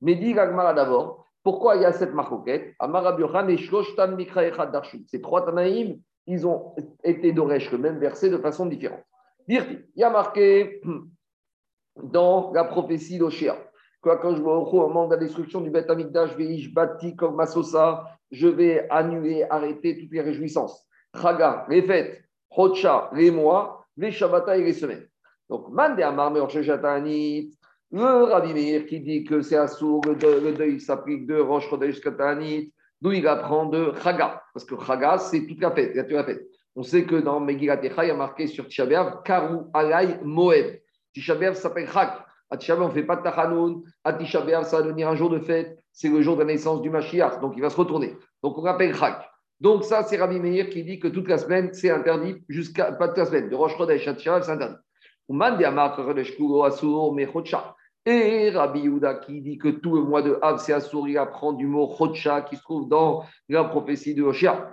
Mais 0.00 0.14
dit 0.14 0.32
Gagmara 0.32 0.74
d'abord, 0.74 1.26
pourquoi 1.42 1.76
il 1.76 1.82
y 1.82 1.84
a 1.84 1.92
cette 1.92 2.14
marcoquette? 2.14 2.74
Et 3.48 3.56
Ces 5.08 5.20
trois 5.20 5.44
Tanaïm, 5.44 6.00
ils 6.26 6.46
ont 6.46 6.74
été 7.02 7.32
d'Oresh 7.32 7.72
le 7.72 7.78
même 7.78 7.98
verset 7.98 8.30
de 8.30 8.38
façon 8.38 8.66
différente. 8.66 9.02
Dire 9.48 9.66
il 9.68 10.00
y 10.00 10.04
a 10.04 10.10
marqué 10.10 10.80
dans 12.02 12.52
la 12.52 12.64
prophétie 12.64 13.18
d'Oshia, 14.02 14.16
quand 14.20 14.34
je 14.34 14.42
vois 14.42 14.58
au 14.58 14.88
moment 14.88 15.06
de 15.06 15.14
la 15.14 15.20
destruction 15.20 15.60
du 15.60 15.70
Beth 15.70 15.90
Amikdash, 15.90 16.36
Veish 16.36 16.72
Bati 16.72 17.14
Masosa, 17.34 18.04
je 18.30 18.48
vais 18.48 18.86
annuler, 18.90 19.44
arrêter 19.48 19.98
toutes 19.98 20.12
les 20.12 20.20
réjouissances. 20.20 20.86
Chaga, 21.20 21.66
les 21.68 21.82
fêtes, 21.82 22.22
Hocha, 22.50 23.10
les 23.14 23.30
mois, 23.30 23.86
les 23.96 24.10
Shabbata 24.10 24.56
et 24.56 24.64
les 24.64 24.72
semaines. 24.72 25.06
Donc, 25.48 25.68
Mande 25.70 26.00
Amar 26.00 26.32
le 27.94 28.24
Rabbi 28.24 28.54
Meir 28.54 28.86
qui 28.86 29.00
dit 29.00 29.22
que 29.22 29.42
c'est 29.42 29.56
Assour, 29.56 30.00
le 30.06 30.14
deuil, 30.14 30.40
le 30.40 30.52
deuil 30.52 30.80
s'applique 30.80 31.26
de 31.26 31.38
Rosh 31.38 31.68
Chodesh 31.68 32.00
Katanit, 32.00 32.72
d'où 33.02 33.12
il 33.12 33.26
apprend 33.26 33.66
de 33.66 33.92
Chaga, 34.02 34.42
parce 34.54 34.64
que 34.64 34.74
Chaga, 34.82 35.18
c'est 35.18 35.46
toute 35.46 35.60
la 35.60 35.70
fête, 35.72 35.94
la 35.94 36.24
fête. 36.24 36.46
On 36.74 36.82
sait 36.82 37.04
que 37.04 37.16
dans 37.16 37.38
Megillat 37.38 37.80
il 37.82 38.08
y 38.08 38.10
a 38.10 38.14
marqué 38.14 38.46
sur 38.46 38.66
Tisha 38.66 38.86
Karu 39.24 39.58
Alay 39.74 40.20
Moed. 40.22 40.80
Tisha 41.12 41.54
s'appelle 41.54 41.86
Chag. 41.86 42.08
À 42.52 42.74
on 42.74 42.88
ne 42.88 42.92
fait 42.92 43.02
pas 43.02 43.16
de 43.16 43.22
Tachanoun. 43.22 43.82
À 44.04 44.12
ça 44.26 44.40
va 44.42 44.82
devenir 44.82 45.08
un 45.08 45.16
jour 45.16 45.30
de 45.30 45.38
fête. 45.38 45.78
C'est 45.90 46.08
le 46.08 46.20
jour 46.20 46.36
de 46.36 46.40
la 46.40 46.48
naissance 46.48 46.82
du 46.82 46.90
Mashiach, 46.90 47.40
donc 47.40 47.54
il 47.56 47.62
va 47.62 47.70
se 47.70 47.76
retourner. 47.76 48.14
Donc 48.42 48.58
on 48.58 48.64
appelle 48.66 48.94
Chag. 48.94 49.14
Donc 49.58 49.84
ça, 49.84 50.02
c'est 50.02 50.18
Rabbi 50.18 50.38
Meir 50.38 50.68
qui 50.68 50.84
dit 50.84 51.00
que 51.00 51.08
toute 51.08 51.28
la 51.28 51.38
semaine, 51.38 51.72
c'est 51.72 51.88
interdit, 51.88 52.44
jusqu'à, 52.48 52.92
pas 52.92 53.08
toute 53.08 53.18
la 53.18 53.24
semaine, 53.24 53.48
de 53.48 53.54
Rosh 53.54 53.76
Chodesh 53.78 54.06
à 54.06 54.14
Tisha 54.14 54.42
c'est 54.42 54.50
interdit. 54.50 54.74
Et 58.04 58.50
Rabbi 58.50 58.80
Yehuda 58.80 59.14
qui 59.14 59.40
dit 59.40 59.56
que 59.56 59.68
tout 59.68 59.94
le 59.94 60.02
mois 60.02 60.20
de 60.20 60.38
Av, 60.42 60.58
c'est 60.58 60.74
Assour, 60.74 61.08
il 61.08 61.16
apprend 61.16 61.54
du 61.54 61.66
mot 61.66 61.94
Chocha 61.96 62.42
qui 62.42 62.56
se 62.56 62.62
trouve 62.62 62.88
dans 62.88 63.24
la 63.48 63.64
prophétie 63.64 64.14
de 64.14 64.22
Hoshia. 64.22 64.68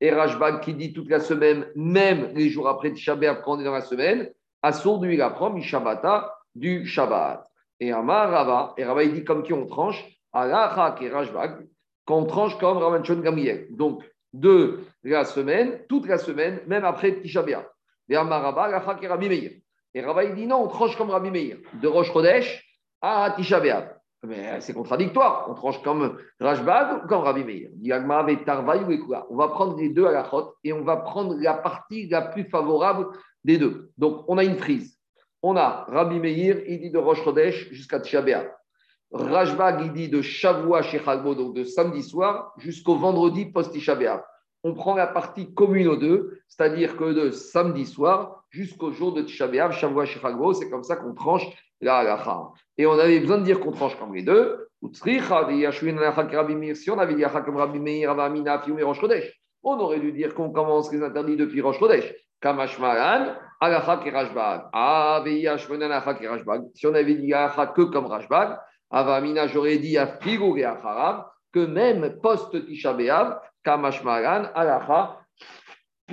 Et 0.00 0.10
Rajbag 0.10 0.60
qui 0.60 0.72
dit 0.72 0.94
toute 0.94 1.10
la 1.10 1.20
semaine, 1.20 1.66
même 1.74 2.30
les 2.34 2.48
jours 2.48 2.68
après 2.68 2.92
Tisha 2.92 3.16
quand 3.16 3.56
on 3.56 3.60
est 3.60 3.64
dans 3.64 3.72
la 3.72 3.82
semaine, 3.82 4.30
Assour, 4.62 5.02
lui, 5.02 5.14
il 5.14 5.22
apprend 5.22 5.50
Mishabata 5.50 6.34
du 6.54 6.86
Shabbat. 6.86 7.46
Et 7.80 7.92
Amar 7.92 8.30
Rava, 8.30 8.74
et 8.76 8.84
Rava, 8.84 9.02
il 9.02 9.14
dit 9.14 9.24
comme 9.24 9.42
qui 9.42 9.52
on 9.52 9.66
tranche, 9.66 10.04
Alachak 10.32 11.00
et 11.02 11.10
Rajbag, 11.10 11.66
qu'on 12.04 12.24
tranche 12.24 12.58
comme 12.58 12.78
Ramanchon 12.78 13.20
Gamriel. 13.20 13.68
Donc, 13.70 14.02
de 14.32 14.80
la 15.02 15.24
semaine, 15.24 15.80
toute 15.88 16.06
la 16.06 16.18
semaine, 16.18 16.60
même 16.66 16.84
après 16.84 17.20
Tisha 17.20 17.44
et 18.10 18.16
Rabbi 18.16 19.28
Meir. 19.28 19.50
Et 19.94 20.00
Rabbi 20.00 20.26
il 20.26 20.34
dit 20.34 20.46
non, 20.46 20.64
on 20.64 20.68
tranche 20.68 20.96
comme 20.96 21.10
Rabbi 21.10 21.30
Meir, 21.30 21.58
de 21.74 21.88
Rosh 21.88 22.12
Chodesh 22.12 22.64
à 23.00 23.32
Tisha 23.36 23.60
Mais 24.24 24.60
c'est 24.60 24.74
contradictoire. 24.74 25.46
On 25.48 25.54
tranche 25.54 25.82
comme 25.82 26.18
Rajbag 26.38 27.04
ou 27.04 27.08
comme 27.08 27.22
Rabbi 27.22 27.44
Meir. 27.44 27.70
On 29.30 29.36
va 29.36 29.48
prendre 29.48 29.76
les 29.78 29.88
deux 29.90 30.06
à 30.06 30.12
la 30.12 30.30
et 30.64 30.72
on 30.72 30.82
va 30.82 30.96
prendre 30.98 31.36
la 31.38 31.54
partie 31.54 32.08
la 32.08 32.22
plus 32.22 32.44
favorable 32.44 33.06
des 33.44 33.58
deux. 33.58 33.90
Donc, 33.98 34.24
on 34.28 34.38
a 34.38 34.44
une 34.44 34.56
frise. 34.56 34.98
On 35.42 35.56
a 35.56 35.86
Rabbi 35.88 36.18
Meir, 36.18 36.58
il 36.66 36.80
dit 36.80 36.90
de 36.90 36.98
Rosh 36.98 37.22
Chodesh 37.24 37.70
jusqu'à 37.70 38.00
Tisha 38.00 38.22
Rajbag, 39.12 39.80
il 39.86 39.92
dit 39.92 40.08
de 40.08 40.22
Shavua 40.22 40.82
Shechalbo, 40.82 41.34
donc 41.34 41.54
de 41.54 41.64
samedi 41.64 42.02
soir, 42.02 42.52
jusqu'au 42.58 42.94
vendredi 42.96 43.46
post-Tisha 43.46 43.96
on 44.62 44.74
prend 44.74 44.94
la 44.94 45.06
partie 45.06 45.54
commune 45.54 45.88
aux 45.88 45.96
deux, 45.96 46.38
c'est-à-dire 46.46 46.96
que 46.96 47.12
de 47.12 47.30
samedi 47.30 47.86
soir 47.86 48.44
jusqu'au 48.50 48.92
jour 48.92 49.12
de 49.12 49.22
Tisha 49.22 49.46
B'Av, 49.46 49.72
Shavua 49.72 50.04
c'est 50.54 50.68
comme 50.68 50.84
ça 50.84 50.96
qu'on 50.96 51.14
tranche 51.14 51.46
la 51.80 51.98
halacha. 51.98 52.50
Et 52.76 52.86
on 52.86 52.92
avait 52.92 53.20
besoin 53.20 53.38
de 53.38 53.44
dire 53.44 53.58
qu'on 53.60 53.72
tranche 53.72 53.98
comme 53.98 54.14
les 54.14 54.22
deux. 54.22 54.68
Si 54.92 55.20
on 56.90 56.98
avait 56.98 57.14
dit 57.14 57.24
comme 57.44 57.56
Rabbi 57.56 57.78
Meir, 57.78 58.14
on 59.62 59.78
aurait 59.78 60.00
dû 60.00 60.12
dire 60.12 60.34
qu'on 60.34 60.50
commence 60.50 60.92
les 60.92 61.02
interdits 61.02 61.36
depuis 61.36 61.60
Rosh 61.60 61.78
Chodesh. 61.78 62.14
Kamashmaran, 62.40 63.36
halacha 63.60 63.98
kerashbag. 63.98 64.68
Ah, 64.72 65.22
Si 66.74 66.86
on 66.86 66.94
avait 66.94 67.14
dit 67.14 67.32
halacha 67.32 67.66
que 67.68 67.82
comme 67.82 68.06
Rashbag, 68.06 68.58
Avamina, 68.90 69.46
j'aurais 69.46 69.78
dit 69.78 69.96
Figu 70.20 70.58
et 70.60 70.66
que 71.52 71.66
même 71.66 72.20
post-Tisha 72.20 72.92
B'Av, 72.92 73.40
Kamashmaran, 73.62 74.50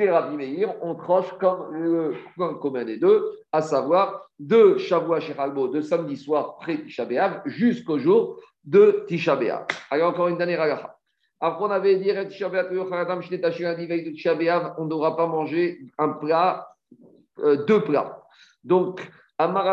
Rabbi 0.06 0.36
Meir, 0.36 0.76
on 0.82 0.96
tranche 0.96 1.32
comme 1.40 1.74
le 1.74 2.14
commun 2.60 2.84
des 2.84 2.98
deux, 2.98 3.24
à 3.52 3.62
savoir 3.62 4.28
de 4.38 4.78
Shavua 4.78 5.20
Shechalbo, 5.20 5.70
de 5.70 5.82
samedi 5.82 6.18
soir 6.18 6.58
près 6.58 6.84
Tisha 6.84 7.08
jusqu'au 7.46 7.98
jour 7.98 8.40
de 8.64 9.06
Tisha 9.08 9.36
B'Av. 9.36 9.66
Alors 9.90 10.10
encore 10.10 10.28
une 10.28 10.38
dernière 10.38 10.62
alaha. 10.62 10.97
Après, 11.40 11.64
on 11.64 11.70
avait 11.70 11.98
dit 11.98 12.12
on 12.12 12.24
ne 14.86 14.90
devra 14.90 15.16
pas 15.16 15.28
manger 15.28 15.80
un 15.98 16.10
plat, 16.10 16.68
euh, 17.40 17.64
deux 17.66 17.84
plats. 17.84 18.24
Donc, 18.64 19.08
D'après 19.40 19.70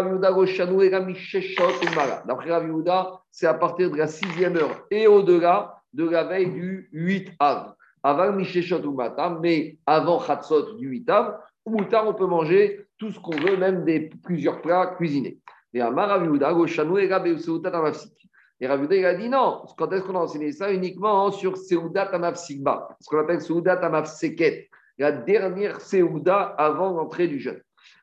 Rav 2.50 2.84
c'est 3.30 3.46
à 3.46 3.54
partir 3.54 3.90
de 3.90 3.96
la 3.96 4.06
sixième 4.06 4.56
heure 4.56 4.84
et 4.90 5.06
au-delà 5.06 5.80
de 5.94 6.06
la 6.06 6.24
veille 6.24 6.50
du 6.50 6.90
8 6.92 7.32
av. 7.38 7.74
Avant 8.02 8.32
Misheshot 8.32 8.84
ou 8.84 8.92
Matam, 8.92 9.38
mais 9.40 9.78
avant 9.86 10.20
Chatzot 10.20 10.74
du 10.74 10.88
8 10.88 11.08
av, 11.08 11.38
ou 11.64 11.78
on 11.80 12.12
peut 12.12 12.26
manger 12.26 12.86
tout 12.98 13.10
ce 13.10 13.18
qu'on 13.18 13.36
veut, 13.36 13.56
même 13.56 13.86
des 13.86 14.10
plusieurs 14.22 14.60
plats 14.60 14.88
cuisinés. 14.98 15.38
Et 15.72 15.80
Amar 15.80 16.10
Rav 16.10 16.24
Yehuda, 16.24 16.52
Goshanu 16.52 17.00
et 17.00 17.08
Rabbi 17.08 17.40
Seudat 17.40 17.70
Amafsik. 17.70 18.23
Et 18.60 18.66
Rav 18.66 18.86
il 18.90 19.04
a 19.04 19.14
dit 19.14 19.28
non, 19.28 19.62
quand 19.76 19.92
est-ce 19.92 20.04
qu'on 20.04 20.14
a 20.14 20.20
enseigné 20.20 20.52
ça 20.52 20.72
Uniquement 20.72 21.30
sur 21.32 21.56
Seudat 21.56 22.10
Amafsikba, 22.12 22.96
ce 23.00 23.08
qu'on 23.08 23.18
appelle 23.18 23.40
Seudat 23.40 23.80
Amafseket, 23.84 24.68
la 24.98 25.12
dernière 25.12 25.80
Seuda 25.80 26.54
avant 26.56 26.92
l'entrée 26.92 27.26
du 27.26 27.40
jeûne. 27.40 27.60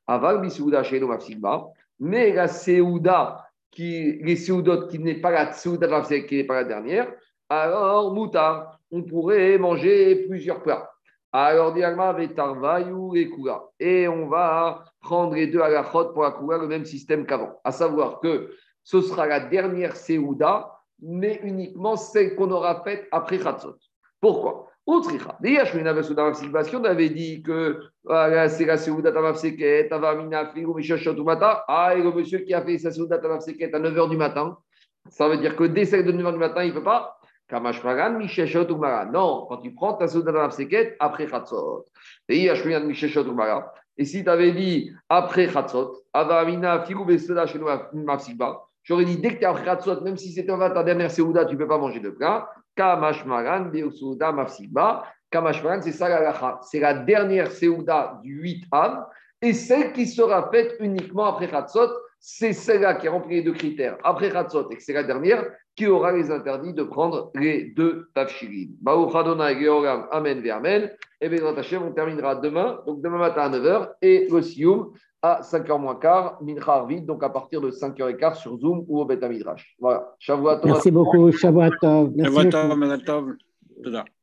Avant 0.07 0.39
Bisouda 0.39 0.83
chez 0.83 0.99
Mafsikba, 0.99 1.67
mais 1.99 2.33
la 2.33 2.47
Seuda 2.47 3.47
qui, 3.71 4.19
les 4.21 4.35
Seudot 4.35 4.87
qui 4.87 4.99
n'est 4.99 5.21
pas 5.21 5.31
la 5.31 5.53
Seuda 5.53 6.01
qui 6.01 6.35
n'est 6.35 6.43
pas 6.43 6.55
la 6.55 6.63
dernière, 6.65 7.07
alors 7.49 8.13
Moutar, 8.13 8.79
on 8.91 9.03
pourrait 9.03 9.57
manger 9.57 10.27
plusieurs 10.27 10.61
plats. 10.61 10.91
Alors, 11.33 11.73
et. 11.77 12.39
Et 13.79 14.07
on 14.07 14.27
va 14.27 14.83
prendre 14.99 15.33
les 15.33 15.47
deux 15.47 15.61
à 15.61 15.69
la 15.69 15.83
pour 15.83 16.23
la 16.23 16.57
le 16.57 16.67
même 16.67 16.83
système 16.83 17.25
qu'avant. 17.25 17.59
À 17.63 17.71
savoir 17.71 18.19
que 18.19 18.51
ce 18.83 19.01
sera 19.01 19.25
la 19.27 19.39
dernière 19.39 19.95
Seouda, 19.95 20.79
mais 21.01 21.39
uniquement 21.43 21.95
celle 21.95 22.35
qu'on 22.35 22.51
aura 22.51 22.83
faite 22.83 23.07
après 23.11 23.39
Khatzot. 23.39 23.77
Pourquoi? 24.19 24.67
On 24.87 24.99
avait 26.83 27.09
dit 27.09 27.43
que 27.43 27.79
c'est 28.03 28.65
la 28.65 28.77
Seouda 28.77 29.11
Tamafseket, 29.11 29.89
Tavamina 29.89 30.47
Figu 30.47 30.73
Mishachotumata. 30.73 31.65
Ah, 31.67 31.95
et 31.95 32.01
le 32.01 32.11
monsieur 32.11 32.39
qui 32.39 32.53
a 32.53 32.61
fait 32.63 32.77
sa 32.77 32.91
Seouda 32.91 33.19
Tamafseket 33.19 33.73
à 33.73 33.79
9h 33.79 34.09
du 34.09 34.17
matin, 34.17 34.57
ça 35.09 35.27
veut 35.27 35.37
dire 35.37 35.55
que 35.55 35.63
dès 35.65 35.85
celle 35.85 36.05
de 36.05 36.11
9h 36.11 36.33
du 36.33 36.39
matin, 36.39 36.63
il 36.63 36.69
ne 36.69 36.73
peut 36.73 36.83
pas 36.83 37.19
Non, 37.51 39.45
quand 39.47 39.57
tu 39.61 39.73
prends 39.73 39.93
ta 39.93 40.07
Souda 40.07 40.31
Nafseket, 40.31 40.95
après 40.99 41.27
Khatzot. 41.27 41.85
Et 42.29 42.45
Et 43.97 44.05
si 44.05 44.23
tu 44.23 44.29
avais 44.29 44.51
dit 44.53 44.91
après 45.09 45.47
Khatzot, 45.47 46.03
Avamina, 46.13 46.85
chez 46.85 47.59
nous, 47.59 47.67
Mafsiba, 47.93 48.69
j'aurais 48.83 49.05
dit 49.05 49.17
dès 49.17 49.29
que 49.29 49.39
tu 49.39 49.43
es 49.43 49.45
après 49.45 49.65
Khatzot, 49.65 50.01
même 50.01 50.17
si 50.17 50.31
c'était 50.31 50.55
ta 50.57 50.83
dernière 50.83 51.11
Seouda, 51.11 51.45
tu 51.45 51.55
ne 51.55 51.59
peux 51.59 51.67
pas 51.67 51.77
manger 51.77 51.99
de 51.99 52.09
plat. 52.09 52.49
Kamashmaran, 52.75 53.65
Beusouda, 53.65 54.31
Mafsiba. 54.31 55.03
Kamashmaran, 55.29 55.81
c'est 55.81 55.91
ça 55.91 56.09
la 56.09 56.59
C'est 56.63 56.79
la 56.79 56.93
dernière 56.93 57.51
Seouda 57.51 58.19
du 58.23 58.41
8 58.41 58.65
Av. 58.71 59.05
Et 59.41 59.53
celle 59.53 59.91
qui 59.93 60.05
sera 60.05 60.49
faite 60.51 60.75
uniquement 60.79 61.25
après 61.25 61.47
Khatzot, 61.47 61.89
c'est 62.19 62.53
celle-là 62.53 62.93
qui 62.95 63.07
remplit 63.07 63.37
les 63.37 63.41
deux 63.41 63.53
critères. 63.53 63.97
Après 64.03 64.29
Khatzot, 64.29 64.69
et 64.69 64.75
que 64.75 64.83
c'est 64.83 64.93
la 64.93 65.03
dernière, 65.03 65.43
qui 65.75 65.87
aura 65.87 66.11
les 66.11 66.29
interdits 66.29 66.73
de 66.73 66.83
prendre 66.83 67.31
les 67.33 67.71
deux 67.75 68.09
tafshirin. 68.13 68.73
Baruch 68.81 69.15
Adonai 69.15 69.59
Georgam, 69.59 70.07
Amen 70.11 70.41
ve 70.41 70.49
Amen. 70.51 70.91
Et 71.19 71.29
bien, 71.29 71.41
on 71.43 71.91
terminera 71.91 72.35
demain, 72.35 72.79
donc 72.85 73.01
demain 73.01 73.17
matin 73.17 73.43
à 73.43 73.49
9h, 73.49 73.89
et 74.01 74.27
le 74.29 74.41
Sioum 74.41 74.93
à 75.21 75.41
5h 75.41 75.79
moins 75.79 75.95
quart, 75.95 76.37
Mincha 76.41 76.73
Arvid, 76.73 77.05
donc 77.05 77.23
à 77.23 77.29
partir 77.29 77.61
de 77.61 77.69
5h15 77.69 78.35
sur 78.35 78.57
Zoom 78.57 78.85
ou 78.87 79.01
au 79.01 79.05
Beta 79.05 79.29
Midrash. 79.29 79.75
Voilà. 79.79 80.15
Merci 80.63 80.91
beaucoup, 80.91 81.31
Shabbat. 81.31 81.73
Merci 82.15 82.51
beaucoup. 83.83 84.20